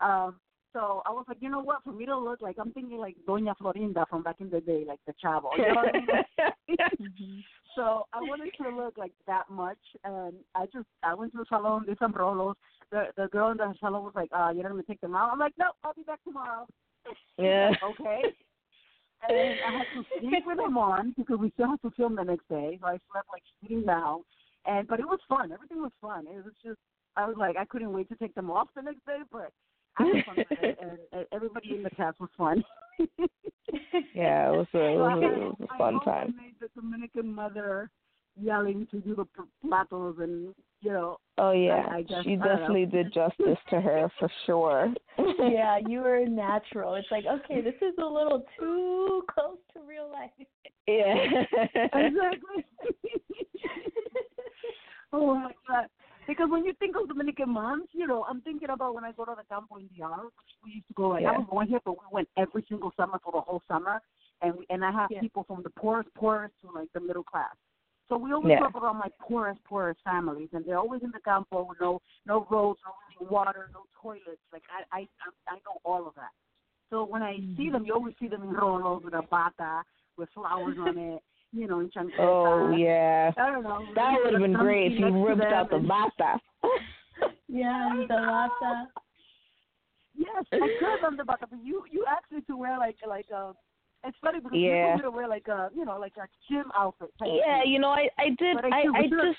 Um, 0.00 0.36
so 0.72 1.02
I 1.04 1.10
was 1.10 1.24
like, 1.26 1.38
you 1.40 1.50
know 1.50 1.60
what? 1.62 1.82
For 1.84 1.92
me 1.92 2.06
to 2.06 2.16
look 2.16 2.40
like 2.40 2.56
I'm 2.60 2.72
thinking 2.72 2.98
like 2.98 3.16
Doña 3.26 3.54
Florinda 3.60 4.06
from 4.08 4.22
back 4.22 4.36
in 4.40 4.50
the 4.50 4.60
day, 4.60 4.84
like 4.86 5.00
the 5.06 5.14
Chavo. 5.24 5.50
You 5.56 5.74
know 5.74 5.80
I 5.80 6.92
mean? 7.08 7.44
so 7.74 8.06
I 8.12 8.20
wanted 8.20 8.52
to 8.62 8.76
look 8.76 8.96
like 8.96 9.12
that 9.26 9.50
much, 9.50 9.78
and 10.04 10.34
I 10.54 10.66
just 10.66 10.86
I 11.02 11.14
went 11.14 11.32
to 11.32 11.38
the 11.38 11.44
salon, 11.48 11.86
did 11.86 11.98
some 11.98 12.12
rolos. 12.12 12.54
The 12.90 13.06
the 13.16 13.28
girl 13.28 13.50
in 13.50 13.56
the 13.56 13.74
salon 13.80 14.04
was 14.04 14.12
like, 14.14 14.30
uh, 14.32 14.50
you're 14.54 14.62
not 14.62 14.70
gonna 14.70 14.82
take 14.84 15.00
them 15.00 15.16
out. 15.16 15.30
I'm 15.32 15.38
like, 15.38 15.54
no, 15.58 15.70
I'll 15.82 15.94
be 15.94 16.02
back 16.02 16.22
tomorrow. 16.24 16.66
Yeah. 17.38 17.72
okay. 17.82 18.22
And 19.28 19.36
I 19.66 19.78
had 19.78 19.86
to 19.94 20.20
sleep 20.20 20.44
with 20.46 20.56
them 20.56 20.78
on 20.78 21.14
because 21.16 21.38
we 21.38 21.50
still 21.50 21.68
had 21.68 21.82
to 21.82 21.90
film 21.96 22.16
the 22.16 22.22
next 22.22 22.48
day. 22.48 22.78
So 22.80 22.86
I 22.86 22.98
slept 23.12 23.28
like 23.32 23.42
sitting 23.60 23.84
down, 23.84 24.22
and 24.66 24.86
but 24.86 25.00
it 25.00 25.06
was 25.06 25.20
fun. 25.28 25.52
Everything 25.52 25.82
was 25.82 25.92
fun. 26.00 26.26
It 26.26 26.44
was 26.44 26.54
just 26.64 26.78
I 27.16 27.26
was 27.26 27.36
like 27.36 27.56
I 27.56 27.64
couldn't 27.64 27.92
wait 27.92 28.08
to 28.10 28.16
take 28.16 28.34
them 28.34 28.50
off 28.50 28.68
the 28.74 28.82
next 28.82 29.04
day, 29.04 29.18
but 29.30 29.52
I 29.98 30.04
had 30.04 30.24
fun 30.24 30.36
with 30.36 30.46
it, 30.62 30.78
and, 30.80 30.98
and 31.12 31.26
everybody 31.32 31.74
in 31.76 31.82
the 31.82 31.90
cast 31.90 32.20
was 32.20 32.30
fun. 32.36 32.64
Yeah, 34.14 34.48
it 34.48 34.52
was 34.56 34.66
a, 34.74 34.78
it 34.78 34.96
So 34.96 35.02
I 35.04 35.14
was 35.14 35.22
a, 35.22 35.26
it 35.26 35.38
was 35.38 35.56
a 35.68 35.72
I 35.74 35.78
fun 35.78 35.94
also 35.94 36.10
time. 36.10 36.34
made 36.36 36.54
the 36.60 36.68
Dominican 36.80 37.32
mother 37.32 37.90
yelling 38.40 38.86
to 38.90 39.00
do 39.00 39.14
the 39.14 39.26
platos 39.66 40.16
and 40.20 40.54
you 40.82 40.92
know 40.92 41.16
Oh 41.38 41.52
yeah, 41.52 41.86
I 41.90 42.02
guess- 42.02 42.24
she 42.24 42.32
I 42.32 42.36
don't 42.36 42.44
know. 42.44 42.56
definitely 42.56 42.86
did 42.86 43.12
justice 43.12 43.58
to 43.70 43.80
her 43.80 44.10
for 44.18 44.30
sure. 44.46 44.92
yeah, 45.18 45.78
you 45.86 46.00
were 46.00 46.24
natural. 46.26 46.94
It's 46.94 47.08
like, 47.10 47.24
okay, 47.26 47.60
this 47.60 47.74
is 47.80 47.94
a 47.98 48.04
little 48.04 48.44
too 48.58 49.22
close 49.32 49.58
to 49.74 49.80
real 49.86 50.10
life. 50.10 50.30
Yeah. 50.86 51.14
exactly. 51.94 52.64
oh 55.12 55.34
my 55.34 55.52
god! 55.68 55.86
Because 56.26 56.48
when 56.50 56.64
you 56.64 56.72
think 56.78 56.96
of 56.96 57.08
Dominican 57.08 57.50
moms, 57.50 57.88
you 57.92 58.06
know, 58.06 58.24
I'm 58.28 58.40
thinking 58.42 58.70
about 58.70 58.94
when 58.94 59.04
I 59.04 59.12
go 59.12 59.24
to 59.24 59.34
the 59.36 59.44
Campo 59.48 59.76
in 59.76 59.88
the 59.96 60.04
which 60.04 60.32
we 60.64 60.70
used 60.72 60.88
to 60.88 60.94
go. 60.94 61.08
Like, 61.08 61.24
I 61.24 61.32
Yeah. 61.32 61.38
was 61.38 61.46
born 61.50 61.68
here, 61.68 61.80
but 61.84 61.92
we 61.92 62.06
went 62.10 62.28
every 62.36 62.64
single 62.68 62.92
summer 62.96 63.18
for 63.22 63.32
the 63.32 63.40
whole 63.40 63.62
summer, 63.66 64.00
and 64.42 64.54
we, 64.56 64.66
and 64.70 64.84
I 64.84 64.90
have 64.90 65.10
Yeah. 65.10 65.20
people 65.20 65.44
from 65.44 65.62
the 65.62 65.70
poorest, 65.70 66.12
poorest 66.14 66.54
to 66.60 66.70
like 66.70 66.92
the 66.92 67.00
middle 67.00 67.24
class. 67.24 67.56
So 68.08 68.16
we 68.16 68.32
always 68.32 68.50
Yeah. 68.50 68.58
talk 68.58 68.74
about 68.74 68.96
my 68.96 69.08
poorest, 69.20 69.62
poorest 69.64 70.02
families, 70.02 70.52
and 70.52 70.64
they're 70.64 70.78
always 70.78 71.02
in 71.02 71.12
the 71.12 71.20
campo 71.20 71.62
with 71.62 71.80
no 71.80 72.02
no 72.26 72.44
roads, 72.50 72.80
no 72.84 73.26
water, 73.28 73.70
no 73.72 73.86
toilets. 74.00 74.42
Like 74.52 74.64
I 74.68 75.00
I 75.00 75.08
I 75.48 75.54
know 75.64 75.80
all 75.84 76.06
of 76.08 76.14
that. 76.16 76.32
So 76.90 77.04
when 77.04 77.22
I 77.22 77.36
see 77.56 77.68
mm. 77.68 77.72
them, 77.72 77.84
you 77.86 77.94
always 77.94 78.16
see 78.18 78.26
them 78.26 78.42
in 78.42 78.50
rolos 78.50 79.04
with 79.04 79.14
a 79.14 79.22
bata 79.22 79.84
with 80.16 80.28
flowers 80.34 80.76
on 80.78 80.98
it, 81.12 81.22
you 81.52 81.66
know, 81.66 81.80
in 81.80 81.90
oh 82.18 82.68
uh, 82.68 82.76
yeah. 82.76 83.32
I 83.36 83.50
don't 83.50 83.62
know. 83.62 83.86
That 83.94 84.18
would 84.22 84.32
have 84.32 84.42
been 84.42 84.52
great 84.52 84.92
if 84.92 84.98
you 84.98 85.26
ripped 85.26 85.42
out 85.42 85.70
the 85.70 85.78
them. 85.78 85.88
Yeah, 87.48 88.04
the 88.08 88.14
lata. 88.14 88.86
Yes, 90.16 90.44
I 90.52 90.68
could 90.78 91.04
on 91.04 91.16
the 91.16 91.24
bata, 91.24 91.46
but 91.50 91.58
you 91.64 91.84
you 91.90 92.04
asked 92.08 92.30
me 92.30 92.40
to 92.42 92.56
wear 92.56 92.78
like 92.78 92.96
like 93.06 93.26
a. 93.34 93.52
It's 94.04 94.16
funny 94.22 94.38
because 94.38 94.56
you 94.56 94.70
Yeah. 94.70 94.82
told 94.82 94.96
me 94.96 95.02
to 95.02 95.10
wear 95.10 95.28
like 95.28 95.48
a 95.48 95.70
you 95.74 95.84
know 95.84 95.98
like 95.98 96.16
a 96.16 96.26
gym 96.48 96.70
outfit. 96.76 97.10
Yeah, 97.24 97.62
you 97.64 97.78
know, 97.78 97.88
I 97.88 98.08
I 98.18 98.28
did. 98.38 98.54
But 98.54 98.66
I 98.66 98.68
I 98.68 98.98
I 98.98 99.02
just 99.02 99.38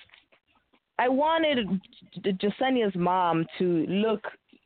I 1.00 1.08
wanted 1.08 1.82
Jasenia's 2.24 2.96
mom 2.96 3.46
to 3.58 3.86
look 3.88 4.24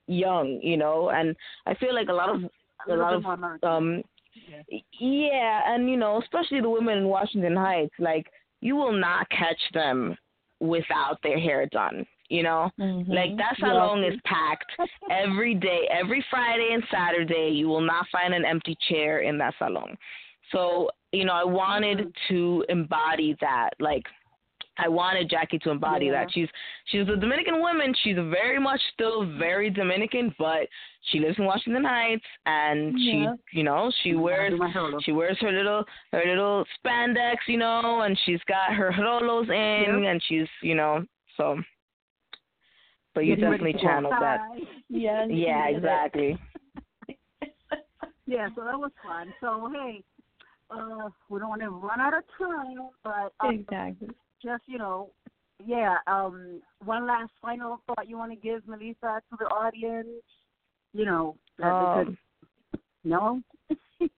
young, 0.07 0.59
you 0.61 0.77
know, 0.77 1.09
and 1.09 1.35
I 1.65 1.75
feel 1.75 1.93
like 1.93 2.09
a 2.09 2.13
lot 2.13 2.29
of 2.29 2.43
a 2.87 2.93
a 2.93 2.95
lot 2.95 3.13
of 3.13 3.25
um 3.63 4.03
Yeah. 4.35 4.79
yeah, 4.99 5.61
and 5.73 5.89
you 5.89 5.97
know, 5.97 6.21
especially 6.21 6.61
the 6.61 6.69
women 6.69 6.97
in 6.99 7.07
Washington 7.07 7.55
Heights, 7.55 7.93
like 7.99 8.27
you 8.61 8.75
will 8.75 8.93
not 8.93 9.29
catch 9.29 9.59
them 9.73 10.15
without 10.59 11.17
their 11.23 11.39
hair 11.39 11.65
done. 11.67 12.05
You 12.29 12.43
know, 12.43 12.71
like 12.79 13.37
that 13.37 13.55
Yeah. 13.59 13.67
salon 13.69 14.03
is 14.03 14.19
packed 14.25 14.71
every 15.11 15.53
day, 15.53 15.87
every 15.91 16.25
Friday 16.29 16.69
and 16.73 16.83
Saturday. 16.91 17.49
You 17.53 17.67
will 17.67 17.81
not 17.81 18.07
find 18.11 18.33
an 18.33 18.45
empty 18.45 18.75
chair 18.89 19.19
in 19.19 19.37
that 19.37 19.53
salon. 19.59 19.95
So 20.51 20.89
you 21.11 21.23
know, 21.23 21.33
I 21.33 21.43
wanted 21.45 21.99
Mm-hmm. 21.99 22.33
to 22.33 22.65
embody 22.67 23.37
that. 23.41 23.69
Like, 23.79 24.03
I 24.77 24.87
wanted 24.87 25.29
Jackie 25.29 25.59
to 25.59 25.69
embody 25.69 26.07
Yeah. 26.07 26.23
that. 26.23 26.31
She's 26.33 26.49
she's 26.85 27.07
a 27.07 27.15
Dominican 27.15 27.59
woman. 27.59 27.93
She's 28.03 28.15
very 28.15 28.59
much 28.59 28.81
still 28.93 29.25
very 29.37 29.69
Dominican, 29.69 30.33
but 30.37 30.67
she 31.11 31.19
lives 31.19 31.37
in 31.37 31.45
Washington 31.45 31.83
Heights, 31.83 32.25
and 32.45 32.93
she, 32.99 33.27
you 33.53 33.63
know, 33.63 33.91
she 34.03 34.15
wears 34.15 34.51
do 34.51 34.57
my 34.57 34.69
hair 34.69 34.89
she 35.01 35.11
wears 35.11 35.37
her 35.39 35.51
little 35.51 35.83
her 36.11 36.23
little 36.25 36.65
spandex, 36.83 37.37
you 37.47 37.57
know, 37.57 38.01
and 38.01 38.17
she's 38.25 38.41
got 38.47 38.73
her 38.73 38.91
rolos 38.91 39.49
in, 39.49 40.03
Yep. 40.03 40.11
and 40.11 40.23
she's, 40.27 40.47
you 40.61 40.75
know, 40.75 41.05
so. 41.37 41.57
But 43.13 43.21
you 43.25 43.35
definitely 43.37 43.73
channeled 43.81 44.13
that. 44.19 44.39
Yeah, 44.89 45.25
it. 45.25 45.75
exactly. 45.77 46.37
Yeah, 48.27 48.47
so 48.55 48.63
that 48.63 48.77
was 48.77 48.91
fun. 49.05 49.31
So 49.39 49.71
hey, 49.71 50.03
uh, 50.71 51.09
we 51.29 51.39
don't 51.39 51.49
want 51.49 51.61
to 51.61 51.69
run 51.69 52.01
out 52.01 52.13
of 52.15 52.23
time, 52.39 52.89
but 53.03 53.33
um, 53.39 53.53
Exactly. 53.53 54.09
Just 54.45 54.63
you 54.67 54.77
know, 54.77 55.09
yeah. 55.65 55.97
Um, 56.07 56.61
one 56.83 57.05
last 57.05 57.31
final 57.41 57.81
thought 57.87 58.07
you 58.07 58.17
want 58.17 58.31
to 58.31 58.37
give 58.37 58.67
Melissa 58.67 59.21
to 59.29 59.37
the 59.39 59.45
audience. 59.45 60.07
You 60.93 61.05
know, 61.05 61.35
Um, 61.61 62.17
no. 63.03 63.41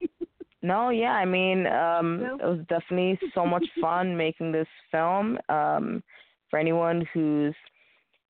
No, 0.63 0.89
yeah, 0.89 1.13
I 1.13 1.23
mean, 1.23 1.67
um, 1.67 2.19
No? 2.21 2.35
it 2.35 2.43
was 2.43 2.65
definitely 2.67 3.17
so 3.33 3.45
much 3.45 3.65
fun 3.79 4.17
making 4.17 4.51
this 4.51 4.67
film. 4.91 5.37
Um, 5.49 6.03
for 6.49 6.59
anyone 6.59 7.07
who's 7.13 7.55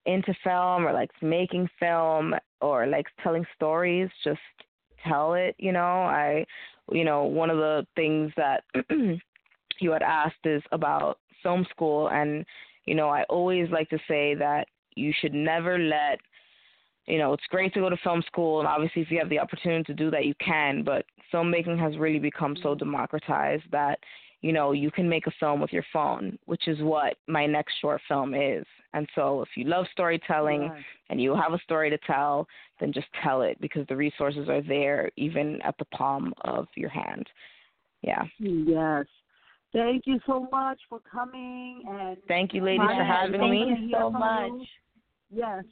into 0.06 0.34
film 0.44 0.86
or 0.86 0.94
likes 0.94 1.16
making 1.22 1.70
film 1.80 2.36
or 2.62 2.86
likes 2.86 3.12
telling 3.24 3.46
stories, 3.56 4.10
just 4.24 4.40
tell 5.08 5.34
it. 5.34 5.56
You 5.58 5.72
know, 5.72 5.80
I, 6.04 6.46
you 6.92 7.06
know, 7.06 7.24
one 7.24 7.50
of 7.50 7.58
the 7.58 7.88
things 7.96 8.32
that 8.38 8.64
you 9.80 9.92
had 9.92 10.04
asked 10.04 10.46
is 10.46 10.62
about 10.72 11.20
film 11.44 11.66
school, 11.70 12.10
and 12.10 12.46
you 12.86 12.96
know, 12.96 13.10
I 13.10 13.24
always 13.24 13.70
like 13.70 13.90
to 13.90 14.00
say 14.08 14.34
that 14.36 14.68
you 14.96 15.14
should 15.20 15.34
never 15.34 15.78
let 15.78 16.20
you 17.08 17.18
know, 17.18 17.34
it's 17.34 17.44
great 17.50 17.74
to 17.74 17.80
go 17.80 17.90
to 17.90 17.98
film 17.98 18.22
school, 18.28 18.60
and 18.60 18.68
obviously, 18.68 19.02
if 19.02 19.10
you 19.10 19.18
have 19.20 19.30
the 19.30 19.40
opportunity 19.40 19.84
to 19.84 19.94
do 19.94 20.12
that, 20.12 20.26
you 20.26 20.36
can. 20.44 20.84
But 20.84 21.06
filmmaking 21.34 21.80
has 21.80 21.98
really 21.98 22.20
become 22.20 22.56
so 22.62 22.70
mm-hmm. 22.70 22.80
democratized 22.80 23.64
that, 23.72 24.00
you 24.42 24.52
know, 24.52 24.74
you 24.74 24.92
can 24.92 25.08
make 25.08 25.26
a 25.26 25.32
film 25.40 25.62
with 25.62 25.72
your 25.72 25.86
phone, 25.92 26.38
which 26.46 26.68
is 26.68 26.80
what 26.82 27.16
my 27.28 27.46
next 27.46 27.76
short 27.82 28.02
film 28.08 28.34
is. 28.36 28.66
And 28.94 29.08
so, 29.16 29.42
if 29.42 29.50
you 29.56 29.64
love 29.64 29.86
storytelling 29.92 30.64
Yes. 30.64 30.84
and 31.10 31.22
you 31.22 31.34
have 31.34 31.54
a 31.54 31.60
story 31.60 31.90
to 31.90 31.98
tell, 32.00 32.46
then 32.80 32.92
just 32.92 33.08
tell 33.24 33.42
it 33.42 33.60
because 33.62 33.88
the 33.88 33.96
resources 33.96 34.50
are 34.50 34.62
there, 34.62 35.10
even 35.16 35.62
at 35.62 35.78
the 35.78 35.86
palm 35.86 36.34
of 36.42 36.68
your 36.76 36.90
hand. 36.90 37.28
Yeah. 38.02 38.24
Yes. 38.38 39.06
Thank 39.74 40.04
you 40.08 40.20
so 40.26 40.48
much 40.52 40.80
for 40.90 41.00
coming 41.10 41.84
and 41.88 42.18
Thank 42.28 42.54
you, 42.54 42.64
ladies, 42.64 42.88
for 42.88 43.04
having 43.04 43.40
me. 43.50 43.66
Thank 43.76 43.82
you 43.92 43.96
so 44.00 44.10
much. 44.10 44.52
you. 44.52 44.66
Yes. 45.30 45.64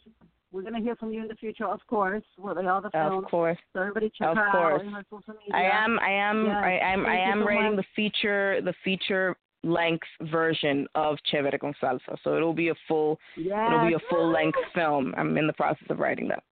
We're 0.52 0.62
gonna 0.64 0.80
hear 0.80 0.96
from 0.96 1.12
you 1.12 1.22
in 1.22 1.28
the 1.28 1.36
future, 1.36 1.66
of 1.66 1.80
course, 1.88 2.24
with 2.38 2.58
all 2.58 2.82
the 2.82 2.90
films. 2.92 3.24
Of 3.26 3.30
course. 3.32 3.58
So 3.74 3.80
everybody 3.82 4.12
check 4.18 4.30
Of 4.30 4.38
her 4.38 4.50
course. 4.52 4.82
out 4.96 5.06
social 5.10 5.34
media. 5.34 5.54
I 5.54 5.84
am 5.84 6.00
I 6.00 6.10
am 6.12 6.46
Yes, 6.46 6.56
I 6.64 6.72
am 6.94 7.06
I 7.06 7.10
thank 7.10 7.26
you 7.26 7.32
am 7.32 7.40
so 7.42 7.46
writing 7.46 7.76
much. 7.76 7.86
the 7.86 7.92
feature 7.96 8.62
the 8.62 8.74
feature 8.84 9.36
length 9.64 10.08
version 10.32 10.88
of 10.96 11.18
Chévere 11.32 11.60
con 11.60 11.74
Salsa. 11.82 12.16
So 12.24 12.36
it'll 12.36 12.54
be 12.54 12.70
a 12.70 12.76
full 12.88 13.20
Yes. 13.36 13.68
it'll 13.72 13.88
be 13.88 13.96
a 13.96 14.00
full 14.10 14.30
length 14.32 14.60
film. 14.74 15.14
I'm 15.18 15.38
in 15.38 15.48
the 15.48 15.54
process 15.54 15.88
of 15.90 16.00
writing 16.00 16.28
that. 16.30 16.44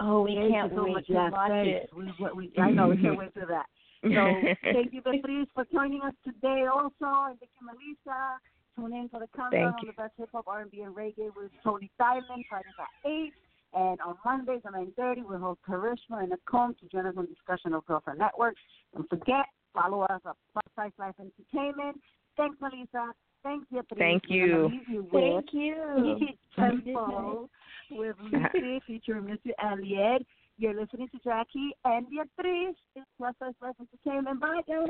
Oh, 0.00 0.22
we 0.22 0.34
Thank 0.36 0.52
can't 0.52 0.72
you 0.72 0.78
so 0.78 0.84
wait 0.84 0.92
much. 0.94 1.06
to 1.06 1.12
Yes, 1.12 1.32
watch 1.32 1.50
thanks. 1.50 1.84
it. 1.84 1.90
We, 1.96 2.30
we, 2.34 2.52
I 2.62 2.70
know 2.70 2.88
we 2.88 2.96
can't 2.96 3.18
wait 3.22 3.34
for 3.34 3.46
that. 3.46 3.66
So 4.04 4.70
thank 4.72 4.92
you, 4.92 5.02
Beatriz, 5.02 5.48
for 5.54 5.64
joining 5.72 6.02
us 6.02 6.14
today 6.24 6.66
also, 6.72 6.92
and 7.00 7.38
thank 7.38 7.50
you, 7.60 7.66
Melissa. 7.66 8.38
Tune 8.76 8.92
in 8.92 9.08
for 9.08 9.18
the 9.18 9.26
countdown 9.34 9.74
on 9.74 9.86
the 9.86 9.92
best 9.92 10.12
hip 10.16 10.28
hop, 10.32 10.46
R&B, 10.46 10.82
and 10.82 10.94
reggae 10.94 11.34
with 11.34 11.50
Tony 11.64 11.90
Diamond 11.98 12.44
Fridays 12.48 12.72
at 12.78 13.10
eight, 13.10 13.32
and 13.74 14.00
on 14.00 14.14
Mondays 14.24 14.60
at 14.64 14.72
nine 14.72 14.92
thirty 14.96 15.22
we 15.22 15.30
will 15.30 15.38
host 15.38 15.60
Karishma 15.68 16.20
and 16.20 16.30
Nicole 16.30 16.74
to 16.80 16.86
join 16.92 17.06
us 17.06 17.14
on 17.16 17.26
discussion 17.26 17.74
of 17.74 17.84
Girlfriend 17.86 18.20
Network. 18.20 18.54
Don't 18.94 19.08
forget, 19.10 19.46
follow 19.74 20.02
us 20.02 20.20
at 20.24 20.36
Plus 20.52 20.64
Size 20.76 20.92
Life 20.98 21.16
Entertainment. 21.18 22.00
Thanks, 22.36 22.56
Melissa. 22.60 23.12
Thanks, 23.42 23.66
Beatriz. 23.70 23.98
Thank 23.98 24.22
We're 24.30 24.46
gonna 24.48 24.62
you. 24.62 24.68
leave 24.68 24.88
you 24.88 25.08
Thank 25.12 25.46
you. 25.52 26.28
Tempo 26.56 27.50
with 27.90 28.16
Lizzo 28.32 28.80
featuring 28.86 29.24
Missy 29.24 29.52
Elliott. 29.62 30.24
You're 30.60 30.74
listening 30.74 31.08
to 31.14 31.18
Jackie 31.22 31.70
and 31.84 32.04
Beatriz. 32.10 32.74
It's 32.96 33.06
Plus 33.16 33.32
Size 33.38 33.52
Life 33.62 33.76
Entertainment. 33.78 34.40
Bye, 34.40 34.60
guys. 34.66 34.88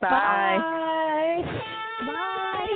Bye. 0.00 0.08
Bye. 0.10 1.42
Bye. 2.04 2.66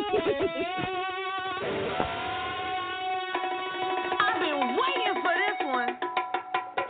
I've 4.20 4.40
been 4.40 4.76
waiting 4.78 5.16
for 5.22 5.34
this 5.34 5.58
one. 5.66 5.88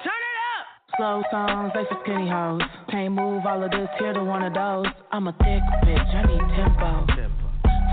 Turn 0.04 0.20
it 0.28 0.36
up. 0.44 0.66
Slow 0.98 1.22
songs, 1.30 1.72
they 1.72 1.84
for 1.88 1.98
skinny 2.02 2.28
hoes. 2.28 2.60
Can't 2.90 3.14
move 3.14 3.46
all 3.46 3.64
of 3.64 3.70
this 3.70 3.88
here 3.98 4.12
to 4.12 4.24
one 4.24 4.42
of 4.42 4.52
those. 4.52 4.92
I'm 5.10 5.26
a 5.26 5.32
thick 5.32 5.62
bitch, 5.84 6.14
I 6.14 6.22
need 6.26 6.54
tempo. 6.54 7.06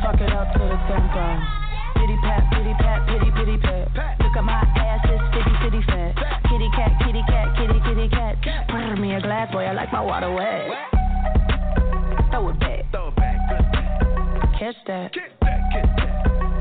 Fuck 0.04 0.20
it 0.20 0.34
up 0.34 0.52
to 0.52 0.60
the 0.60 0.78
tempo. 0.92 1.62
Pity 2.04 2.20
pat, 2.20 2.43
pity 2.51 2.74
pat, 2.84 3.08
pity 3.08 3.32
pity 3.32 3.58
pat. 3.64 3.88
Look 4.20 4.36
at 4.36 4.43
my 4.43 4.60
ass, 4.60 4.99
it's 5.08 5.24
fitty 5.32 5.56
fitty 5.64 5.82
fat. 5.88 6.12
Kitty 6.51 6.68
cat, 6.76 6.91
kitty 6.99 7.24
cat, 7.32 7.56
kitty 7.56 7.80
kitty 7.80 8.10
cat. 8.10 8.36
Pour 8.68 8.97
me 8.97 9.16
a 9.16 9.22
glass, 9.22 9.49
boy, 9.54 9.64
I 9.64 9.72
like 9.72 9.89
my 9.93 10.01
water 10.01 10.30
wet. 10.30 10.68
Throw 12.30 12.49
it 12.49 12.60
back. 12.60 12.84
Catch 14.60 14.76
that. 14.88 15.16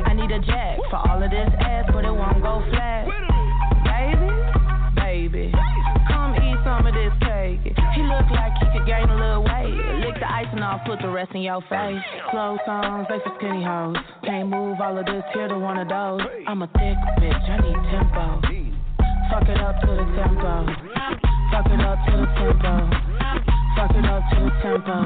I 0.06 0.14
need 0.14 0.30
a 0.30 0.38
jack 0.46 0.78
for 0.88 1.02
all 1.10 1.20
of 1.20 1.28
this 1.28 1.50
ass, 1.58 1.90
but 1.92 2.04
it 2.04 2.14
won't 2.14 2.40
go 2.40 2.62
flat. 2.70 3.10
Baby, 3.82 4.30
baby, 4.94 5.52
come 6.06 6.36
eat 6.36 6.58
some 6.62 6.86
of 6.86 6.94
this 6.94 7.12
cake. 7.18 7.74
He 7.96 8.02
look 8.06 8.30
like 8.30 8.51
Icing 10.62 10.78
off, 10.78 10.86
put 10.86 11.00
the 11.02 11.10
rest 11.10 11.32
in 11.34 11.42
your 11.42 11.60
face. 11.62 12.02
Slow 12.30 12.56
songs, 12.64 13.06
they 13.08 13.18
for 13.18 13.34
skinny 13.38 13.64
hoes. 13.64 13.96
Can't 14.24 14.48
move 14.48 14.78
all 14.80 14.96
of 14.96 15.04
this 15.06 15.24
here 15.34 15.48
to 15.48 15.58
one 15.58 15.76
of 15.76 15.88
those. 15.88 16.20
I'm 16.46 16.62
a 16.62 16.66
thick 16.68 16.98
bitch, 17.18 17.50
I 17.50 17.58
need 17.58 17.80
tempo. 17.90 18.38
Fuck 19.30 19.48
it 19.48 19.58
up 19.58 19.80
to 19.80 19.90
the 19.90 20.06
tempo. 20.14 20.66
Fuck 21.50 21.66
it 21.66 21.80
up 21.82 21.98
to 22.06 22.12
the 22.14 22.28
tempo. 22.38 22.74
Fuck 23.74 23.90
it 23.90 24.06
up 24.06 24.22
to 24.30 24.38
the 24.38 24.52
tempo. 24.62 24.98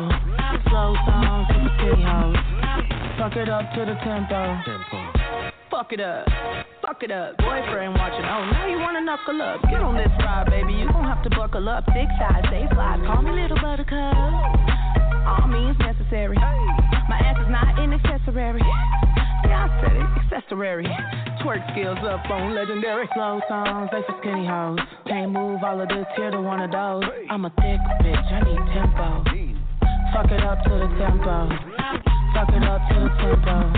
Slow 0.69 0.93
songs, 1.09 1.49
they 1.49 1.57
for 1.57 1.73
skinny 1.81 2.05
hoes. 2.05 2.37
Fuck 3.17 3.37
it 3.37 3.49
up 3.49 3.65
to 3.73 3.81
the 3.87 3.97
tempo. 4.05 4.61
Fuck 5.71 5.93
it 5.93 6.01
up. 6.01 6.27
Fuck 6.83 7.03
it 7.03 7.11
up. 7.11 7.37
Boyfriend 7.39 7.95
watching. 7.97 8.29
Oh, 8.29 8.45
now 8.53 8.67
you 8.67 8.79
wanna 8.79 9.01
knuckle 9.01 9.41
up. 9.41 9.63
Get 9.71 9.81
on 9.81 9.97
this 9.97 10.13
ride, 10.21 10.51
baby. 10.51 10.75
You 10.75 10.89
gon' 10.93 11.05
have 11.05 11.23
to 11.25 11.31
buckle 11.31 11.69
up. 11.69 11.85
Six 11.97 12.13
size, 12.21 12.45
stay 12.49 12.67
fly. 12.75 13.01
Call 13.07 13.23
me 13.23 13.33
little 13.41 13.59
buttercup. 13.61 14.76
All 15.47 15.53
means 15.53 15.79
necessary. 15.79 16.35
My 16.37 17.23
ass 17.23 17.39
is 17.39 17.47
not 17.47 17.79
an 17.79 17.93
accessory. 17.93 18.59
Yeah, 19.47 19.71
I 19.71 19.79
said 19.79 19.95
it. 19.95 20.35
Accessory. 20.35 20.91
Twerk 21.39 21.63
skills 21.71 21.99
up 22.03 22.29
on 22.31 22.53
legendary. 22.53 23.07
Slow 23.15 23.41
songs, 23.47 23.89
they 23.93 24.03
for 24.11 24.19
skinny 24.19 24.45
hoes. 24.45 24.81
Can't 25.07 25.31
move 25.31 25.63
all 25.63 25.81
of 25.81 25.87
this 25.89 26.07
here 26.17 26.33
to 26.33 26.41
one 26.43 26.59
of 26.59 26.73
those. 26.73 27.05
I'm 27.31 27.45
a 27.45 27.51
thick 27.63 27.79
bitch. 28.03 28.27
I 28.27 28.43
need 28.43 28.59
tempo. 28.75 29.23
Fuck 30.11 30.35
it 30.35 30.43
up 30.43 30.65
to 30.67 30.71
the 30.83 30.91
tempo. 30.99 31.47
Fuck 32.35 32.51
it 32.51 32.67
up 32.67 32.83
to 32.91 32.95
the 33.07 33.11
tempo. 33.23 33.71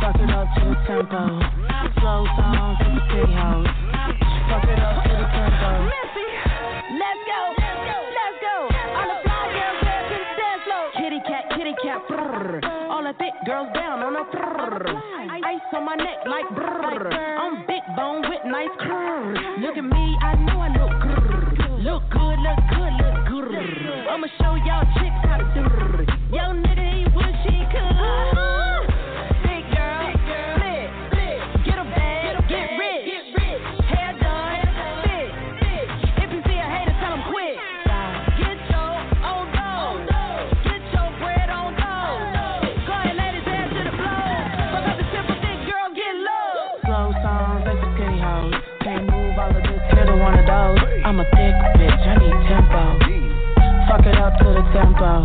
Fuck 0.00 0.16
it 0.16 0.30
up 0.32 0.48
to 0.56 0.62
the 0.72 0.76
tempo. 0.88 1.20
Slow 2.00 2.24
songs 2.32 2.78
and 2.80 2.96
the 2.96 3.02
skinny 3.12 3.36
hoes. 3.36 3.68
Fuck 4.48 4.64
it 4.64 4.80
up 4.80 5.04
to 5.04 5.12
the 5.12 5.28
tempo. 5.36 6.47
The 13.08 13.14
thick 13.14 13.32
girls 13.46 13.68
down 13.72 14.02
on 14.02 14.12
the 14.12 14.20
brrr. 14.36 14.84
Ice 15.42 15.60
on 15.72 15.84
my 15.86 15.94
neck 15.94 16.26
like 16.26 16.44
brrr. 16.52 17.08
I'm 17.40 17.64
big 17.66 17.80
bone 17.96 18.20
with 18.20 18.44
nice 18.44 18.68
curves. 18.80 19.40
Look 19.60 19.78
at 19.78 19.84
me, 19.84 20.16
I 20.20 20.34
know 20.36 20.60
I 20.60 20.68
look 20.76 20.92
good. 21.00 21.80
Look 21.80 22.02
good, 22.10 22.38
look 22.44 22.60
good, 22.68 22.92
look 23.00 23.07
I'm 51.08 51.20
a 51.20 51.24
thick 51.24 51.56
bitch, 51.80 52.04
I 52.04 52.20
need 52.20 52.36
tempo. 52.52 53.00
Fuck 53.88 54.04
it 54.04 54.20
up 54.20 54.36
to 54.40 54.44
the 54.44 54.60
tempo. 54.76 55.24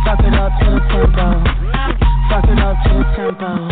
Fuck 0.00 0.24
it 0.24 0.32
up 0.32 0.48
to 0.48 0.64
the 0.64 0.80
tempo. 0.88 1.44
Fuck 2.32 2.48
it 2.48 2.56
up 2.56 2.80
to 2.88 2.92
the 2.96 3.04
tempo. 3.12 3.68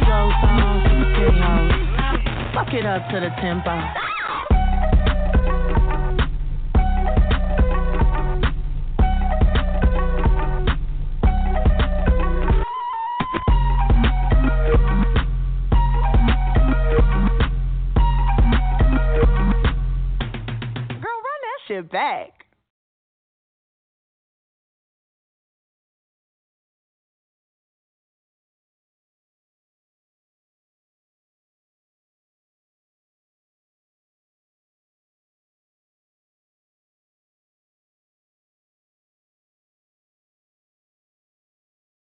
Slow 0.00 0.32
songs 0.40 0.80
for 0.88 1.20
the 1.20 1.32
hoes. 1.36 2.54
Fuck 2.54 2.72
it 2.72 2.86
up 2.86 3.04
to 3.12 3.20
the 3.20 3.28
tempo. 3.42 3.76